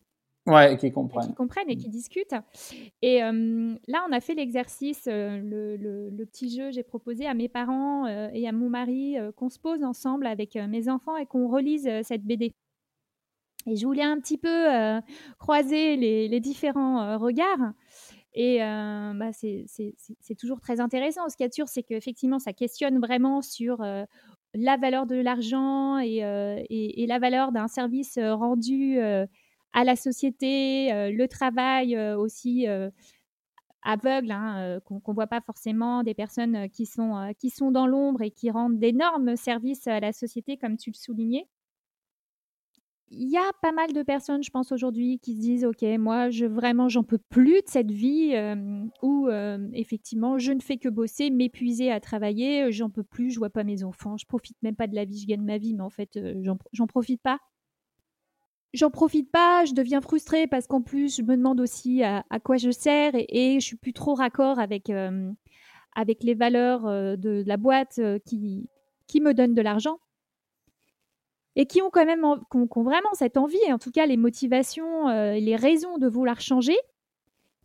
Ouais, 0.47 0.75
qui 0.77 0.91
comprennent. 0.91 1.27
qui 1.27 1.33
comprennent 1.35 1.69
et 1.69 1.77
qui 1.77 1.89
discutent. 1.89 2.35
Et 3.03 3.19
là, 3.19 4.05
on 4.09 4.11
a 4.11 4.19
fait 4.21 4.33
l'exercice, 4.33 5.05
le, 5.05 5.77
le, 5.77 6.25
petit 6.25 6.55
jeu, 6.55 6.71
j'ai 6.71 6.83
proposé 6.83 7.27
à 7.27 7.35
mes 7.35 7.47
parents 7.47 8.07
et 8.07 8.47
à 8.47 8.51
mon 8.51 8.69
mari 8.69 9.17
qu'on 9.35 9.49
se 9.49 9.59
pose 9.59 9.83
ensemble 9.83 10.25
avec 10.25 10.55
mes 10.55 10.89
enfants 10.89 11.15
et 11.15 11.27
qu'on 11.27 11.47
relise 11.47 11.87
cette 12.01 12.23
BD. 12.23 12.53
Et 13.67 13.75
je 13.75 13.85
voulais 13.85 14.03
un 14.03 14.19
petit 14.19 14.39
peu 14.39 14.67
croiser 15.37 15.95
les, 15.95 16.27
les 16.27 16.39
différents 16.39 17.19
regards. 17.19 17.73
Et 18.33 18.59
bah, 18.59 19.31
c'est 19.33 20.35
toujours 20.39 20.59
très 20.59 20.79
intéressant. 20.79 21.29
Ce 21.29 21.37
qu'il 21.37 21.45
y 21.45 21.49
a 21.49 21.51
sûr, 21.51 21.67
c'est 21.67 21.83
qu'effectivement, 21.83 22.39
ça 22.39 22.53
questionne 22.53 22.99
vraiment 22.99 23.43
sur 23.43 23.85
la 24.53 24.77
valeur 24.77 25.05
de 25.05 25.15
l'argent 25.15 25.99
et, 25.99 26.17
et, 26.69 27.05
la 27.07 27.19
valeur 27.19 27.51
d'un 27.51 27.67
service 27.67 28.17
rendu 28.19 28.99
à 29.73 29.83
la 29.83 29.95
société, 29.95 30.93
euh, 30.93 31.11
le 31.11 31.27
travail 31.27 31.95
euh, 31.95 32.17
aussi 32.17 32.67
euh, 32.67 32.89
aveugle, 33.83 34.31
hein, 34.31 34.79
qu'on 34.85 35.01
ne 35.07 35.13
voit 35.13 35.27
pas 35.27 35.41
forcément, 35.41 36.03
des 36.03 36.13
personnes 36.13 36.69
qui 36.69 36.85
sont 36.85 37.71
dans 37.71 37.87
l'ombre 37.87 38.21
et 38.21 38.31
qui 38.31 38.51
rendent 38.51 38.77
d'énormes 38.77 39.35
services 39.35 39.87
à 39.87 39.99
la 39.99 40.13
société, 40.13 40.57
comme 40.57 40.77
tu 40.77 40.91
le 40.91 40.95
soulignais. 40.95 41.47
Il 43.13 43.29
y 43.29 43.37
a 43.37 43.51
pas 43.61 43.73
mal 43.73 43.91
de 43.91 44.03
personnes, 44.03 44.41
je 44.41 44.49
pense 44.49 44.71
aujourd'hui, 44.71 45.19
qui 45.19 45.35
se 45.35 45.39
disent 45.39 45.65
Ok, 45.65 45.83
moi, 45.99 46.29
je, 46.29 46.45
vraiment, 46.45 46.87
j'en 46.87 47.03
peux 47.03 47.17
plus 47.17 47.61
de 47.61 47.67
cette 47.67 47.91
vie 47.91 48.33
où, 49.01 49.29
effectivement, 49.73 50.37
je 50.39 50.53
ne 50.53 50.61
fais 50.61 50.77
que 50.77 50.87
bosser, 50.87 51.29
m'épuiser 51.29 51.91
à 51.91 51.99
travailler, 51.99 52.71
j'en 52.71 52.89
peux 52.89 53.03
plus, 53.03 53.31
je 53.31 53.39
vois 53.39 53.49
pas 53.49 53.65
mes 53.65 53.83
enfants, 53.83 54.15
je 54.17 54.25
profite 54.25 54.57
même 54.63 54.75
pas 54.75 54.87
de 54.87 54.95
la 54.95 55.03
vie, 55.05 55.19
je 55.19 55.27
gagne 55.27 55.43
ma 55.43 55.57
vie, 55.57 55.73
mais 55.73 55.83
en 55.83 55.89
fait, 55.89 56.17
j'en 56.71 56.87
profite 56.87 57.21
pas. 57.21 57.37
J'en 58.73 58.89
profite 58.89 59.29
pas, 59.31 59.65
je 59.65 59.73
deviens 59.73 59.99
frustrée 59.99 60.47
parce 60.47 60.65
qu'en 60.65 60.81
plus, 60.81 61.17
je 61.17 61.23
me 61.23 61.35
demande 61.35 61.59
aussi 61.59 62.03
à, 62.03 62.23
quoi 62.41 62.55
je 62.55 62.71
sers 62.71 63.13
et, 63.15 63.25
et, 63.29 63.59
je 63.59 63.65
suis 63.65 63.75
plus 63.75 63.91
trop 63.91 64.13
raccord 64.13 64.59
avec, 64.59 64.89
euh, 64.89 65.29
avec 65.93 66.23
les 66.23 66.35
valeurs 66.35 66.87
euh, 66.87 67.17
de, 67.17 67.43
la 67.45 67.57
boîte 67.57 67.99
euh, 67.99 68.17
qui, 68.25 68.69
qui 69.07 69.19
me 69.19 69.33
donne 69.33 69.53
de 69.53 69.61
l'argent 69.61 69.99
et 71.55 71.65
qui 71.65 71.81
ont 71.81 71.89
quand 71.89 72.05
même 72.05 72.25
vraiment 72.75 73.13
cette 73.13 73.37
envie, 73.37 73.59
et 73.67 73.73
en 73.73 73.79
tout 73.79 73.91
cas 73.91 74.05
les 74.05 74.17
motivations, 74.17 75.07
les 75.07 75.55
raisons 75.55 75.97
de 75.97 76.07
vouloir 76.07 76.39
changer, 76.39 76.77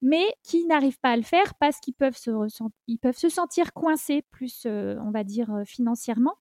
mais 0.02 0.26
qui 0.42 0.66
n'arrivent 0.66 0.98
pas 0.98 1.12
à 1.12 1.16
le 1.16 1.22
faire 1.22 1.54
parce 1.54 1.78
qu'ils 1.80 1.94
peuvent 1.94 2.16
se, 2.16 2.30
peuvent 3.00 3.16
se 3.16 3.28
sentir 3.28 3.72
coincés 3.72 4.22
plus, 4.30 4.66
on 4.66 5.10
va 5.10 5.24
dire, 5.24 5.62
financièrement. 5.64 6.34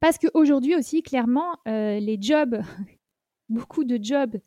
Parce 0.00 0.18
qu'aujourd'hui 0.18 0.76
aussi, 0.76 1.02
clairement, 1.02 1.56
euh, 1.66 1.98
les 1.98 2.18
jobs, 2.20 2.60
beaucoup 3.48 3.84
de 3.84 4.02
jobs 4.02 4.38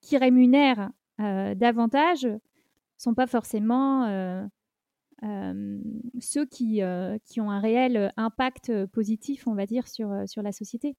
qui 0.00 0.16
rémunèrent 0.16 0.90
euh, 1.20 1.54
davantage, 1.54 2.28
sont 2.96 3.14
pas 3.14 3.26
forcément 3.26 4.48
euh, 5.22 5.78
ceux 6.20 6.46
qui, 6.46 6.82
qui 7.24 7.40
ont 7.40 7.50
un 7.50 7.60
réel 7.60 8.12
impact 8.16 8.86
positif, 8.86 9.46
on 9.46 9.54
va 9.54 9.66
dire, 9.66 9.88
sur, 9.88 10.10
sur 10.26 10.42
la 10.42 10.52
société. 10.52 10.96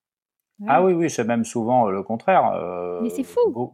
Ah 0.68 0.84
oui, 0.84 0.94
oui, 0.94 1.10
c'est 1.10 1.26
même 1.26 1.44
souvent 1.44 1.90
le 1.90 2.02
contraire. 2.04 2.52
mais 3.02 3.10
c'est 3.10 3.24
fou. 3.24 3.74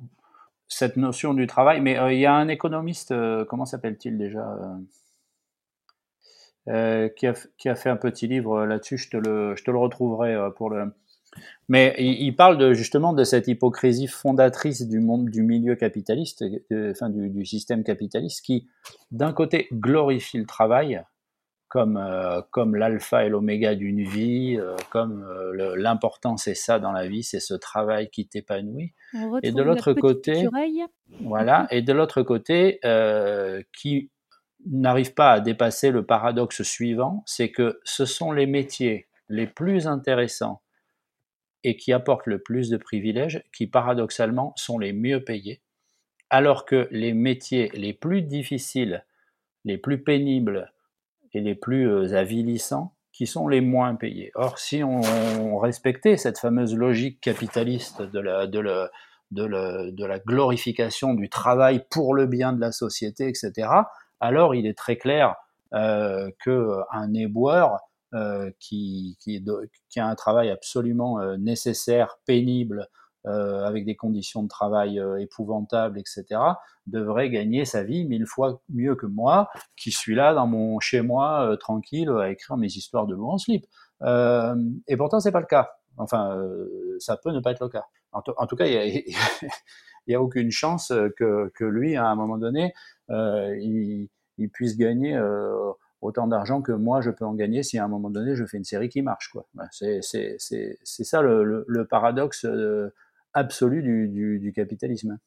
Cette 0.67 0.97
notion 0.97 1.33
du 1.33 1.47
travail. 1.47 1.81
Mais 1.81 1.97
il 2.13 2.19
y 2.19 2.25
a 2.25 2.33
un 2.33 2.47
économiste, 2.47 3.13
comment 3.47 3.65
s'appelle-t-il 3.65 4.17
déjà 4.17 4.57
euh, 6.67 7.09
qui, 7.09 7.25
a, 7.25 7.33
qui, 7.57 7.69
a, 7.69 7.75
fait 7.75 7.89
un 7.89 7.95
petit 7.95 8.27
livre 8.27 8.65
là-dessus. 8.65 8.97
Je 8.97 9.09
te 9.09 9.17
le, 9.17 9.55
je 9.55 9.63
te 9.63 9.71
le 9.71 9.77
retrouverai 9.77 10.35
euh, 10.35 10.49
pour 10.51 10.69
le. 10.69 10.93
Mais 11.69 11.95
il, 11.97 12.35
parle 12.35 12.57
de, 12.57 12.73
justement 12.73 13.13
de 13.13 13.23
cette 13.23 13.47
hypocrisie 13.47 14.07
fondatrice 14.07 14.87
du 14.87 14.99
monde, 14.99 15.29
du 15.29 15.43
milieu 15.43 15.75
capitaliste, 15.75 16.43
enfin 16.71 17.09
du, 17.09 17.29
du, 17.29 17.45
système 17.45 17.83
capitaliste, 17.83 18.43
qui 18.43 18.67
d'un 19.11 19.31
côté 19.31 19.67
glorifie 19.71 20.37
le 20.37 20.45
travail 20.45 21.03
comme 21.69 21.95
euh, 21.95 22.41
comme 22.51 22.75
l'alpha 22.75 23.25
et 23.25 23.29
l'oméga 23.29 23.75
d'une 23.75 24.03
vie, 24.03 24.59
comme 24.89 25.25
l'important 25.77 26.35
c'est 26.35 26.55
ça 26.55 26.79
dans 26.79 26.91
la 26.91 27.07
vie, 27.07 27.23
c'est 27.23 27.39
ce 27.39 27.53
travail 27.53 28.09
qui 28.09 28.27
t'épanouit. 28.27 28.93
Et 29.41 29.53
de 29.53 29.63
l'autre 29.63 29.93
côté, 29.93 30.47
voilà, 31.21 31.67
et 31.71 31.81
de 31.81 31.93
l'autre 31.93 32.23
côté, 32.23 32.81
qui 33.73 34.11
n'arrive 34.65 35.13
pas 35.13 35.31
à 35.31 35.39
dépasser 35.39 35.91
le 35.91 36.05
paradoxe 36.05 36.63
suivant, 36.63 37.23
c'est 37.25 37.51
que 37.51 37.79
ce 37.83 38.05
sont 38.05 38.31
les 38.31 38.45
métiers 38.45 39.07
les 39.29 39.47
plus 39.47 39.87
intéressants 39.87 40.61
et 41.63 41.75
qui 41.75 41.93
apportent 41.93 42.27
le 42.27 42.39
plus 42.39 42.69
de 42.69 42.77
privilèges 42.77 43.43
qui 43.55 43.67
paradoxalement 43.67 44.53
sont 44.55 44.79
les 44.79 44.93
mieux 44.93 45.23
payés, 45.23 45.61
alors 46.29 46.65
que 46.65 46.87
les 46.91 47.13
métiers 47.13 47.69
les 47.73 47.93
plus 47.93 48.21
difficiles, 48.21 49.05
les 49.65 49.77
plus 49.77 50.03
pénibles 50.03 50.71
et 51.33 51.41
les 51.41 51.55
plus 51.55 51.89
euh, 51.89 52.15
avilissants 52.15 52.95
qui 53.11 53.27
sont 53.27 53.47
les 53.47 53.61
moins 53.61 53.95
payés. 53.95 54.31
Or, 54.35 54.57
si 54.57 54.83
on 54.83 55.57
respectait 55.57 56.17
cette 56.17 56.39
fameuse 56.39 56.75
logique 56.75 57.19
capitaliste 57.19 58.01
de 58.01 58.19
la, 58.19 60.19
glorification 60.25 61.13
du 61.13 61.29
travail 61.29 61.83
pour 61.89 62.15
le 62.15 62.25
bien 62.25 62.53
de 62.53 62.61
la 62.61 62.71
société, 62.71 63.27
etc., 63.27 63.69
alors 64.21 64.55
il 64.55 64.65
est 64.65 64.77
très 64.77 64.95
clair 64.95 65.35
euh, 65.73 66.29
qu'un 66.43 67.13
éboueur 67.13 67.79
euh, 68.13 68.51
qui, 68.59 69.17
qui, 69.19 69.43
qui, 69.89 69.99
a 69.99 70.07
un 70.07 70.15
travail 70.15 70.49
absolument 70.49 71.19
euh, 71.19 71.37
nécessaire, 71.37 72.17
pénible, 72.25 72.87
euh, 73.27 73.63
avec 73.65 73.85
des 73.85 73.95
conditions 73.95 74.43
de 74.43 74.47
travail 74.47 74.99
euh, 74.99 75.19
épouvantables, 75.19 75.99
etc., 75.99 76.41
devrait 76.87 77.29
gagner 77.29 77.65
sa 77.65 77.83
vie 77.83 78.05
mille 78.05 78.25
fois 78.25 78.61
mieux 78.69 78.95
que 78.95 79.05
moi, 79.05 79.49
qui 79.77 79.91
suis 79.91 80.15
là 80.15 80.33
dans 80.33 80.47
mon 80.47 80.79
chez 80.79 81.01
moi 81.01 81.55
tranquille 81.59 82.09
à 82.09 82.31
écrire 82.31 82.57
mes 82.57 82.67
histoires 82.67 83.05
de 83.05 83.13
loup 83.13 83.29
en 83.29 83.37
slip. 83.37 83.65
et 84.03 84.97
pourtant, 84.97 85.19
c'est 85.19 85.31
pas 85.31 85.39
le 85.39 85.45
cas. 85.45 85.71
Enfin, 85.97 86.35
ça 86.99 87.17
peut 87.17 87.31
ne 87.31 87.39
pas 87.39 87.51
être 87.51 87.63
le 87.63 87.69
cas. 87.69 87.85
En, 88.13 88.21
tout 88.21 88.55
cas, 88.55 88.65
il 88.65 89.03
n'y 90.07 90.15
a, 90.15 90.17
a, 90.17 90.21
aucune 90.21 90.51
chance 90.51 90.91
que, 91.17 91.51
que, 91.53 91.63
lui, 91.63 91.95
à 91.95 92.07
un 92.07 92.15
moment 92.15 92.37
donné, 92.37 92.73
euh, 93.11 93.57
il, 93.59 94.09
il, 94.37 94.49
puisse 94.49 94.77
gagner 94.77 95.15
euh, 95.15 95.71
autant 96.01 96.27
d'argent 96.27 96.61
que 96.61 96.71
moi 96.71 97.01
je 97.01 97.11
peux 97.11 97.25
en 97.25 97.33
gagner 97.33 97.63
si 97.63 97.77
à 97.77 97.85
un 97.85 97.87
moment 97.87 98.09
donné 98.09 98.35
je 98.35 98.45
fais 98.45 98.57
une 98.57 98.63
série 98.63 98.89
qui 98.89 99.01
marche. 99.01 99.29
Quoi. 99.29 99.45
C'est, 99.71 100.01
ça 100.01 101.21
le, 101.21 101.83
paradoxe 101.89 102.45
euh, 102.45 102.93
absolu 103.33 103.81
du, 103.81 104.53
capitalisme. 104.55 105.19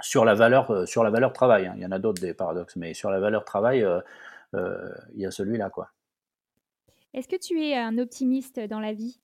Sur 0.00 0.24
la 0.24 0.34
valeur, 0.34 0.86
sur 0.86 1.02
la 1.02 1.10
valeur 1.10 1.32
travail, 1.32 1.66
hein. 1.66 1.74
il 1.76 1.82
y 1.82 1.86
en 1.86 1.90
a 1.90 1.98
d'autres 1.98 2.22
des 2.22 2.32
paradoxes, 2.32 2.76
mais 2.76 2.94
sur 2.94 3.10
la 3.10 3.18
valeur 3.18 3.44
travail, 3.44 3.84
il 4.54 5.20
y 5.20 5.26
a 5.26 5.30
celui-là. 5.30 5.70
quoi. 5.70 5.90
Est-ce 7.14 7.28
que 7.28 7.36
tu 7.36 7.60
es 7.62 7.76
un 7.76 7.98
optimiste 7.98 8.60
dans 8.60 8.80
la 8.80 8.92
vie? 8.92 9.20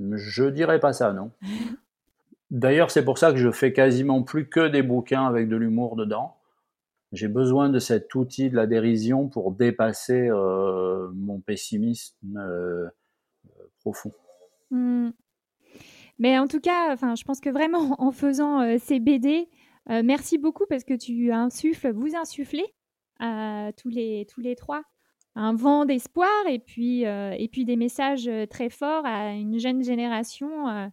Je 0.00 0.44
dirais 0.44 0.80
pas 0.80 0.92
ça, 0.92 1.12
non. 1.12 1.30
D'ailleurs, 2.50 2.90
c'est 2.90 3.04
pour 3.04 3.18
ça 3.18 3.32
que 3.32 3.38
je 3.38 3.50
fais 3.50 3.72
quasiment 3.72 4.22
plus 4.22 4.48
que 4.48 4.66
des 4.68 4.82
bouquins 4.82 5.26
avec 5.26 5.48
de 5.48 5.56
l'humour 5.56 5.94
dedans. 5.94 6.36
J'ai 7.12 7.28
besoin 7.28 7.70
de 7.70 7.78
cet 7.78 8.14
outil 8.14 8.50
de 8.50 8.56
la 8.56 8.66
dérision 8.66 9.28
pour 9.28 9.52
dépasser 9.52 10.28
euh, 10.28 11.10
mon 11.14 11.40
pessimisme 11.40 12.36
euh, 12.36 12.88
profond. 13.80 14.12
Hmm. 14.70 15.10
Mais 16.18 16.38
en 16.38 16.46
tout 16.46 16.60
cas, 16.60 16.92
enfin, 16.92 17.14
je 17.16 17.24
pense 17.24 17.40
que 17.40 17.50
vraiment 17.50 17.96
en 18.00 18.12
faisant 18.12 18.60
euh, 18.60 18.76
ces 18.78 19.00
BD, 19.00 19.48
merci 19.88 20.38
beaucoup 20.38 20.66
parce 20.68 20.84
que 20.84 20.94
tu 20.94 21.32
insuffles, 21.32 21.90
vous 21.90 22.14
insufflez 22.14 22.66
tous 23.18 23.88
les 23.88 24.24
tous 24.32 24.40
les 24.40 24.54
trois 24.54 24.82
un 25.34 25.52
vent 25.52 25.84
d'espoir 25.84 26.30
et 26.48 26.60
puis 26.60 27.02
et 27.02 27.48
puis 27.50 27.64
des 27.64 27.74
messages 27.74 28.30
très 28.50 28.70
forts 28.70 29.04
à 29.04 29.32
une 29.32 29.58
jeune 29.58 29.82
génération 29.82 30.90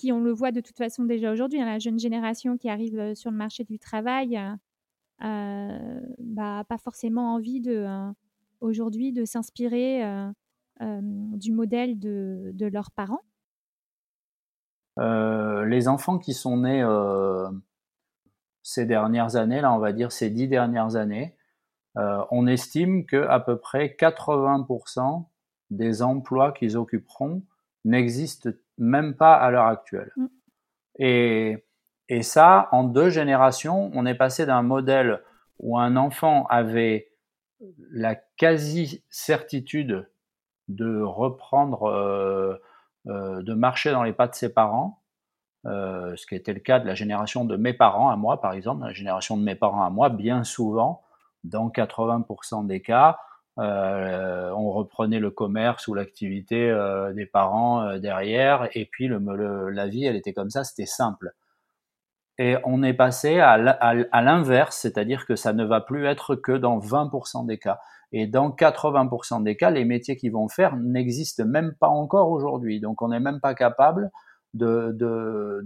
qui, 0.00 0.12
on 0.12 0.20
le 0.20 0.32
voit 0.32 0.50
de 0.50 0.60
toute 0.60 0.76
façon 0.76 1.04
déjà 1.04 1.30
aujourd'hui, 1.30 1.60
hein, 1.60 1.66
la 1.66 1.78
jeune 1.78 1.98
génération 1.98 2.56
qui 2.56 2.68
arrive 2.70 2.98
euh, 2.98 3.14
sur 3.14 3.30
le 3.30 3.36
marché 3.36 3.64
du 3.64 3.78
travail, 3.78 4.36
euh, 4.36 4.54
bah, 5.20 6.64
pas 6.68 6.78
forcément 6.78 7.34
envie 7.34 7.60
de 7.60 7.86
aujourd'hui 8.60 9.12
de 9.12 9.24
s'inspirer 9.24 10.02
du 10.80 11.52
modèle 11.52 11.98
de, 11.98 12.50
de 12.54 12.66
leurs 12.66 12.90
parents 12.90 13.22
Les 14.96 15.88
enfants 15.88 16.18
qui 16.18 16.34
sont 16.34 16.58
nés 16.58 16.84
ces 18.62 18.86
dernières 18.86 19.36
années, 19.36 19.60
là 19.60 19.72
on 19.72 19.78
va 19.78 19.92
dire 19.92 20.12
ces 20.12 20.30
dix 20.30 20.48
dernières 20.48 20.96
années, 20.96 21.36
on 21.96 22.46
estime 22.46 23.04
que 23.04 23.26
à 23.28 23.40
peu 23.40 23.58
près 23.58 23.96
80% 23.98 25.26
des 25.70 26.02
emplois 26.02 26.52
qu'ils 26.52 26.76
occuperont 26.76 27.42
n'existent 27.84 28.50
même 28.78 29.14
pas 29.14 29.34
à 29.34 29.50
l'heure 29.50 29.66
actuelle. 29.66 30.12
Mm. 30.16 30.26
Et, 30.98 31.64
et 32.10 32.24
ça, 32.24 32.68
en 32.72 32.82
deux 32.82 33.08
générations, 33.08 33.92
on 33.94 34.04
est 34.04 34.16
passé 34.16 34.44
d'un 34.44 34.62
modèle 34.62 35.22
où 35.60 35.78
un 35.78 35.94
enfant 35.94 36.44
avait 36.46 37.12
la 37.92 38.16
quasi-certitude 38.16 40.10
de 40.66 41.00
reprendre, 41.00 41.84
euh, 41.84 42.56
euh, 43.06 43.42
de 43.42 43.54
marcher 43.54 43.92
dans 43.92 44.02
les 44.02 44.12
pas 44.12 44.26
de 44.26 44.34
ses 44.34 44.52
parents, 44.52 44.98
euh, 45.66 46.16
ce 46.16 46.26
qui 46.26 46.34
était 46.34 46.52
le 46.52 46.58
cas 46.58 46.80
de 46.80 46.86
la 46.88 46.96
génération 46.96 47.44
de 47.44 47.56
mes 47.56 47.74
parents 47.74 48.10
à 48.10 48.16
moi, 48.16 48.40
par 48.40 48.54
exemple, 48.54 48.84
la 48.84 48.92
génération 48.92 49.36
de 49.36 49.44
mes 49.44 49.54
parents 49.54 49.84
à 49.84 49.90
moi, 49.90 50.08
bien 50.08 50.42
souvent, 50.42 51.04
dans 51.44 51.68
80% 51.68 52.66
des 52.66 52.82
cas, 52.82 53.18
on 53.56 54.72
reprenait 54.72 55.20
le 55.20 55.30
commerce 55.30 55.86
ou 55.86 55.94
l'activité 55.94 56.74
des 57.14 57.26
parents 57.26 57.98
derrière, 57.98 58.68
et 58.74 58.86
puis 58.86 59.06
le, 59.06 59.68
la 59.68 59.86
vie, 59.86 60.06
elle 60.06 60.16
était 60.16 60.32
comme 60.32 60.50
ça, 60.50 60.64
c'était 60.64 60.86
simple. 60.86 61.34
Et 62.40 62.56
on 62.64 62.82
est 62.82 62.94
passé 62.94 63.38
à 63.38 63.58
l'inverse, 64.22 64.78
c'est-à-dire 64.78 65.26
que 65.26 65.36
ça 65.36 65.52
ne 65.52 65.62
va 65.62 65.82
plus 65.82 66.06
être 66.06 66.36
que 66.36 66.52
dans 66.52 66.78
20% 66.78 67.44
des 67.44 67.58
cas. 67.58 67.78
Et 68.12 68.26
dans 68.26 68.48
80% 68.48 69.42
des 69.42 69.58
cas, 69.58 69.68
les 69.68 69.84
métiers 69.84 70.16
qu'ils 70.16 70.32
vont 70.32 70.48
faire 70.48 70.74
n'existent 70.76 71.44
même 71.44 71.74
pas 71.78 71.88
encore 71.88 72.30
aujourd'hui. 72.30 72.80
Donc 72.80 73.02
on 73.02 73.08
n'est 73.08 73.20
même 73.20 73.40
pas 73.40 73.54
capable 73.54 74.10
de, 74.54 74.96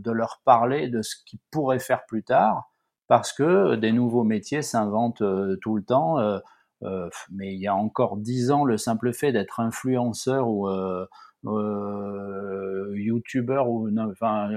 leur 0.05 0.41
parler 0.45 0.89
de 0.89 1.01
ce 1.01 1.15
qu'ils 1.25 1.39
pourraient 1.53 1.79
faire 1.79 2.07
plus 2.07 2.25
tard, 2.25 2.73
parce 3.07 3.33
que 3.33 3.77
des 3.77 3.93
nouveaux 3.93 4.25
métiers 4.25 4.63
s'inventent 4.63 5.23
euh, 5.23 5.57
tout 5.63 5.77
le 5.77 5.85
temps. 5.85 6.19
Euh, 6.19 6.41
euh, 6.83 7.09
mais 7.31 7.55
il 7.55 7.61
y 7.61 7.69
a 7.69 7.77
encore 7.77 8.17
10 8.17 8.51
ans, 8.51 8.65
le 8.65 8.79
simple 8.79 9.13
fait 9.13 9.31
d'être 9.31 9.61
influenceur 9.61 10.49
ou 10.49 10.69
euh, 11.47 12.93
youtubeur 12.97 13.69
ou 13.69 13.89
enfin 13.97 14.51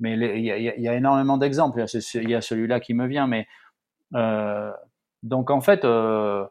mais 0.00 0.14
il 0.14 0.44
y, 0.44 0.88
a 0.88 0.94
énormément 0.94 1.36
d'exemples. 1.36 1.84
Il 2.14 2.30
y 2.30 2.34
a 2.34 2.40
celui-là 2.40 2.80
qui 2.80 2.94
me 2.94 3.06
vient, 3.06 3.26
mais 3.26 3.46
euh, 4.14 4.72
donc 5.22 5.50
en 5.50 5.60
fait, 5.60 5.84
euh, 5.84 6.46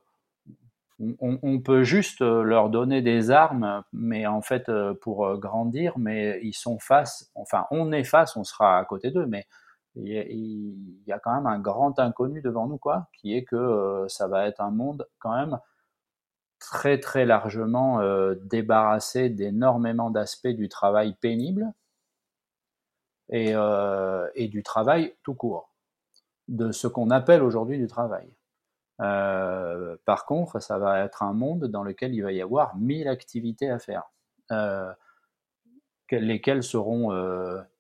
on, 1.20 1.60
peut 1.60 1.84
juste 1.84 2.22
leur 2.22 2.70
donner 2.70 3.02
des 3.02 3.32
armes, 3.32 3.84
mais 3.92 4.28
en 4.28 4.42
fait 4.42 4.72
pour 5.02 5.38
grandir, 5.38 5.98
mais 5.98 6.40
ils 6.44 6.54
sont 6.54 6.78
face, 6.78 7.32
enfin 7.36 7.66
on 7.72 7.92
est 7.92 8.04
face, 8.04 8.36
on 8.38 8.44
sera 8.44 8.78
à 8.78 8.86
côté 8.86 9.10
d'eux, 9.10 9.26
mais 9.26 9.48
il 9.96 11.04
y, 11.08 11.12
a 11.12 11.20
quand 11.20 11.34
même 11.34 11.48
un 11.48 11.60
grand 11.60 11.98
inconnu 12.00 12.42
devant 12.42 12.68
nous, 12.68 12.78
quoi, 12.78 13.08
qui 13.14 13.36
est 13.36 13.44
que 13.44 14.06
ça 14.08 14.28
va 14.28 14.46
être 14.48 14.62
un 14.62 14.72
monde 14.72 15.08
quand 15.18 15.36
même 15.36 15.58
très 16.60 17.00
très 17.00 17.26
largement 17.26 18.00
débarrassé 18.44 19.30
d'énormément 19.30 20.12
d'aspects 20.12 20.48
du 20.48 20.70
travail 20.70 21.16
pénible 21.20 21.74
euh, 23.32 24.28
et, 24.34 24.48
du 24.48 24.64
travail 24.64 25.14
tout 25.24 25.36
court, 25.36 25.72
de 26.48 26.72
ce 26.72 26.88
qu'on 26.88 27.12
appelle 27.12 27.44
aujourd'hui 27.44 27.78
du 27.78 27.88
travail. 27.88 28.28
Euh, 29.02 29.96
par 30.06 30.26
contre, 30.26 30.60
ça 30.60 30.78
va 30.80 31.04
être 31.04 31.22
un 31.24 31.34
monde 31.34 31.66
dans 31.66 31.84
lequel 31.84 32.14
il 32.14 32.22
va 32.22 32.32
y 32.32 32.42
avoir 32.42 32.76
mille 32.76 33.08
activités 33.08 33.70
à 33.70 33.80
faire, 33.80 34.12
euh, 34.52 34.92
lesquelles 36.12 36.64
seront 36.64 37.12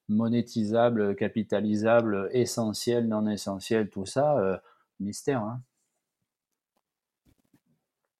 monétisables, 0.07 1.15
capitalisables, 1.15 2.29
essentielles, 2.31 3.07
non 3.07 3.27
essentielles, 3.27 3.89
tout 3.89 4.05
ça, 4.05 4.61
mystère. 4.99 5.41
Hein. 5.41 5.61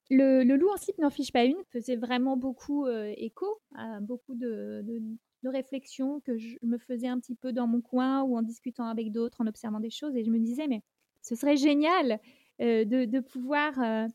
Le, 0.10 0.44
loup 0.44 0.70
en 0.74 0.78
slip 0.78 0.98
n'en 0.98 1.12
fiche 1.12 1.32
pas 1.32 1.44
une 1.44 1.64
faisait 1.72 1.96
vraiment 1.96 2.38
beaucoup 2.38 2.88
écho 2.88 3.62
à 3.76 4.00
beaucoup 4.00 4.34
de 4.34 4.84
réflexion 5.48 6.20
que 6.20 6.38
je 6.38 6.58
me 6.62 6.78
faisais 6.78 7.08
un 7.08 7.20
petit 7.20 7.36
peu 7.36 7.54
dans 7.54 7.68
mon 7.68 7.82
coin 7.82 8.24
ou 8.24 8.38
en 8.38 8.42
discutant 8.42 8.86
avec 8.86 9.12
d'autres, 9.12 9.42
en 9.42 9.48
observant 9.48 9.80
des 9.80 9.90
choses. 9.90 10.16
Et 10.16 10.24
je 10.24 10.30
me 10.30 10.40
disais, 10.40 10.68
mais 10.68 10.82
ce 11.22 11.36
serait 11.36 11.58
génial 11.58 12.20
de, 12.60 13.20
pouvoir 13.22 14.08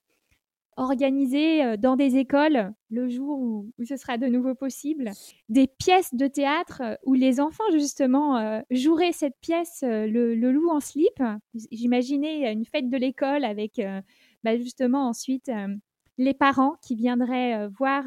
organiser 0.76 1.76
dans 1.78 1.96
des 1.96 2.16
écoles, 2.16 2.72
le 2.90 3.08
jour 3.08 3.38
où, 3.38 3.70
ce 3.84 3.96
sera 3.96 4.18
de 4.18 4.26
nouveau 4.26 4.54
possible, 4.54 5.10
des 5.48 5.66
pièces 5.66 6.14
de 6.14 6.26
théâtre 6.26 6.98
où 7.04 7.14
les 7.14 7.40
enfants, 7.40 7.64
justement, 7.72 8.62
joueraient 8.70 9.12
cette 9.12 9.38
pièce, 9.40 9.82
le, 9.82 10.34
loup 10.34 10.68
en 10.70 10.80
slip. 10.80 11.22
J'imaginais 11.70 12.52
une 12.52 12.66
fête 12.66 12.90
de 12.90 12.96
l'école 12.96 13.44
avec, 13.44 13.80
bah, 14.42 14.56
justement, 14.56 15.08
ensuite, 15.08 15.50
les 16.18 16.34
parents 16.34 16.76
qui 16.82 16.96
viendraient 16.96 17.68
voir 17.68 18.04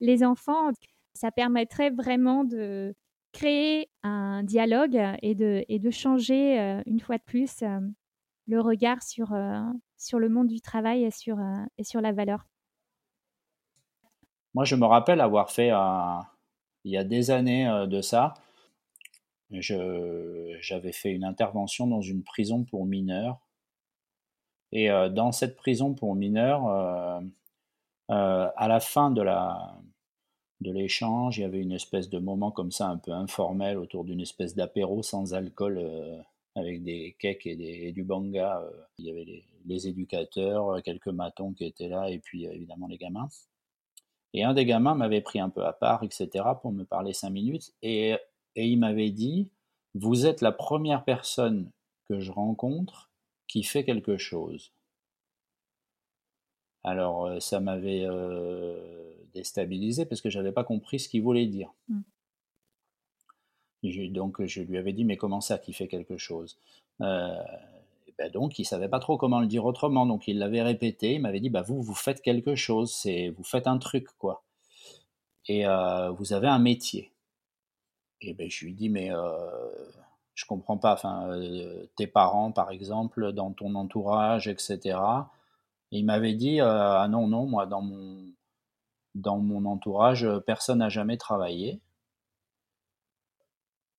les 0.00 0.24
enfants 0.24 0.70
ça 1.16 1.32
permettrait 1.32 1.90
vraiment 1.90 2.44
de 2.44 2.94
créer 3.32 3.90
un 4.02 4.42
dialogue 4.44 4.98
et 5.22 5.34
de, 5.34 5.64
et 5.68 5.78
de 5.78 5.90
changer 5.90 6.58
euh, 6.58 6.82
une 6.86 7.00
fois 7.00 7.18
de 7.18 7.22
plus 7.22 7.62
euh, 7.62 7.80
le 8.46 8.60
regard 8.60 9.02
sur, 9.02 9.32
euh, 9.32 9.60
sur 9.98 10.18
le 10.18 10.28
monde 10.28 10.48
du 10.48 10.60
travail 10.60 11.04
et 11.04 11.10
sur, 11.10 11.38
et 11.76 11.84
sur 11.84 12.00
la 12.00 12.12
valeur. 12.12 12.46
Moi, 14.54 14.64
je 14.64 14.76
me 14.76 14.86
rappelle 14.86 15.20
avoir 15.20 15.50
fait 15.50 15.68
il 16.84 16.92
y 16.92 16.96
a 16.96 17.04
des 17.04 17.30
années 17.30 17.66
de 17.88 18.00
ça. 18.00 18.34
J'avais 19.50 20.92
fait 20.92 21.12
une 21.12 21.24
intervention 21.24 21.86
dans 21.86 22.00
une 22.00 22.22
prison 22.22 22.64
pour 22.64 22.86
mineurs. 22.86 23.38
Et 24.72 24.88
dans 24.88 25.32
cette 25.32 25.56
prison 25.56 25.92
pour 25.92 26.14
mineurs, 26.14 26.64
à 28.08 28.68
la 28.68 28.80
fin 28.80 29.10
de 29.10 29.20
la, 29.20 29.78
de 30.60 30.72
l'échange. 30.72 31.38
Il 31.38 31.42
y 31.42 31.44
avait 31.44 31.60
une 31.60 31.72
espèce 31.72 32.08
de 32.08 32.18
moment 32.18 32.50
comme 32.50 32.72
ça, 32.72 32.88
un 32.88 32.98
peu 32.98 33.12
informel, 33.12 33.78
autour 33.78 34.04
d'une 34.04 34.20
espèce 34.20 34.54
d'apéro 34.54 35.02
sans 35.02 35.34
alcool, 35.34 35.78
euh, 35.78 36.18
avec 36.54 36.82
des 36.82 37.16
cakes 37.18 37.46
et, 37.46 37.92
du 37.92 38.04
banga. 38.04 38.60
Euh. 38.62 38.70
Il 38.98 39.06
y 39.06 39.10
avait 39.10 39.44
les, 39.64 39.88
éducateurs, 39.88 40.80
quelques 40.82 41.08
matons 41.08 41.52
qui 41.52 41.64
étaient 41.64 41.88
là, 41.88 42.08
et 42.08 42.18
puis 42.18 42.46
évidemment 42.46 42.86
les 42.86 42.98
gamins. 42.98 43.28
Et 44.32 44.44
un 44.44 44.54
des 44.54 44.64
gamins 44.64 44.94
m'avait 44.94 45.20
pris 45.20 45.40
un 45.40 45.48
peu 45.50 45.64
à 45.64 45.72
part, 45.72 46.04
etc., 46.04 46.44
pour 46.62 46.72
me 46.72 46.84
parler 46.84 47.12
cinq 47.12 47.30
minutes, 47.30 47.72
et, 47.82 48.14
et 48.54 48.66
il 48.66 48.78
m'avait 48.78 49.10
dit, 49.10 49.50
vous 49.94 50.26
êtes 50.26 50.40
la 50.40 50.52
première 50.52 51.04
personne 51.04 51.70
que 52.08 52.20
je 52.20 52.30
rencontre 52.30 53.10
qui 53.48 53.62
fait 53.62 53.84
quelque 53.84 54.16
chose. 54.16 54.72
Alors 56.84 57.26
euh, 57.26 57.40
ça 57.40 57.58
m'avait 57.58 58.06
déstabilisé 59.36 60.06
parce 60.06 60.20
que 60.20 60.30
je 60.30 60.38
n'avais 60.38 60.52
pas 60.52 60.64
compris 60.64 60.98
ce 60.98 61.08
qu'il 61.08 61.22
voulait 61.22 61.46
dire. 61.46 61.72
Mm. 61.88 62.00
donc 64.10 64.44
je 64.44 64.62
lui 64.62 64.78
avais 64.78 64.92
dit 64.92 65.04
mais 65.04 65.16
comment 65.16 65.40
ça 65.40 65.58
qui 65.58 65.72
fait 65.72 65.88
quelque 65.88 66.16
chose? 66.16 66.58
Euh, 67.02 67.42
ben 68.18 68.30
Donc 68.30 68.58
il 68.58 68.64
savait 68.64 68.88
pas 68.88 68.98
trop 68.98 69.16
comment 69.18 69.40
le 69.40 69.46
dire 69.46 69.64
autrement, 69.64 70.06
donc 70.06 70.28
il 70.28 70.38
l'avait 70.38 70.62
répété. 70.62 71.14
Il 71.14 71.22
m'avait 71.22 71.40
dit 71.40 71.50
bah 71.50 71.62
vous 71.62 71.82
vous 71.82 71.94
faites 71.94 72.22
quelque 72.22 72.54
chose, 72.54 72.92
c'est 72.92 73.28
vous 73.30 73.44
faites 73.44 73.66
un 73.66 73.78
truc 73.78 74.08
quoi, 74.18 74.42
et 75.48 75.66
euh, 75.66 76.10
vous 76.10 76.32
avez 76.32 76.48
un 76.48 76.58
métier. 76.58 77.12
Et 78.20 78.34
ben 78.34 78.48
je 78.50 78.64
lui 78.64 78.74
dis 78.74 78.88
mais 78.88 79.10
euh, 79.12 79.20
je 80.34 80.46
comprends 80.46 80.78
pas. 80.78 80.94
Enfin 80.94 81.28
euh, 81.30 81.86
tes 81.96 82.06
parents 82.06 82.52
par 82.52 82.70
exemple 82.70 83.32
dans 83.32 83.52
ton 83.52 83.74
entourage 83.74 84.48
etc. 84.48 84.98
il 85.90 86.04
m'avait 86.06 86.34
dit 86.34 86.60
ah 86.60 87.06
non 87.10 87.26
non 87.28 87.46
moi 87.46 87.66
dans 87.66 87.82
mon 87.82 88.24
dans 89.16 89.38
mon 89.38 89.64
entourage, 89.64 90.24
euh, 90.24 90.40
personne 90.40 90.78
n'a 90.78 90.88
jamais 90.88 91.16
travaillé. 91.16 91.80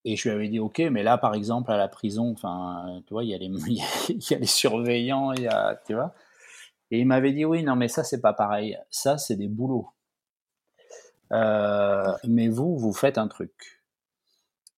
Et 0.05 0.15
je 0.15 0.29
lui 0.29 0.35
avais 0.35 0.47
dit, 0.47 0.59
ok, 0.59 0.79
mais 0.91 1.03
là, 1.03 1.17
par 1.17 1.33
exemple, 1.33 1.71
à 1.71 1.77
la 1.77 1.89
prison, 1.89 2.31
enfin, 2.31 3.01
tu 3.07 3.13
vois, 3.13 3.23
il 3.23 3.29
y 3.29 3.33
a 3.33 3.37
les, 3.37 3.47
y 4.31 4.33
a 4.33 4.37
les 4.37 4.45
surveillants, 4.45 5.33
il 5.33 5.43
y 5.43 5.47
a, 5.47 5.81
tu 5.85 5.95
vois. 5.95 6.13
Et 6.91 6.99
il 6.99 7.05
m'avait 7.05 7.33
dit, 7.33 7.43
oui, 7.45 7.63
non, 7.63 7.75
mais 7.75 7.89
ça, 7.89 8.03
c'est 8.03 8.21
pas 8.21 8.33
pareil. 8.33 8.77
Ça, 8.89 9.17
c'est 9.17 9.35
des 9.35 9.49
boulots. 9.49 9.89
Euh, 11.33 12.13
mais 12.25 12.47
vous, 12.47 12.77
vous 12.77 12.93
faites 12.93 13.17
un 13.17 13.27
truc. 13.27 13.81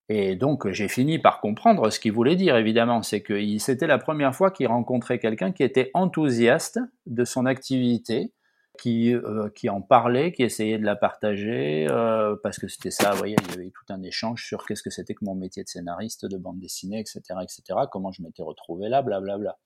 Et 0.10 0.36
donc, 0.36 0.68
j'ai 0.72 0.88
fini 0.88 1.20
par 1.20 1.40
comprendre 1.40 1.92
ce 1.92 2.00
qu'il 2.00 2.14
voulait 2.14 2.36
dire, 2.36 2.56
évidemment. 2.56 3.04
C'est 3.04 3.22
que 3.22 3.58
c'était 3.60 3.86
la 3.86 4.00
première 4.00 4.34
fois 4.34 4.50
qu'il 4.50 4.68
rencontrait 4.68 5.20
quelqu'un 5.20 5.52
qui 5.52 5.62
était 5.62 5.92
enthousiaste 5.94 6.80
de 7.06 7.24
son 7.26 7.46
activité, 7.46 8.34
qui, 8.80 9.14
euh, 9.14 9.50
qui 9.50 9.70
en 9.70 9.82
parlait, 9.82 10.32
qui 10.32 10.44
essayait 10.44 10.78
de 10.78 10.86
la 10.86 10.96
partager, 10.96 11.86
euh, 11.90 12.38
parce 12.42 12.58
que 12.60 12.70
c'était 12.70 12.92
ça, 12.92 13.12
vous 13.12 13.18
voyez, 13.18 13.36
il 13.38 13.52
y 13.52 13.54
avait 13.56 13.72
tout 13.72 13.94
un 13.94 14.02
échange 14.04 14.46
sur 14.46 14.66
qu'est-ce 14.66 14.84
que 14.84 14.90
c'était 14.90 15.14
que 15.14 15.26
mon 15.26 15.36
métier 15.36 15.64
de 15.64 15.68
scénariste, 15.68 16.26
de 16.26 16.38
bande 16.38 16.60
dessinée, 16.60 17.00
etc., 17.00 17.22
etc., 17.42 17.62
comment 17.92 18.12
je 18.12 18.22
m'étais 18.22 18.42
retrouvé 18.42 18.88
là, 18.88 19.02
blablabla. 19.02 19.38
Bla, 19.38 19.52
bla. 19.52 19.58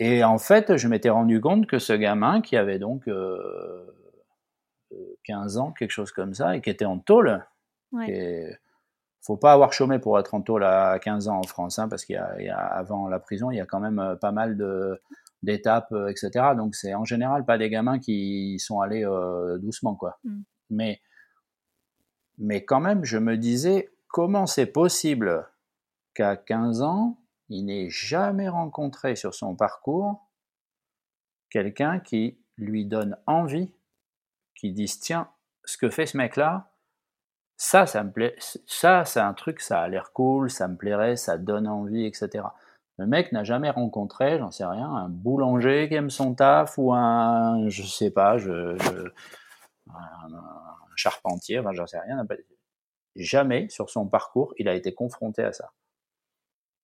Et 0.00 0.24
en 0.24 0.38
fait, 0.38 0.76
je 0.76 0.88
m'étais 0.88 1.10
rendu 1.10 1.40
compte 1.40 1.66
que 1.66 1.78
ce 1.78 1.92
gamin 1.92 2.40
qui 2.40 2.56
avait 2.56 2.78
donc 2.78 3.10
15 5.24 5.58
ans, 5.58 5.72
quelque 5.72 5.90
chose 5.90 6.12
comme 6.12 6.34
ça, 6.34 6.56
et 6.56 6.62
qui 6.62 6.70
était 6.70 6.84
en 6.84 6.98
tôle, 6.98 7.44
ouais. 7.92 8.58
faut 9.20 9.36
pas 9.36 9.52
avoir 9.52 9.72
chômé 9.72 9.98
pour 9.98 10.18
être 10.18 10.34
en 10.34 10.40
tôle 10.40 10.64
à 10.64 10.98
15 11.00 11.28
ans 11.28 11.38
en 11.38 11.42
France, 11.42 11.78
hein, 11.78 11.88
parce 11.88 12.04
qu'il 12.04 12.14
y, 12.14 12.48
a, 12.48 12.56
avant 12.56 13.08
la 13.08 13.18
prison, 13.18 13.50
il 13.50 13.56
y 13.56 13.60
a 13.60 13.66
quand 13.66 13.80
même 13.80 14.16
pas 14.20 14.32
mal 14.32 14.56
de 14.56 15.00
d'étapes, 15.42 15.94
etc. 16.08 16.30
Donc 16.56 16.74
c'est 16.74 16.94
en 16.94 17.04
général 17.04 17.44
pas 17.44 17.58
des 17.58 17.70
gamins 17.70 17.98
qui 17.98 18.58
sont 18.58 18.80
allés 18.80 19.06
doucement, 19.60 19.94
quoi. 19.94 20.18
Mm. 20.24 20.40
Mais 20.70 21.00
mais 22.38 22.64
quand 22.64 22.80
même, 22.80 23.04
je 23.04 23.18
me 23.18 23.36
disais, 23.36 23.90
comment 24.06 24.46
c'est 24.46 24.66
possible 24.66 25.48
qu'à 26.14 26.36
15 26.36 26.82
ans, 26.82 27.18
il 27.48 27.64
n'ait 27.64 27.90
jamais 27.90 28.48
rencontré 28.48 29.16
sur 29.16 29.34
son 29.34 29.56
parcours 29.56 30.24
quelqu'un 31.50 31.98
qui 31.98 32.38
lui 32.56 32.84
donne 32.84 33.16
envie, 33.26 33.72
qui 34.54 34.72
dise, 34.72 35.00
tiens, 35.00 35.28
ce 35.64 35.78
que 35.78 35.90
fait 35.90 36.06
ce 36.06 36.16
mec-là, 36.16 36.70
ça, 37.56 37.86
ça 37.86 38.04
me 38.04 38.12
plaît, 38.12 38.36
ça, 38.66 39.04
c'est 39.04 39.20
un 39.20 39.34
truc, 39.34 39.60
ça 39.60 39.80
a 39.80 39.88
l'air 39.88 40.12
cool, 40.12 40.50
ça 40.50 40.68
me 40.68 40.76
plairait, 40.76 41.16
ça 41.16 41.38
donne 41.38 41.66
envie, 41.66 42.04
etc. 42.04 42.44
Le 42.98 43.06
mec 43.06 43.30
n'a 43.30 43.44
jamais 43.44 43.70
rencontré, 43.70 44.38
j'en 44.38 44.50
sais 44.50 44.64
rien, 44.64 44.90
un 44.90 45.08
boulanger 45.08 45.88
qui 45.88 45.94
aime 45.94 46.10
son 46.10 46.34
taf 46.34 46.76
ou 46.78 46.92
un, 46.92 47.68
je 47.68 47.84
sais 47.84 48.10
pas, 48.10 48.36
un, 48.36 48.78
charpentier, 50.96 51.62
j'en 51.72 51.86
sais 51.86 52.00
rien. 52.00 52.26
Jamais 53.14 53.68
sur 53.68 53.88
son 53.88 54.08
parcours 54.08 54.52
il 54.58 54.68
a 54.68 54.74
été 54.74 54.92
confronté 54.94 55.44
à 55.44 55.52
ça. 55.52 55.72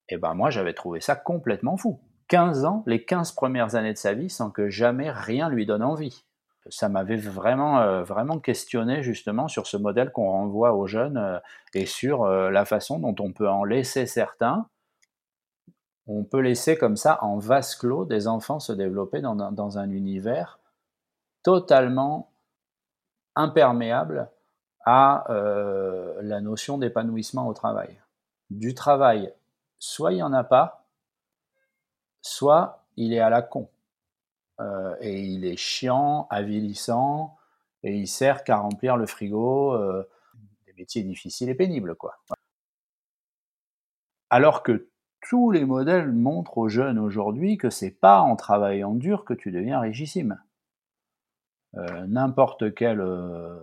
Et 0.07 0.17
ben 0.17 0.35
moi 0.35 0.49
j'avais 0.49 0.73
trouvé 0.73 1.01
ça 1.01 1.15
complètement 1.15 1.75
fou. 1.77 1.99
15 2.27 2.65
ans, 2.65 2.83
les 2.87 3.03
15 3.03 3.33
premières 3.33 3.75
années 3.75 3.93
de 3.93 3.97
sa 3.97 4.13
vie 4.13 4.29
sans 4.29 4.49
que 4.49 4.69
jamais 4.69 5.11
rien 5.11 5.49
lui 5.49 5.65
donne 5.65 5.83
envie. 5.83 6.25
Ça 6.69 6.89
m'avait 6.89 7.17
vraiment, 7.17 7.79
euh, 7.81 8.03
vraiment 8.03 8.39
questionné 8.39 9.03
justement 9.03 9.47
sur 9.47 9.67
ce 9.67 9.77
modèle 9.77 10.11
qu'on 10.11 10.31
renvoie 10.31 10.73
aux 10.73 10.87
jeunes 10.87 11.17
euh, 11.17 11.39
et 11.75 11.85
sur 11.85 12.23
euh, 12.23 12.49
la 12.49 12.65
façon 12.65 12.97
dont 12.99 13.15
on 13.19 13.33
peut 13.33 13.47
en 13.47 13.63
laisser 13.63 14.07
certains. 14.07 14.67
On 16.07 16.23
peut 16.23 16.39
laisser 16.39 16.77
comme 16.77 16.97
ça 16.97 17.23
en 17.23 17.37
vase 17.37 17.75
clos 17.75 18.05
des 18.05 18.27
enfants 18.27 18.59
se 18.59 18.71
développer 18.71 19.21
dans, 19.21 19.77
un 19.77 19.89
univers 19.89 20.59
totalement 21.41 22.31
imperméable 23.35 24.29
à 24.85 25.31
euh, 25.31 26.19
la 26.21 26.41
notion 26.41 26.77
d'épanouissement 26.77 27.47
au 27.47 27.53
travail. 27.53 27.99
Du 28.51 28.75
travail, 28.75 29.33
soit 29.79 30.11
il 30.11 30.17
n'y 30.17 30.23
en 30.23 30.33
a 30.33 30.43
pas, 30.43 30.85
soit 32.21 32.85
il 32.97 33.13
est 33.13 33.19
à 33.19 33.29
la 33.29 33.41
con. 33.41 33.69
Euh, 34.61 34.95
et 35.01 35.21
il 35.21 35.43
est 35.43 35.57
chiant, 35.57 36.27
avilissant, 36.29 37.35
et 37.83 37.95
il 37.95 38.07
sert 38.07 38.43
qu'à 38.43 38.57
remplir 38.57 38.95
le 38.95 39.05
frigo 39.05 39.73
euh, 39.73 40.07
des 40.65 40.73
métiers 40.73 41.03
difficiles 41.03 41.49
et 41.49 41.55
pénibles. 41.55 41.95
Quoi. 41.95 42.17
Alors 44.29 44.63
que 44.63 44.87
tous 45.27 45.49
les 45.49 45.65
modèles 45.65 46.11
montrent 46.11 46.57
aux 46.57 46.69
jeunes 46.69 46.99
aujourd'hui 46.99 47.57
que 47.57 47.69
c'est 47.69 47.91
pas 47.91 48.21
en 48.21 48.35
travaillant 48.35 48.93
dur 48.93 49.25
que 49.25 49.33
tu 49.33 49.51
deviens 49.51 49.79
richissime. 49.79 50.39
Euh, 51.77 52.05
n'importe 52.07 52.75
quel 52.75 53.01
euh, 53.01 53.57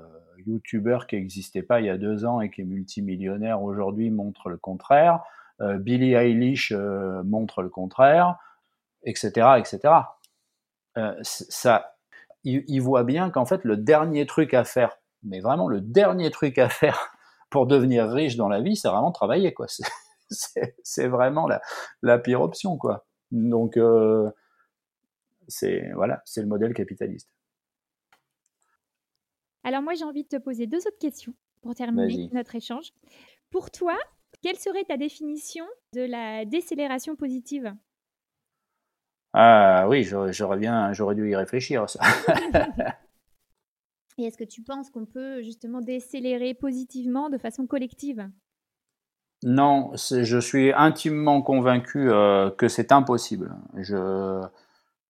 youtubeur 0.45 1.07
qui 1.07 1.17
n'existait 1.17 1.63
pas 1.63 1.81
il 1.81 1.87
y 1.87 1.91
a 1.91 1.99
deux 1.99 2.25
ans 2.25 2.41
et 2.41 2.51
qui 2.51 2.63
est 2.63 2.65
multimillionnaire 2.65 3.63
aujourd'hui 3.63 4.11
montre 4.11 4.49
le 4.49 4.57
contraire. 4.57 5.23
Euh, 5.61 5.79
Billie 5.79 6.15
Eilish 6.15 6.73
montre 6.73 7.63
le 7.63 7.69
contraire, 7.69 8.37
etc., 9.05 9.59
etc. 9.59 9.95
ça, 11.23 11.97
il, 12.43 12.81
voit 12.81 13.05
bien 13.05 13.31
qu'en 13.31 13.47
fait 13.47 13.63
le 13.65 13.77
dernier 13.77 14.27
truc 14.27 14.53
à 14.53 14.65
faire, 14.65 14.99
mais 15.23 15.39
vraiment 15.39 15.69
le 15.69 15.81
dernier 15.81 16.31
truc 16.31 16.59
à 16.59 16.69
faire 16.69 17.13
pour 17.51 17.67
devenir 17.67 18.11
riche 18.11 18.37
dans 18.37 18.49
la 18.49 18.61
vie, 18.61 18.75
c'est 18.75 18.89
vraiment 18.89 19.13
travailler, 19.13 19.55
quoi. 19.55 19.67
C'est 20.83 21.09
vraiment 21.09 21.47
la, 21.47 21.61
la, 22.03 22.19
pire 22.19 22.41
option, 22.41 22.77
quoi. 22.77 23.07
Donc, 23.31 23.79
c'est 25.49 25.91
voilà, 25.95 26.23
c'est 26.25 26.41
le 26.41 26.47
modèle 26.47 26.75
capitaliste. 26.75 27.29
Alors 29.65 29.83
moi, 29.83 29.95
j'ai 29.95 30.05
envie 30.05 30.25
de 30.25 30.29
te 30.29 30.37
poser 30.37 30.67
deux 30.67 30.79
autres 30.79 30.99
questions 30.99 31.35
pour 31.61 31.75
terminer 31.75 32.29
notre 32.33 32.55
échange. 32.57 32.93
Pour 33.51 33.71
toi, 33.71 33.97
quelle 34.43 34.59
serait 34.59 34.85
ta 34.85 34.97
définition 34.97 35.65
de 35.95 36.03
la 36.03 36.45
décélération 36.45 37.17
positive? 37.17 37.73
Ah 39.35 39.87
oui, 39.89 40.03
j'aurais 40.03 40.59
bien, 40.59 40.93
j'aurais 40.93 41.15
dû 41.15 41.31
y 41.31 41.37
réfléchir. 41.37 41.89
Ça. 41.89 42.01
Et 44.19 44.25
est-ce 44.25 44.37
que 44.37 44.45
tu 44.45 44.63
penses 44.63 44.91
qu'on 44.91 45.07
peut 45.07 45.43
justement 45.43 45.81
décélérer 45.81 46.55
positivement 46.55 47.31
de 47.31 47.39
façon 47.39 47.67
collective? 47.67 48.29
Non, 49.43 49.93
je 49.97 50.39
suis 50.39 50.73
intimement 50.73 51.43
convaincu 51.43 52.11
euh, 52.11 52.51
que 52.51 52.69
c'est 52.69 52.93
impossible. 52.93 53.53
Je, 53.77 54.41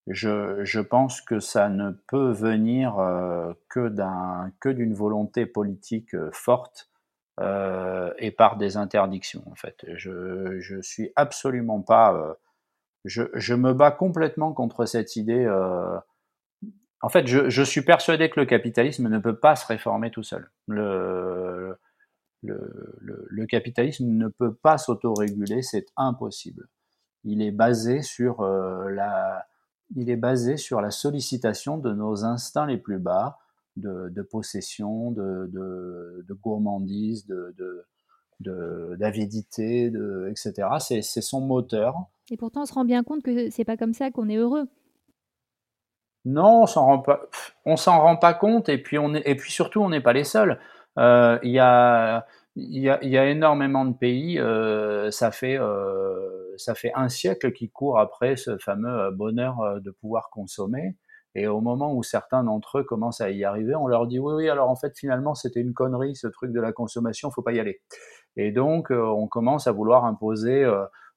je, 0.06 0.64
je, 0.64 0.80
pense 0.80 1.20
que 1.20 1.38
ça 1.38 1.68
ne 1.68 1.90
peut 2.08 2.30
venir 2.30 2.98
euh, 2.98 3.52
que 3.68 3.88
d'un 3.88 4.50
que 4.58 4.70
d'une 4.70 4.94
volonté 4.94 5.44
politique 5.44 6.14
euh, 6.14 6.30
forte 6.32 6.88
et 8.18 8.30
par 8.30 8.56
des 8.56 8.76
interdictions 8.76 9.42
en 9.50 9.54
fait. 9.56 9.84
Je 9.94 10.60
je 10.60 10.80
suis 10.80 11.10
absolument 11.16 11.80
pas 11.80 12.36
je, 13.04 13.24
je 13.34 13.54
me 13.54 13.72
bats 13.74 13.90
complètement 13.90 14.52
contre 14.52 14.86
cette 14.86 15.16
idée. 15.16 15.48
en 17.00 17.08
fait, 17.08 17.26
je, 17.26 17.50
je, 17.50 17.62
suis 17.62 17.82
persuadé 17.82 18.30
que 18.30 18.38
le 18.38 18.46
capitalisme 18.46 19.08
ne 19.08 19.18
peut 19.18 19.36
pas 19.36 19.56
se 19.56 19.66
réformer 19.66 20.10
tout 20.12 20.22
seul. 20.22 20.50
Le, 20.68 21.76
le, 22.42 22.96
le, 23.00 23.26
le 23.28 23.46
capitalisme 23.46 24.07
ne 24.07 24.28
peut 24.28 24.55
pas 24.55 24.78
s'autoréguler, 24.78 25.62
c'est 25.62 25.87
impossible. 25.96 26.68
Il 27.24 27.40
est 27.40 27.52
basé 27.52 28.02
sur 28.02 28.42
la 28.42 29.46
il 29.96 30.11
est 30.11 30.16
basé 30.16 30.57
sur 30.57 30.81
la 30.81 30.90
sollicitation 30.90 31.76
de 31.76 31.92
nos 31.92 32.24
instincts 32.24 32.66
les 32.66 32.78
plus 32.78 32.98
bas, 32.98 33.38
de, 33.76 34.22
possession, 34.22 35.11
de, 35.12 35.50
de, 35.52 36.35
gourmandise, 36.35 37.26
d'avidité, 38.40 39.90
de, 39.90 40.28
etc. 40.31 40.68
C'est 41.02 41.20
son 41.20 41.40
moteur. 41.40 41.96
Et 42.31 42.37
pourtant, 42.37 42.62
on 42.62 42.66
se 42.66 42.74
rend 42.74 42.85
bien 42.85 43.02
compte 43.02 43.22
que 43.22 43.50
c'est 43.50 43.64
pas 43.64 43.76
comme 43.76 43.94
ça 43.94 44.11
qu'on 44.11 44.28
est 44.28 44.37
heureux. 44.37 44.68
Non, 46.24 46.62
on 46.62 46.66
s'en 46.66 46.87
rend 46.87 46.98
pas. 47.00 47.20
On 47.66 47.76
s'en 47.76 48.00
rend 48.00 48.16
pas 48.16 48.33
compte. 48.33 48.68
Et 48.68 48.81
puis 48.81 48.98
on 48.98 49.12
est, 49.14 49.22
et 49.28 49.35
puis 49.35 49.50
surtout, 49.50 49.81
on 49.81 49.88
n'est 49.88 50.00
pas 50.00 50.12
les 50.12 50.24
seuls. 50.24 50.61
Euh, 50.98 51.38
il 51.42 51.50
y 51.50 51.59
a 51.59 52.26
il 52.57 52.78
y, 52.78 52.90
a, 52.90 53.02
il 53.02 53.11
y 53.11 53.16
a, 53.16 53.26
énormément 53.31 53.85
de 53.87 53.94
pays, 53.94 54.38
euh, 54.38 55.11
ça, 55.11 55.31
fait, 55.31 55.59
euh, 55.59 56.55
ça 56.59 56.74
fait 56.74 56.92
un 56.94 57.09
siècle 57.09 57.52
qu'ils 57.52 57.70
courent 57.70 57.98
après 57.98 58.37
ce 58.37 58.59
fameux 58.59 58.90
euh, 58.90 59.11
bonheur 59.11 59.61
euh, 59.61 59.81
de 59.81 59.90
pouvoir 59.90 60.28
consommer. 60.31 60.96
Et 61.35 61.46
au 61.46 61.62
moment 61.62 61.94
où 61.94 62.02
certains 62.02 62.44
d'entre 62.44 62.81
eux 62.81 62.85
commencent 62.85 63.22
à 63.22 63.31
y 63.31 63.42
arriver, 63.42 63.74
on 63.74 63.87
leur 63.87 64.07
dit 64.07 64.18
oui, 64.18 64.35
oui, 64.35 64.48
alors 64.50 64.68
en 64.68 64.76
fait, 64.76 64.98
finalement, 64.98 65.35
c'était 65.35 65.61
une 65.61 65.72
connerie, 65.72 66.14
ce 66.14 66.26
truc 66.26 66.52
de 66.52 66.61
la 66.61 66.72
consommation, 66.72 67.31
faut 67.31 67.40
pas 67.40 67.52
y 67.52 67.61
aller. 67.61 67.81
Et 68.37 68.52
donc, 68.52 68.90
on 68.90 69.26
commence 69.28 69.66
à 69.66 69.72
vouloir 69.72 70.05
imposer 70.05 70.70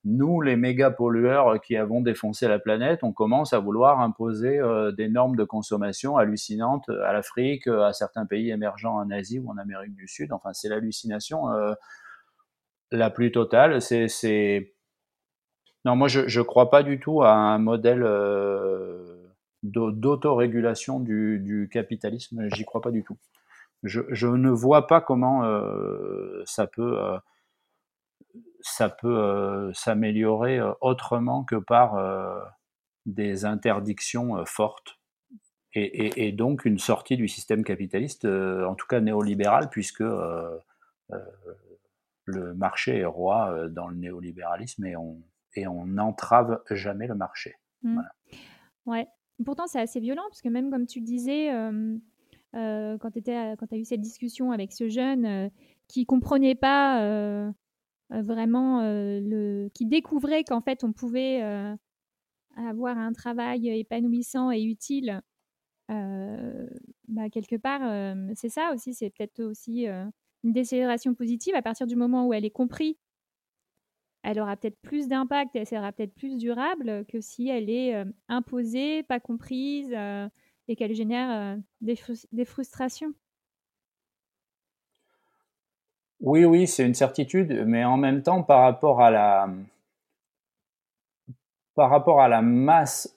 nous, 0.05 0.39
les 0.39 0.55
méga 0.55 0.91
pollueurs 0.91 1.59
qui 1.59 1.75
avons 1.75 1.99
défoncé 1.99 2.47
la 2.47 2.59
planète, 2.59 3.03
on 3.03 3.11
commence 3.11 3.53
à 3.53 3.59
vouloir 3.59 4.01
imposer 4.01 4.59
euh, 4.59 4.91
des 4.91 5.09
normes 5.09 5.35
de 5.35 5.43
consommation 5.43 6.15
hallucinantes 6.15 6.87
à 6.89 7.11
l'Afrique, 7.11 7.65
à 7.65 7.91
certains 7.91 8.27
pays 8.27 8.51
émergents 8.51 8.97
en 8.97 9.09
Asie 9.09 9.39
ou 9.39 9.49
en 9.49 9.57
Amérique 9.57 9.95
du 9.95 10.07
Sud. 10.07 10.31
Enfin, 10.31 10.53
c'est 10.53 10.69
l'hallucination 10.69 11.51
euh, 11.51 11.73
la 12.91 13.09
plus 13.09 13.31
totale. 13.31 13.79
Non, 15.85 15.95
moi, 15.95 16.07
je 16.07 16.39
ne 16.39 16.43
crois 16.43 16.69
pas 16.69 16.83
du 16.83 16.99
tout 16.99 17.23
à 17.23 17.31
un 17.31 17.57
modèle 17.57 18.03
euh, 18.03 19.17
d'autorégulation 19.63 20.99
du, 20.99 21.67
capitalisme. 21.71 22.47
J'y 22.53 22.63
crois 22.63 22.81
pas 22.81 22.91
du 22.91 23.03
tout. 23.03 23.17
Je, 23.81 24.27
ne 24.27 24.49
vois 24.51 24.85
pas 24.85 25.01
comment 25.01 25.41
ça 26.45 26.67
peut 26.67 26.97
ça 28.65 28.89
peut 28.89 29.19
euh, 29.19 29.71
s'améliorer 29.73 30.57
euh, 30.57 30.73
autrement 30.81 31.43
que 31.43 31.55
par 31.55 31.95
euh, 31.95 32.39
des 33.05 33.45
interdictions 33.45 34.43
fortes. 34.45 34.97
Et, 35.77 36.31
donc 36.31 36.63
une 36.63 36.79
sortie 36.79 37.17
du 37.17 37.27
système 37.27 37.65
capitaliste, 37.65 38.23
en 38.23 38.75
tout 38.75 38.87
cas 38.87 39.01
néolibéral, 39.01 39.69
puisque 39.69 39.99
le 39.99 40.63
marché 42.53 42.99
est 42.99 43.05
roi 43.05 43.67
dans 43.71 43.89
le 43.89 43.97
néolibéralisme 43.97 44.85
et 44.85 44.95
on 44.95 45.21
et 45.57 45.67
on 45.67 45.85
n'entrave 45.85 46.61
jamais 46.71 47.07
le 47.07 47.15
marché. 47.15 47.55
Mmh. 47.83 47.99
Ouais. 48.85 49.05
Pourtant, 49.43 49.67
c'est 49.67 49.81
assez 49.81 49.99
violent, 49.99 50.23
parce 50.29 50.41
que 50.41 50.47
même 50.47 50.71
comme 50.71 50.85
tu 50.85 51.01
disais, 51.01 51.49
quand 52.53 53.11
tu 53.11 53.29
as 53.29 53.55
eu 53.73 53.83
cette 53.83 53.99
discussion 53.99 54.53
avec 54.53 54.71
ce 54.71 54.87
jeune 54.87 55.51
qui 55.89 55.99
ne 55.99 56.05
comprenait 56.05 56.55
pas 56.55 57.51
vraiment 58.09 58.81
euh, 58.81 59.69
qui 59.73 59.85
découvrait 59.85 60.43
qu'en 60.43 60.61
fait 60.61 60.83
on 60.83 60.93
pouvait 60.93 61.41
euh, 61.43 61.75
avoir 62.55 62.97
un 62.97 63.13
travail 63.13 63.67
épanouissant 63.69 64.51
et 64.51 64.61
utile, 64.63 65.21
bah, 65.87 67.29
quelque 67.31 67.57
part, 67.57 68.15
c'est 68.35 68.49
ça 68.49 68.71
aussi, 68.73 68.93
c'est 68.93 69.11
peut-être 69.11 69.43
aussi 69.43 69.85
une 69.85 70.53
décélération 70.53 71.13
positive 71.13 71.55
à 71.55 71.61
partir 71.61 71.85
du 71.85 71.95
moment 71.95 72.27
où 72.27 72.33
elle 72.33 72.45
est 72.45 72.51
comprise. 72.51 72.95
Elle 74.23 74.39
aura 74.39 74.57
peut-être 74.57 74.79
plus 74.81 75.07
d'impact 75.07 75.55
elle 75.55 75.67
sera 75.67 75.91
peut-être 75.91 76.15
plus 76.15 76.37
durable 76.37 77.05
que 77.05 77.21
si 77.21 77.49
elle 77.49 77.69
est 77.69 78.03
imposée, 78.27 79.03
pas 79.03 79.19
comprise 79.19 79.93
et 80.67 80.75
qu'elle 80.75 80.95
génère 80.95 81.59
des 81.81 82.45
frustrations. 82.45 83.13
Oui, 86.25 86.43
oui, 86.43 86.65
c'est 86.65 86.83
une 86.83 86.95
certitude, 86.95 87.63
mais 87.67 87.85
en 87.85 87.97
même 87.97 88.23
temps, 88.23 88.41
par 88.41 88.61
rapport 88.61 88.99
à 88.99 89.11
la, 89.11 89.47
par 91.75 91.91
rapport 91.91 92.19
à 92.19 92.27
la 92.27 92.41
masse 92.41 93.15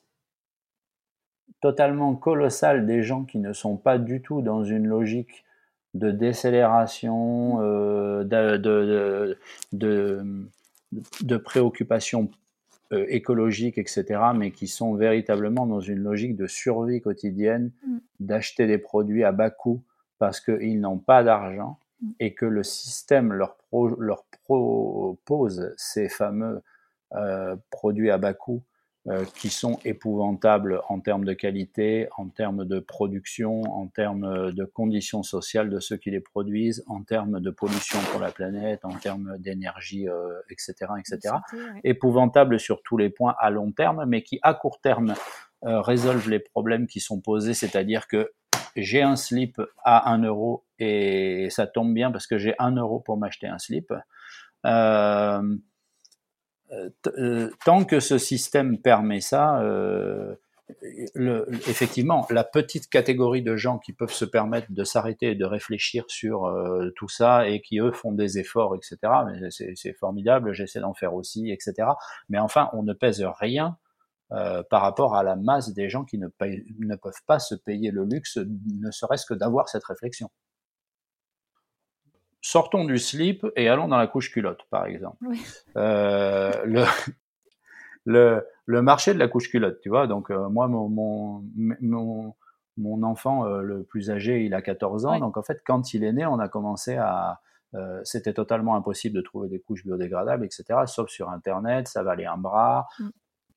totalement 1.63 2.15
colossale 2.15 2.85
des 2.85 3.03
gens 3.03 3.25
qui 3.25 3.39
ne 3.39 3.55
sont 3.55 3.79
pas 3.79 3.97
du 3.97 4.21
tout 4.21 4.43
dans 4.43 4.63
une 4.63 4.87
logique 4.87 5.47
de 5.95 6.11
décélération, 6.11 7.63
euh, 7.63 8.25
de, 8.25 9.39
de, 9.73 11.37
préoccupation 11.39 12.31
euh, 12.93 13.07
écologique, 13.09 13.79
etc., 13.79 14.05
mais 14.35 14.51
qui 14.51 14.67
sont 14.67 14.95
véritablement 14.95 15.67
dans 15.67 15.81
une 15.81 16.01
logique 16.01 16.37
de 16.37 16.47
survie 16.47 17.01
quotidienne, 17.01 17.73
mm. 17.87 17.99
d'acheter 18.21 18.67
des 18.67 18.77
produits 18.77 19.25
à 19.25 19.33
bas 19.33 19.49
coût 19.49 19.83
parce 20.19 20.41
qu'ils 20.41 20.79
n'ont 20.79 20.99
pas 20.99 21.25
d'argent. 21.25 21.79
Et 22.21 22.35
que 22.35 22.47
le 22.47 22.63
système 22.63 23.33
leur, 23.33 23.57
leur 23.99 24.25
propose 24.45 25.73
ces 25.77 26.09
fameux 26.09 26.63
euh, 27.15 27.57
produits 27.71 28.11
à 28.11 28.19
bas 28.19 28.35
coût 28.35 28.63
euh, 29.07 29.25
qui 29.37 29.49
sont 29.49 29.79
épouvantables 29.85 30.83
en 30.89 31.01
termes 31.01 31.25
de 31.25 31.33
qualité, 31.33 32.09
en 32.17 32.29
termes 32.29 32.67
de 32.67 32.81
production, 32.81 33.63
en 33.63 33.87
termes 33.87 34.53
de 34.53 34.65
conditions 34.65 35.23
sociales 35.23 35.71
de 35.71 35.81
ceux 35.81 35.97
qui 35.97 36.11
les 36.11 36.21
produisent, 36.21 36.85
en 36.87 37.03
termes 37.03 37.41
de 37.41 37.51
pollution 37.51 37.99
pour 38.13 38.21
la 38.21 38.31
planète, 38.31 38.85
en 38.85 38.95
termes 38.95 39.39
d'énergie, 39.39 40.07
etc., 40.51 40.75
euh, 40.83 40.97
etc. 40.99 41.35
Épouvantables 41.85 42.61
sur 42.61 42.83
tous 42.83 42.99
les 42.99 43.09
points 43.09 43.35
à 43.39 43.51
long 43.51 43.73
terme, 43.73 44.05
mais 44.07 44.23
qui 44.23 44.39
à 44.43 44.53
court 44.55 44.81
terme 44.81 45.15
résolvent 45.63 46.31
les 46.31 46.39
problèmes 46.39 46.87
qui 46.87 47.01
sont 47.01 47.21
posés, 47.21 47.53
c'est-à-dire 47.53 48.07
que 48.07 48.31
j'ai 48.83 49.03
un 49.03 49.17
slip 49.17 49.61
à 49.85 50.11
1 50.13 50.23
euro 50.23 50.65
et 50.79 51.49
ça 51.51 51.67
tombe 51.67 51.93
bien 51.93 52.11
parce 52.11 52.27
que 52.27 52.39
j'ai 52.39 52.55
1 52.59 52.77
euro 52.77 53.01
pour 53.01 53.17
m'acheter 53.17 53.47
un 53.47 53.59
slip. 53.59 53.93
Euh, 54.67 55.57
euh, 57.19 57.51
tant 57.65 57.85
que 57.85 58.01
ce 58.01 58.19
système 58.19 58.79
permet 58.79 59.21
ça, 59.21 59.61
euh, 59.63 60.35
effectivement, 61.67 62.27
la 62.31 62.45
petite 62.45 62.91
catégorie 62.91 63.43
de 63.43 63.57
gens 63.57 63.79
qui 63.79 63.95
peuvent 63.95 64.13
se 64.13 64.27
permettre 64.27 64.71
de 64.71 64.85
s'arrêter 64.85 65.31
et 65.31 65.35
de 65.35 65.47
réfléchir 65.47 66.05
sur 66.09 66.55
tout 66.95 67.09
ça 67.09 67.49
et 67.49 67.63
qui 67.63 67.79
eux 67.81 67.93
font 67.93 68.13
des 68.13 68.39
efforts, 68.39 68.77
etc. 68.77 68.99
C'est 69.49 69.95
formidable, 69.95 70.53
j'essaie 70.53 70.81
d'en 70.81 70.93
faire 70.93 71.15
aussi, 71.15 71.51
etc. 71.51 71.89
Mais 72.29 72.39
enfin, 72.39 72.69
on 72.75 72.83
ne 72.83 72.93
pèse 72.93 73.25
rien 73.41 73.79
euh, 74.31 74.63
par 74.63 74.83
rapport 74.83 75.17
à 75.17 75.23
la 75.23 75.37
masse 75.37 75.73
des 75.73 75.89
gens 75.89 76.05
qui 76.05 76.19
ne, 76.19 76.29
ne 76.81 76.97
peuvent 76.97 77.23
pas 77.27 77.39
se 77.39 77.55
payer 77.55 77.91
le 77.91 78.05
luxe, 78.05 78.37
ne 78.37 78.91
serait-ce 78.91 79.25
que 79.25 79.33
d'avoir 79.35 79.69
cette 79.69 79.85
réflexion 79.85 80.31
sortons 82.41 82.85
du 82.85 82.99
slip 82.99 83.47
et 83.57 83.69
allons 83.69 83.89
dans 83.89 83.97
la 83.97 84.07
couche 84.07 84.31
culotte, 84.31 84.63
par 84.71 84.87
exemple. 84.87 85.17
Euh, 85.77 86.53
le, 86.65 86.85
le, 88.07 88.47
le, 88.67 88.83
marché 88.83 89.13
de 89.13 89.19
la 89.19 89.29
couche 89.29 89.51
culotte, 89.51 89.81
tu 89.81 89.89
vois. 89.89 90.07
Donc, 90.07 90.31
euh, 90.31 90.49
moi, 90.49 90.69
mon, 90.69 90.89
mon, 90.89 92.35
mon, 92.77 93.03
enfant 93.03 93.45
le 93.45 93.83
plus 93.83 94.11
âgé, 94.11 94.45
il 94.45 94.55
a 94.55 94.63
14 94.63 95.07
ans. 95.07 95.19
Donc, 95.19 95.37
en 95.37 95.43
fait, 95.43 95.61
quand 95.67 95.95
il 95.95 96.05
est 96.05 96.13
né, 96.13 96.27
on 96.27 96.39
a 96.39 96.49
commencé 96.49 96.97
à. 96.97 97.41
C'était 98.03 98.33
totalement 98.33 98.77
impossible 98.77 99.17
de 99.17 99.21
trouver 99.21 99.49
des 99.49 99.61
couches 99.61 99.85
biodégradables, 99.85 100.45
etc. 100.45 100.65
Sauf 100.87 101.11
sur 101.11 101.29
Internet, 101.29 101.87
ça 101.87 102.03
valait 102.03 102.25
un 102.25 102.39
bras, 102.39 102.87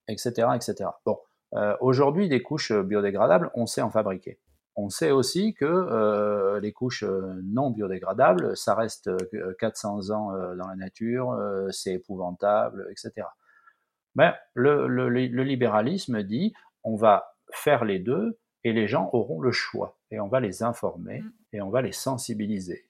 etc., 0.07 0.47
mm. 0.49 0.55
etc. 0.55 0.89
Bon, 1.05 1.17
aujourd'hui, 1.79 2.29
des 2.29 2.41
couches 2.41 2.71
biodégradables, 2.71 3.51
on 3.55 3.65
sait 3.65 3.81
en 3.81 3.89
fabriquer. 3.89 4.39
On 4.75 4.89
sait 4.89 5.11
aussi 5.11 5.53
que 5.53 5.65
euh, 5.65 6.59
les 6.61 6.71
couches 6.71 7.03
euh, 7.03 7.41
non 7.43 7.71
biodégradables, 7.71 8.55
ça 8.55 8.73
reste 8.73 9.09
400 9.59 10.09
euh, 10.09 10.13
ans 10.13 10.31
dans 10.55 10.67
la 10.67 10.75
nature, 10.75 11.37
c'est 11.71 11.93
épouvantable, 11.93 12.87
etc. 12.89 13.27
Mais 14.15 14.33
le, 14.53 15.07
libéralisme 15.09 16.23
dit 16.23 16.53
on 16.83 16.95
va 16.95 17.35
faire 17.51 17.85
les 17.85 17.99
deux 17.99 18.39
et 18.63 18.73
les 18.73 18.87
gens 18.87 19.09
auront 19.13 19.41
le 19.41 19.51
choix 19.51 19.97
et 20.09 20.19
on 20.19 20.27
va 20.27 20.39
les 20.39 20.63
informer 20.63 21.19
mmh. 21.19 21.31
et 21.53 21.61
on 21.61 21.69
va 21.69 21.81
les 21.81 21.91
sensibiliser. 21.91 22.87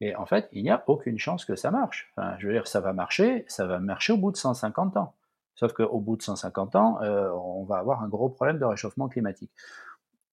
Et 0.00 0.16
en 0.16 0.26
fait, 0.26 0.48
il 0.52 0.62
n'y 0.62 0.70
a 0.70 0.82
aucune 0.86 1.18
chance 1.18 1.44
que 1.44 1.54
ça 1.54 1.70
marche. 1.70 2.12
je 2.38 2.46
veux 2.46 2.52
dire, 2.52 2.66
ça 2.66 2.80
va 2.80 2.92
marcher, 2.92 3.44
ça 3.48 3.66
va 3.66 3.78
marcher 3.78 4.14
au 4.14 4.16
bout 4.16 4.32
de 4.32 4.36
150 4.36 4.96
ans. 4.96 5.14
Sauf 5.54 5.72
qu'au 5.72 6.00
bout 6.00 6.16
de 6.16 6.22
150 6.22 6.76
ans, 6.76 6.98
on 7.02 7.64
va 7.64 7.76
avoir 7.76 8.02
un 8.02 8.08
gros 8.08 8.30
problème 8.30 8.58
de 8.58 8.64
réchauffement 8.64 9.08
climatique 9.08 9.50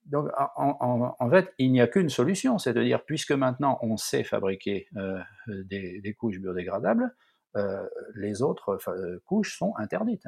donc, 0.08 0.30
en, 0.38 1.30
fait, 1.30 1.54
il 1.58 1.72
n'y 1.72 1.82
a 1.82 1.88
qu'une 1.88 2.10
solution, 2.10 2.58
c'est 2.60 2.74
de 2.74 2.82
dire, 2.82 3.04
puisque 3.04 3.34
maintenant 3.34 3.78
on 3.82 3.98
sait 3.98 4.24
fabriquer 4.24 4.88
euh, 4.96 5.20
des, 5.48 6.16
couches 6.18 6.40
biodégradables, 6.40 7.14
euh, 7.58 7.86
les 8.16 8.42
autres 8.42 8.80
euh, 8.88 9.22
couches 9.26 9.58
sont 9.58 9.74
interdites. 9.78 10.28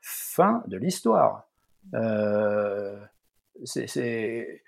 fin 0.00 0.62
de 0.66 0.78
l'histoire. 0.78 1.50
c'est 3.64 4.62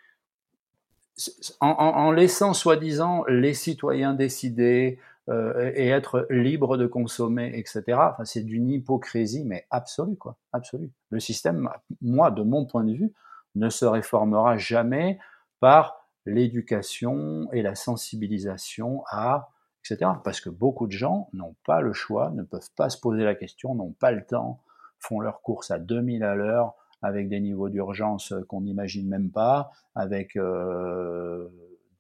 en, 1.61 2.13
laissant 2.13 2.53
soi-disant 2.53 3.25
les 3.29 3.55
citoyens 3.55 4.13
décider 4.13 4.99
et 5.29 5.89
être 5.89 6.27
libres 6.31 6.77
de 6.77 6.87
consommer, 6.87 7.53
etc. 7.55 7.83
Enfin, 8.13 8.25
c'est 8.25 8.43
d'une 8.43 8.69
hypocrisie, 8.69 9.45
mais 9.45 9.67
absolue, 9.71 10.17
quoi, 10.17 10.37
absolue. 10.53 10.91
Le 11.11 11.21
système, 11.21 11.69
moi, 12.01 12.31
de 12.31 12.43
mon 12.43 12.67
point 12.67 12.83
de 12.83 12.95
vue, 12.95 13.13
ne 13.55 13.69
se 13.69 13.85
réformera 13.85 14.57
jamais 14.57 15.19
par 15.61 16.09
l'éducation 16.27 17.49
et 17.53 17.63
la 17.63 17.75
sensibilisation 17.75 19.05
à, 19.09 19.51
etc. 19.85 20.11
Parce 20.25 20.41
que 20.41 20.51
beaucoup 20.51 20.87
de 20.87 20.93
gens 20.93 21.29
n'ont 21.33 21.57
pas 21.65 21.81
le 21.81 21.93
choix, 21.93 22.31
ne 22.31 22.43
peuvent 22.43 22.71
pas 22.77 22.91
se 22.91 22.99
poser 22.99 23.25
la 23.25 23.35
question, 23.35 23.75
n'ont 23.75 23.93
pas 23.93 24.13
le 24.13 24.25
temps, 24.25 24.63
font 24.99 25.21
leurs 25.21 25.43
courses 25.43 25.71
à 25.71 25.79
2000 25.79 26.25
à 26.25 26.35
l'heure, 26.35 26.75
avec 27.03 27.29
des 27.29 27.41
niveaux 27.41 27.69
d'urgence 27.69 28.35
qu'on 28.49 28.61
n'imagine 28.61 29.09
même 29.09 29.31
pas, 29.31 29.71
avec 29.95 30.37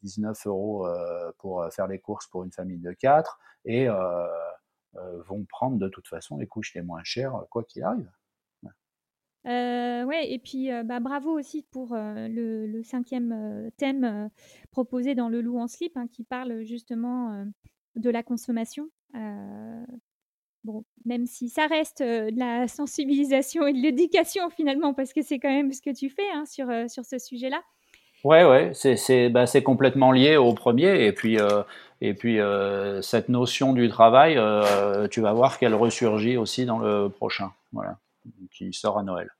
19 0.02 0.46
euh, 0.46 0.50
euros 0.50 0.86
euh, 0.86 1.32
pour 1.38 1.66
faire 1.72 1.86
les 1.86 1.98
courses 1.98 2.26
pour 2.26 2.44
une 2.44 2.52
famille 2.52 2.78
de 2.78 2.92
4, 2.92 3.38
et 3.64 3.88
euh, 3.88 4.26
vont 4.94 5.44
prendre 5.44 5.78
de 5.78 5.88
toute 5.88 6.08
façon 6.08 6.38
les 6.38 6.46
couches 6.46 6.74
les 6.74 6.82
moins 6.82 7.02
chères, 7.04 7.44
quoi 7.50 7.64
qu'il 7.64 7.82
arrive. 7.82 8.10
Euh, 9.46 10.04
ouais, 10.04 10.30
et 10.30 10.38
puis 10.38 10.70
euh, 10.70 10.82
bah, 10.82 11.00
bravo 11.00 11.30
aussi 11.38 11.62
pour 11.70 11.94
euh, 11.94 12.28
le, 12.28 12.82
cinquième 12.82 13.70
thème 13.76 14.30
proposé 14.70 15.14
dans 15.14 15.28
Le 15.28 15.40
Loup 15.40 15.58
en 15.58 15.66
slip, 15.66 15.96
hein, 15.96 16.06
qui 16.08 16.24
parle 16.24 16.62
justement 16.64 17.46
de 17.96 18.10
la 18.10 18.22
consommation. 18.22 18.90
bon, 20.64 20.84
même 21.04 21.26
si 21.26 21.48
ça 21.48 21.66
reste 21.66 22.02
de 22.02 22.38
la 22.38 22.68
sensibilisation 22.68 23.66
et 23.66 23.72
de 23.72 23.78
l'éducation 23.78 24.50
finalement, 24.50 24.92
parce 24.94 25.12
que 25.12 25.22
c'est 25.22 25.38
quand 25.38 25.48
même 25.50 25.72
ce 25.72 25.80
que 25.82 25.94
tu 25.94 26.10
fais 26.10 26.30
hein, 26.34 26.44
sur, 26.44 26.68
sur 26.90 27.04
ce 27.04 27.18
sujet-là. 27.18 27.62
Ouais, 28.24 28.44
ouais, 28.44 28.72
c'est 28.74 29.30
bah, 29.30 29.44
complètement 29.64 30.12
lié 30.12 30.36
au 30.36 30.52
premier, 30.52 31.06
et 31.06 31.12
puis 31.12 31.38
et 32.00 32.14
puis 32.14 32.38
cette 33.02 33.28
notion 33.28 33.72
du 33.72 33.88
travail, 33.88 34.38
tu 35.10 35.20
vas 35.20 35.32
voir 35.32 35.58
qu'elle 35.58 35.74
ressurgit 35.74 36.36
aussi 36.36 36.66
dans 36.66 36.78
le 36.78 37.08
prochain. 37.08 37.52
Voilà 37.72 37.98
qui 38.50 38.72
sort 38.72 38.98
à 38.98 39.02
Noël. 39.02 39.30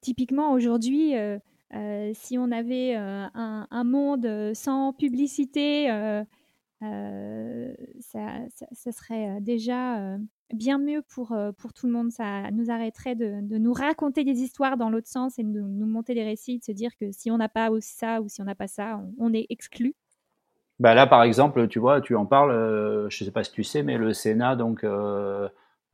Typiquement, 0.00 0.52
aujourd'hui, 0.52 1.16
euh, 1.16 1.38
euh, 1.74 2.12
si 2.14 2.38
on 2.38 2.50
avait 2.52 2.96
euh, 2.96 3.26
un, 3.34 3.84
monde 3.84 4.52
sans 4.54 4.92
publicité, 4.92 5.88
ça, 6.80 8.92
serait 8.92 9.40
déjà 9.40 10.18
bien 10.52 10.78
mieux 10.78 11.02
pour, 11.02 11.36
pour 11.58 11.72
tout 11.72 11.86
le 11.86 11.92
monde. 11.92 12.10
Ça 12.10 12.50
nous 12.50 12.70
arrêterait 12.70 13.14
de, 13.14 13.40
nous 13.58 13.72
raconter 13.72 14.24
des 14.24 14.40
histoires 14.40 14.76
dans 14.76 14.90
l'autre 14.90 15.08
sens 15.08 15.38
et 15.38 15.42
de 15.42 15.60
nous 15.60 15.86
monter 15.86 16.14
des 16.14 16.24
récits, 16.24 16.58
de 16.58 16.64
se 16.64 16.72
dire 16.72 16.90
que 16.98 17.10
si 17.12 17.30
on 17.30 17.38
n'a 17.38 17.48
pas 17.48 17.68
ça 17.80 18.20
ou 18.20 18.28
si 18.28 18.40
on 18.40 18.44
n'a 18.44 18.54
pas 18.54 18.68
ça, 18.68 19.00
on, 19.18 19.32
est 19.32 19.46
exclu. 19.50 19.94
Bah 20.78 20.94
là, 20.94 21.06
par 21.06 21.22
exemple, 21.22 21.68
tu 21.68 21.78
vois, 21.78 22.00
tu 22.00 22.14
en 22.14 22.26
parles, 22.26 22.52
je 22.52 23.22
ne 23.22 23.24
sais 23.26 23.32
pas 23.32 23.44
si 23.44 23.52
tu 23.52 23.64
sais, 23.64 23.82
mais 23.82 23.98
le 23.98 24.12
Sénat, 24.12 24.56
donc 24.56 24.84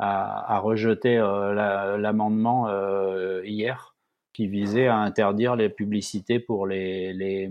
a, 0.02 0.58
rejeté 0.58 1.18
euh, 1.18 1.98
l'amendement 1.98 2.68
euh, 2.68 3.42
hier 3.44 3.94
qui 4.32 4.46
visait 4.46 4.86
à 4.86 4.96
interdire 4.96 5.56
les 5.56 5.68
publicités 5.68 6.40
pour 6.40 6.66
les, 6.66 7.50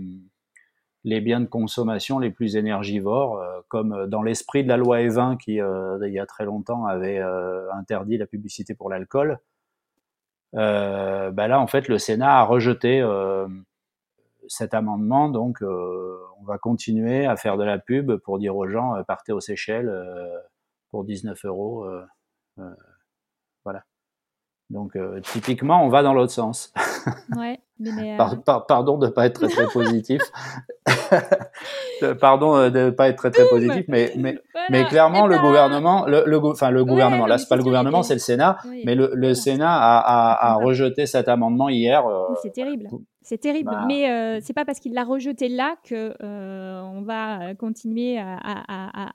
les 1.04 1.20
biens 1.20 1.40
de 1.40 1.46
consommation 1.46 2.18
les 2.18 2.30
plus 2.30 2.56
énergivores, 2.56 3.38
euh, 3.38 3.60
comme 3.68 4.06
dans 4.06 4.22
l'esprit 4.22 4.62
de 4.62 4.68
la 4.68 4.76
loi 4.76 5.00
E20 5.00 5.36
qui, 5.36 5.54
il 5.54 6.12
y 6.12 6.18
a 6.18 6.26
très 6.26 6.44
longtemps, 6.44 6.86
avait 6.86 7.20
interdit 7.74 8.18
la 8.18 8.26
publicité 8.26 8.74
pour 8.74 8.90
l'alcool. 8.90 9.38
bah 10.52 11.32
là, 11.32 11.60
en 11.60 11.66
fait, 11.66 11.88
le 11.88 11.98
Sénat 11.98 12.38
a 12.40 12.44
rejeté 12.44 13.04
cet 14.48 14.74
amendement, 14.74 15.28
donc 15.28 15.62
on 15.62 16.44
va 16.44 16.58
continuer 16.58 17.26
à 17.26 17.36
faire 17.36 17.56
de 17.56 17.64
la 17.64 17.78
pub 17.78 18.16
pour 18.16 18.38
dire 18.38 18.56
aux 18.56 18.68
gens 18.68 19.02
partez 19.06 19.32
aux 19.32 19.40
Seychelles 19.40 19.90
pour 20.90 21.04
19 21.04 21.44
euros. 21.46 21.86
Donc, 24.72 24.96
euh, 24.96 25.20
typiquement, 25.20 25.84
on 25.84 25.90
va 25.90 26.02
dans 26.02 26.14
l'autre 26.14 26.32
sens. 26.32 26.72
Ouais, 27.36 27.58
mais 27.80 28.16
euh, 28.16 28.60
pardon 28.68 28.96
de 28.96 29.06
ne 29.06 29.10
pas 29.10 29.26
être 29.26 29.40
très, 29.40 29.48
très 29.48 29.66
positif. 29.66 30.22
pardon 32.20 32.56
euh, 32.56 32.70
de 32.70 32.78
ne 32.78 32.90
pas 32.90 33.08
être 33.08 33.16
très, 33.16 33.32
très 33.32 33.48
positif, 33.48 33.84
mais, 33.88 34.12
mais, 34.16 34.38
mais 34.70 34.84
clairement, 34.84 35.26
le 35.26 35.36
gouvernement, 35.38 36.06
le, 36.06 36.22
le, 36.24 36.38
enfin, 36.38 36.70
le 36.70 36.84
gouvernement, 36.84 37.26
là, 37.26 37.38
c'est 37.38 37.48
pas 37.48 37.56
le 37.56 37.64
gouvernement, 37.64 38.04
c'est 38.04 38.14
le 38.14 38.20
Sénat, 38.20 38.58
mais 38.84 38.94
le, 38.94 39.10
le 39.14 39.34
Sénat 39.34 39.72
a, 39.72 39.98
a, 39.98 40.52
a, 40.52 40.54
rejeté 40.54 41.06
cet 41.06 41.26
amendement 41.28 41.68
hier. 41.68 42.04
c'est 42.40 42.52
terrible. 42.52 42.88
C'est 43.20 43.38
terrible, 43.38 43.70
bah. 43.70 43.84
mais 43.86 44.08
euh, 44.08 44.38
c'est 44.42 44.52
pas 44.52 44.64
parce 44.64 44.78
qu'il 44.78 44.94
l'a 44.94 45.04
rejeté 45.04 45.48
là 45.48 45.74
que 45.82 46.14
on 46.22 47.02
va 47.02 47.54
continuer 47.56 48.18
à, 48.18 48.36
à, 48.36 49.06
à 49.06 49.12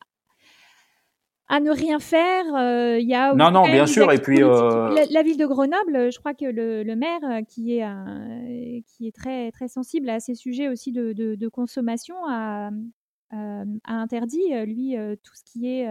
ne 1.60 1.72
rien 1.72 2.00
faire. 2.00 2.46
Euh, 2.56 3.00
il 3.00 3.08
y 3.08 3.16
a 3.16 3.34
non, 3.34 3.52
non, 3.52 3.64
bien 3.64 3.86
sûr. 3.86 4.12
Et 4.12 4.20
puis 4.20 4.44
euh, 4.44 4.90
la, 5.10 5.24
ville 5.24 5.38
de 5.38 5.46
Grenoble, 5.46 6.12
je 6.12 6.20
crois 6.20 6.34
que 6.34 6.46
le, 6.46 6.84
le 6.84 6.96
maire, 6.96 7.20
euh, 7.24 7.42
qui 7.44 7.78
est 7.78 8.84
qui 8.84 9.08
est 9.08 9.16
très 9.16 9.52
très 9.52 9.68
sensible 9.68 10.10
à 10.10 10.20
ces 10.20 10.36
sujets 10.36 10.68
aussi 10.68 10.92
de, 10.92 11.14
de, 11.14 11.48
consommation, 11.48 12.16
a, 12.28 12.70
a, 13.32 13.64
interdit 13.86 14.54
lui 14.66 14.96
tout 15.24 15.36
ce 15.36 15.44
qui 15.44 15.70
est 15.70 15.88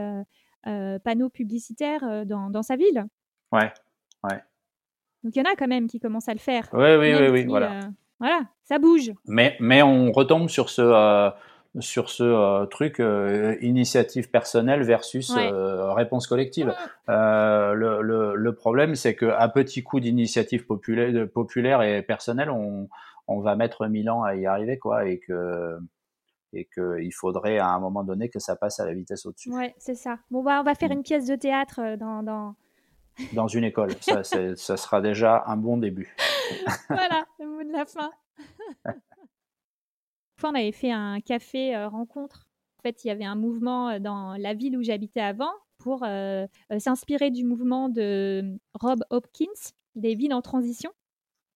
panneaux 1.05 1.31
publicitaires 1.31 2.27
dans, 2.27 2.51
dans, 2.51 2.63
sa 2.63 2.77
ville. 2.77 3.07
Ouais, 3.53 3.73
ouais. 4.25 4.41
Donc 5.25 5.35
il 5.35 5.39
y 5.39 5.41
en 5.41 5.51
a 5.51 5.57
quand 5.57 5.69
même 5.69 5.87
qui 5.87 5.99
commencent 5.99 6.29
à 6.29 6.35
le 6.35 6.39
faire. 6.39 6.69
Oui, 6.73 6.97
oui, 6.99 7.15
oui, 7.19 7.29
oui, 7.29 7.45
voilà. 7.47 7.81
voilà, 8.21 8.43
ça 8.65 8.79
bouge. 8.79 9.13
Mais 9.27 9.57
mais 9.59 9.83
on 9.83 10.13
retombe 10.13 10.49
sur 10.49 10.69
ce 10.69 11.33
sur 11.81 12.11
ce 12.11 12.22
euh, 12.22 12.66
truc 12.66 13.01
euh, 13.01 13.57
initiative 13.61 14.31
personnelle 14.31 14.83
versus 14.83 15.33
euh, 15.37 15.93
réponse 15.93 16.27
collective. 16.27 16.74
Le, 17.09 18.01
le, 18.03 18.35
le, 18.35 18.55
problème, 18.55 18.95
c'est 18.95 19.14
qu'à 19.16 19.49
petit 19.49 19.83
coup 19.83 20.01
d'initiative 20.01 20.66
populaire, 20.66 21.29
populaire 21.29 21.83
et 21.83 22.03
personnelle, 22.03 22.51
on, 22.51 22.89
on 23.29 23.41
va 23.41 23.57
mettre 23.57 23.87
mille 23.87 24.11
ans 24.11 24.22
à 24.22 24.35
y 24.35 24.47
arriver, 24.47 24.79
quoi, 24.79 25.07
et 25.07 25.18
que 25.18 25.79
et 26.53 26.64
qu'il 26.72 27.12
faudrait 27.12 27.59
à 27.59 27.68
un 27.68 27.81
moment 27.81 28.03
donné 28.03 28.31
que 28.31 28.39
ça 28.39 28.57
passe 28.57 28.81
à 28.81 28.87
la 28.87 28.95
vitesse 28.95 29.27
au-dessus. 29.27 29.51
Ouais, 29.51 29.74
c'est 29.79 29.97
ça. 29.97 30.18
Bon, 30.31 30.43
bah, 30.43 30.59
on 30.61 30.62
va 30.62 30.74
faire 30.74 30.89
mm. 30.89 30.95
une 30.95 31.03
pièce 31.03 31.27
de 31.27 31.37
théâtre 31.37 31.97
dans, 31.99 32.22
dans... 32.22 32.55
dans 33.35 33.49
une 33.49 33.64
école. 33.64 33.91
ça, 34.01 34.22
ça 34.24 34.77
sera 34.77 35.03
déjà 35.03 35.45
un 35.49 35.57
bon 35.57 35.77
début. 35.77 36.14
voilà, 36.89 37.27
le 37.39 37.47
mot 37.47 37.62
de 37.62 37.72
la 37.72 37.85
fin. 37.85 38.11
fois, 40.37 40.51
on 40.51 40.55
avait 40.55 40.72
fait 40.72 40.91
un 40.91 41.20
café 41.20 41.74
euh, 41.74 41.89
rencontre. 41.89 42.47
En 42.78 42.82
fait, 42.82 43.05
il 43.05 43.09
y 43.09 43.11
avait 43.11 43.24
un 43.24 43.34
mouvement 43.34 43.91
euh, 43.91 43.99
dans 43.99 44.37
la 44.37 44.55
ville 44.55 44.76
où 44.76 44.82
j'habitais 44.82 45.20
avant 45.20 45.53
pour 45.78 46.03
euh, 46.05 46.47
s'inspirer 46.78 47.30
du 47.30 47.45
mouvement 47.45 47.89
de 47.89 48.59
Rob 48.74 49.05
Hopkins, 49.11 49.47
des 49.95 50.14
villes 50.14 50.34
en 50.34 50.43
transition. 50.43 50.91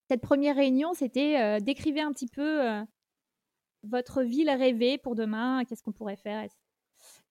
Cette 0.09 0.21
première 0.21 0.57
réunion, 0.57 0.93
c'était 0.93 1.61
d'écrire 1.61 2.07
un 2.07 2.13
petit 2.13 2.27
peu 2.27 2.61
votre 3.85 4.23
ville 4.23 4.51
rêvée 4.51 4.99
pour 4.99 5.15
demain, 5.15 5.65
qu'est-ce 5.65 5.85
qu'on 5.85 5.93
pourrait 5.93 6.17
faire. 6.17 6.49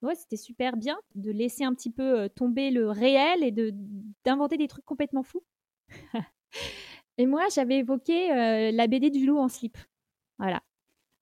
Ouais, 0.01 0.15
c'était 0.15 0.37
super 0.37 0.77
bien 0.77 0.97
de 1.13 1.29
laisser 1.29 1.65
un 1.65 1.73
petit 1.73 1.91
peu 1.91 2.29
tomber 2.29 2.71
le 2.71 2.89
réel 2.89 3.43
et 3.43 3.51
d'inventer 4.23 4.55
des 4.55 4.69
trucs 4.69 4.85
complètement 4.85 5.23
fous. 5.23 5.43
et 7.17 7.25
moi, 7.25 7.43
j'avais 7.53 7.79
évoqué 7.79 8.29
la 8.71 8.87
BD 8.87 9.09
du 9.09 9.25
loup 9.25 9.39
en 9.39 9.49
slip. 9.49 9.77
Voilà. 10.37 10.63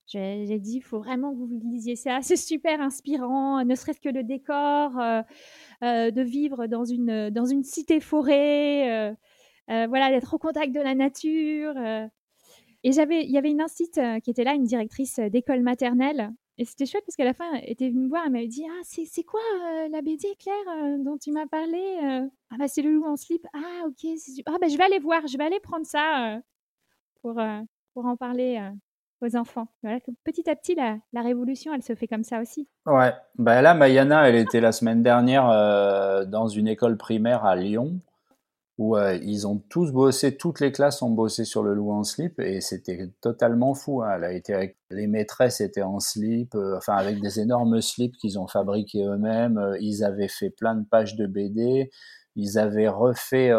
J'ai 0.08 0.60
dit, 0.60 0.78
il 0.78 0.82
faut 0.82 1.00
vraiment 1.00 1.34
que 1.34 1.38
vous 1.38 1.60
lisiez 1.70 1.98
ça. 1.98 2.20
C'est 2.22 2.38
super 2.38 2.80
inspirant, 2.82 3.64
ne 3.64 3.76
serait-ce 3.76 4.00
que 4.00 4.10
le 4.10 4.24
décor, 4.24 4.98
euh, 5.00 5.22
euh, 5.84 6.12
de 6.12 6.22
vivre 6.22 6.68
dans 6.68 6.86
une, 6.86 7.30
dans 7.30 7.46
une 7.46 7.64
cité 7.64 8.00
forêt, 8.00 9.12
euh, 9.70 9.88
voilà, 9.88 10.10
d'être 10.10 10.34
au 10.34 10.38
contact 10.38 10.74
de 10.74 10.80
la 10.80 10.96
nature. 10.96 11.78
Et 12.84 12.90
il 12.90 13.32
y 13.32 13.38
avait 13.38 13.52
une 13.52 13.62
incite 13.62 14.00
qui 14.24 14.30
était 14.32 14.46
là, 14.46 14.54
une 14.54 14.64
directrice 14.64 15.20
d'école 15.20 15.62
maternelle. 15.62 16.32
Et 16.60 16.66
c'était 16.66 16.86
chouette 16.88 17.04
parce 17.06 17.16
qu'à 17.16 17.26
la 17.26 17.34
fin, 17.34 17.54
elle 17.54 17.70
était 17.70 17.90
venue 17.90 18.06
me 18.06 18.10
voir, 18.10 18.24
elle 18.26 18.32
m'avait 18.32 18.48
dit 18.48 18.66
Ah, 18.68 18.82
c'est 18.84 19.24
quoi 19.24 19.42
la 19.92 20.02
BD, 20.02 20.28
Claire, 20.40 20.98
dont 21.00 21.18
tu 21.18 21.32
m'as 21.32 21.48
parlé 21.48 22.30
Ah, 22.50 22.56
bah, 22.58 22.68
c'est 22.68 22.82
le 22.82 22.94
loup 22.94 23.06
en 23.06 23.18
slip. 23.18 23.46
Ah, 23.54 23.84
ok, 23.88 24.10
ah, 24.46 24.58
bah, 24.60 24.68
je 24.70 24.78
vais 24.78 24.84
aller 24.86 25.00
voir, 25.00 25.28
je 25.28 25.38
vais 25.38 25.44
aller 25.44 25.60
prendre 25.60 25.86
ça 25.86 26.40
pour, 27.22 27.42
pour 27.94 28.06
en 28.06 28.16
parler 28.16 28.72
aux 29.22 29.36
enfants. 29.36 29.68
Voilà, 29.84 30.00
petit 30.24 30.50
à 30.50 30.56
petit, 30.56 30.76
la, 30.76 30.98
la, 31.14 31.22
révolution, 31.22 31.74
elle 31.74 31.84
se 31.84 31.96
fait 31.96 32.08
comme 32.08 32.24
ça 32.24 32.42
aussi. 32.42 32.68
Ouais, 32.86 33.14
bah 33.38 33.62
là, 33.62 33.74
Mayana, 33.74 34.28
elle 34.28 34.36
était 34.36 34.62
la 34.62 34.72
semaine 34.72 35.04
dernière 35.04 35.50
euh, 35.50 36.26
dans 36.26 36.48
une 36.48 36.68
école 36.68 36.98
primaire 36.98 37.46
à 37.46 37.56
Lyon 37.56 38.00
où 38.78 38.96
euh, 38.96 39.18
ils 39.24 39.48
ont 39.48 39.58
tous 39.70 39.92
bossé, 39.92 40.38
toutes 40.38 40.60
les 40.60 40.72
classes 40.72 41.02
ont 41.02 41.10
bossé 41.10 41.46
sur 41.46 41.64
le 41.64 41.74
loup 41.74 41.92
en 41.92 42.04
slip 42.04 42.40
et 42.40 42.62
c'était 42.62 43.12
totalement 43.22 43.74
fou. 43.74 44.04
Hein. 44.04 44.14
Elle 44.18 44.24
a 44.24 44.32
été 44.34 44.54
avec, 44.54 44.78
les 44.92 45.08
maîtresses 45.08 45.62
étaient 45.62 45.82
en 45.82 46.00
slip, 46.00 46.54
euh, 46.54 46.78
enfin 46.78 46.96
avec 46.96 47.20
des 47.20 47.40
énormes 47.40 47.82
slips 47.82 48.16
qu'ils 48.18 48.38
ont 48.38 48.48
fabriqués 48.48 49.04
eux-mêmes. 49.04 49.76
ils 49.82 50.04
avaient 50.04 50.28
fait 50.28 50.52
plein 50.52 50.76
de 50.76 50.86
pages 50.86 51.16
de 51.16 51.26
BD. 51.26 51.90
Ils 52.36 52.60
avaient 52.60 52.88
refait 52.88 53.52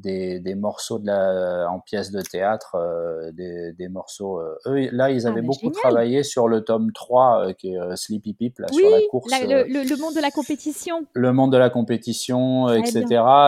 des, 0.00 0.40
des, 0.40 0.54
morceaux 0.54 0.98
de 0.98 1.06
la, 1.06 1.68
en 1.70 1.80
pièces 1.80 2.10
de 2.10 2.20
théâtre, 2.20 2.76
euh, 2.76 3.32
des, 3.32 3.72
des, 3.72 3.88
morceaux. 3.88 4.40
Euh, 4.40 4.54
eux, 4.66 4.88
là, 4.92 5.10
ils 5.10 5.26
avaient 5.26 5.40
ah, 5.42 5.46
beaucoup 5.46 5.70
travaillé 5.70 6.22
sur 6.22 6.48
le 6.48 6.62
tome 6.62 6.92
3, 6.92 7.48
euh, 7.48 7.52
qui 7.52 7.74
est 7.74 7.96
Sleepy 7.96 8.34
Pip, 8.34 8.58
là, 8.58 8.68
sur 8.72 8.90
la 8.90 8.98
course. 9.10 9.30
le, 9.30 9.64
le, 9.64 10.00
monde 10.00 10.14
de 10.14 10.20
la 10.20 10.30
compétition. 10.30 11.06
Le 11.12 11.32
monde 11.32 11.52
de 11.52 11.56
la 11.56 11.70
compétition, 11.70 12.68
etc. 12.68 13.04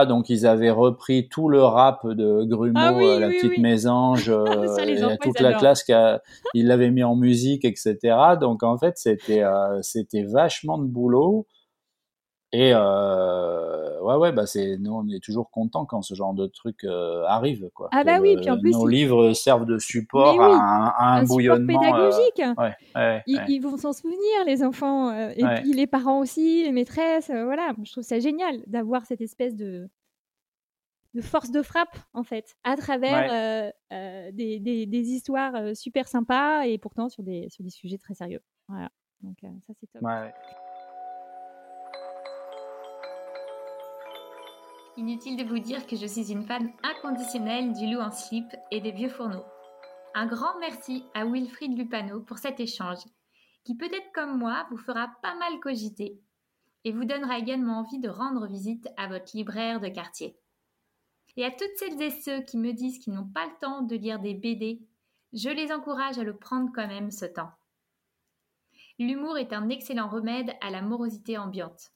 Donc, 0.07 0.29
ils 0.29 0.45
avaient 0.45 0.71
repris 0.71 1.29
tout 1.29 1.49
le 1.49 1.63
rap 1.63 2.05
de 2.05 2.43
Grumeau, 2.43 2.79
ah 2.79 3.19
la 3.19 3.29
petite 3.29 3.57
mésange, 3.57 4.29
et 4.79 5.17
toute 5.21 5.39
la 5.39 5.53
classe, 5.53 5.83
qui 5.83 5.93
ils 6.53 6.67
l'avaient 6.67 6.91
mis 6.91 7.03
en 7.03 7.15
musique, 7.15 7.65
etc. 7.65 7.97
Donc, 8.39 8.63
en 8.63 8.77
fait, 8.77 8.97
c'était 8.97 9.43
c'était 9.81 10.23
vachement 10.23 10.77
de 10.77 10.85
boulot. 10.85 11.45
Et 12.51 12.71
euh, 12.73 14.01
ouais, 14.01 14.15
ouais, 14.15 14.31
bah 14.31 14.47
c'est 14.47 14.77
nous 14.79 14.93
on 14.93 15.07
est 15.09 15.23
toujours 15.23 15.51
content 15.51 15.85
quand 15.85 16.01
ce 16.01 16.15
genre 16.15 16.33
de 16.33 16.47
truc 16.47 16.83
euh, 16.83 17.23
arrive, 17.27 17.69
quoi. 17.75 17.89
Ah 17.91 18.03
bah 18.03 18.19
oui, 18.19 18.37
puis 18.37 18.49
en 18.49 18.59
plus 18.59 18.71
nos 18.71 18.87
livres 18.87 19.33
servent 19.33 19.67
de 19.67 19.77
support 19.77 20.41
à, 20.41 21.17
un, 21.17 21.21
un, 21.21 21.23
bouillonnement 21.25 21.79
euh, 21.79 21.85
pédagogique. 21.85 22.41
Ouais, 22.57 22.73
ouais, 22.95 23.23
ils, 23.27 23.43
ils, 23.47 23.59
vont 23.59 23.77
s'en 23.77 23.93
souvenir, 23.93 24.45
les 24.47 24.63
enfants, 24.63 25.11
et 25.29 25.43
puis 25.61 25.73
les 25.73 25.85
parents 25.85 26.19
aussi, 26.19 26.63
les 26.63 26.71
maîtresses, 26.71 27.29
voilà. 27.29 27.73
Je 27.83 27.91
trouve 27.91 28.03
ça 28.03 28.19
génial 28.19 28.63
d'avoir 28.65 29.05
cette 29.05 29.21
espèce 29.21 29.55
de 29.55 29.87
de 31.15 31.21
force 31.21 31.49
de 31.51 31.63
frappe 31.63 31.97
en 32.13 32.23
fait, 32.23 32.55
à 32.63 32.77
travers 32.77 33.73
des, 33.91 34.59
des, 34.59 34.87
des, 34.87 35.09
histoires 35.09 35.75
super 35.75 36.07
sympas 36.07 36.63
et 36.63 36.79
pourtant 36.79 37.09
sur 37.09 37.21
des 37.21 37.47
sur 37.49 37.63
des 37.63 37.69
sujets 37.69 37.99
très 37.99 38.15
sérieux. 38.15 38.41
Voilà, 38.67 38.89
donc 39.21 39.37
ça 39.67 39.73
c'est 39.79 39.87
top. 39.91 40.01
Inutile 44.99 45.37
de 45.37 45.45
vous 45.45 45.59
dire 45.59 45.87
que 45.87 45.95
je 45.95 46.05
suis 46.05 46.29
une 46.29 46.43
fan 46.43 46.73
inconditionnelle 46.83 47.71
du 47.71 47.87
loup 47.87 48.01
en 48.01 48.11
slip 48.11 48.53
et 48.69 48.81
des 48.81 48.91
vieux 48.91 49.07
fourneaux. 49.07 49.45
Un 50.13 50.27
grand 50.27 50.59
merci 50.59 51.05
à 51.13 51.25
Wilfried 51.25 51.77
Lupano 51.77 52.19
pour 52.19 52.37
cet 52.37 52.59
échange, 52.59 53.05
qui 53.63 53.77
peut-être 53.77 54.11
comme 54.13 54.37
moi 54.37 54.67
vous 54.69 54.77
fera 54.77 55.09
pas 55.21 55.35
mal 55.35 55.57
cogiter 55.61 56.19
et 56.83 56.91
vous 56.91 57.05
donnera 57.05 57.39
également 57.39 57.79
envie 57.79 57.99
de 57.99 58.09
rendre 58.09 58.45
visite 58.45 58.89
à 58.97 59.07
votre 59.07 59.37
libraire 59.37 59.79
de 59.79 59.87
quartier. 59.87 60.37
Et 61.37 61.45
à 61.45 61.51
toutes 61.51 61.77
celles 61.77 62.01
et 62.01 62.11
ceux 62.11 62.41
qui 62.41 62.57
me 62.57 62.73
disent 62.73 62.99
qu'ils 62.99 63.13
n'ont 63.13 63.29
pas 63.29 63.45
le 63.45 63.57
temps 63.61 63.83
de 63.83 63.95
lire 63.95 64.19
des 64.19 64.33
BD, 64.33 64.81
je 65.31 65.49
les 65.49 65.71
encourage 65.71 66.19
à 66.19 66.25
le 66.25 66.35
prendre 66.35 66.71
quand 66.75 66.87
même 66.89 67.09
ce 67.09 67.23
temps. 67.23 67.51
L'humour 68.99 69.37
est 69.37 69.53
un 69.53 69.69
excellent 69.69 70.09
remède 70.09 70.51
à 70.59 70.69
la 70.69 70.81
morosité 70.81 71.37
ambiante. 71.37 71.93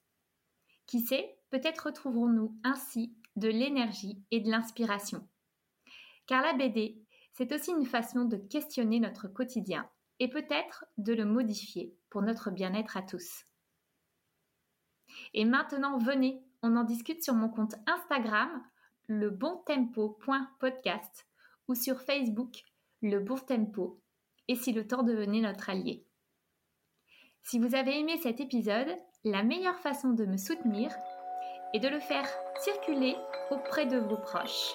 Qui 0.86 1.02
sait, 1.02 1.38
peut-être 1.54 1.86
retrouverons-nous 1.86 2.58
ainsi 2.64 3.16
de 3.36 3.48
l'énergie 3.48 4.20
et 4.32 4.40
de 4.40 4.50
l'inspiration. 4.50 5.30
Car 6.26 6.42
la 6.42 6.54
BD, 6.54 6.98
c'est 7.32 7.54
aussi 7.54 7.70
une 7.70 7.86
façon 7.86 8.26
de 8.26 8.38
questionner 8.38 9.00
notre 9.00 9.28
quotidien 9.28 9.88
et 10.20 10.28
peut-être 10.28 10.86
de 10.98 11.14
le 11.14 11.26
modifier 11.26 11.96
pour 12.10 12.24
notre 12.24 12.50
bien-être 12.50 12.98
à 12.98 13.04
tous. 13.04 13.46
Et 15.36 15.46
maintenant, 15.46 16.00
venez, 16.00 16.44
on 16.64 16.76
en 16.76 16.86
discute 16.86 17.24
sur 17.24 17.36
mon 17.36 17.50
compte 17.50 17.76
Instagram, 17.86 18.50
lebontempo.podcast 19.08 21.28
ou 21.68 21.76
sur 21.76 22.02
Facebook, 22.02 22.64
Le 23.04 23.24
et 24.48 24.56
si 24.56 24.74
le 24.74 24.88
temps 24.88 25.04
devenait 25.04 25.42
notre 25.42 25.70
allié. 25.70 26.04
Si 27.44 27.60
vous 27.60 27.76
avez 27.76 28.00
aimé 28.00 28.18
cet 28.24 28.40
épisode, 28.40 28.98
la 29.24 29.44
meilleure 29.44 29.80
façon 29.80 30.14
de 30.14 30.26
me 30.26 30.38
soutenir 30.38 30.92
est 31.74 31.80
de 31.80 31.88
le 31.88 32.00
faire 32.00 32.28
circuler 32.60 33.16
auprès 33.50 33.86
de 33.86 33.98
vos 33.98 34.18
proches 34.18 34.74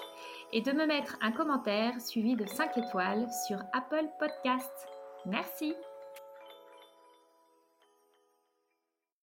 et 0.52 0.60
de 0.60 0.72
me 0.72 0.86
mettre 0.86 1.16
un 1.20 1.32
commentaire 1.32 2.00
suivi 2.00 2.36
de 2.36 2.46
5 2.46 2.76
étoiles 2.78 3.28
sur 3.46 3.58
Apple 3.72 4.08
Podcasts. 4.18 4.88
Merci. 5.26 5.74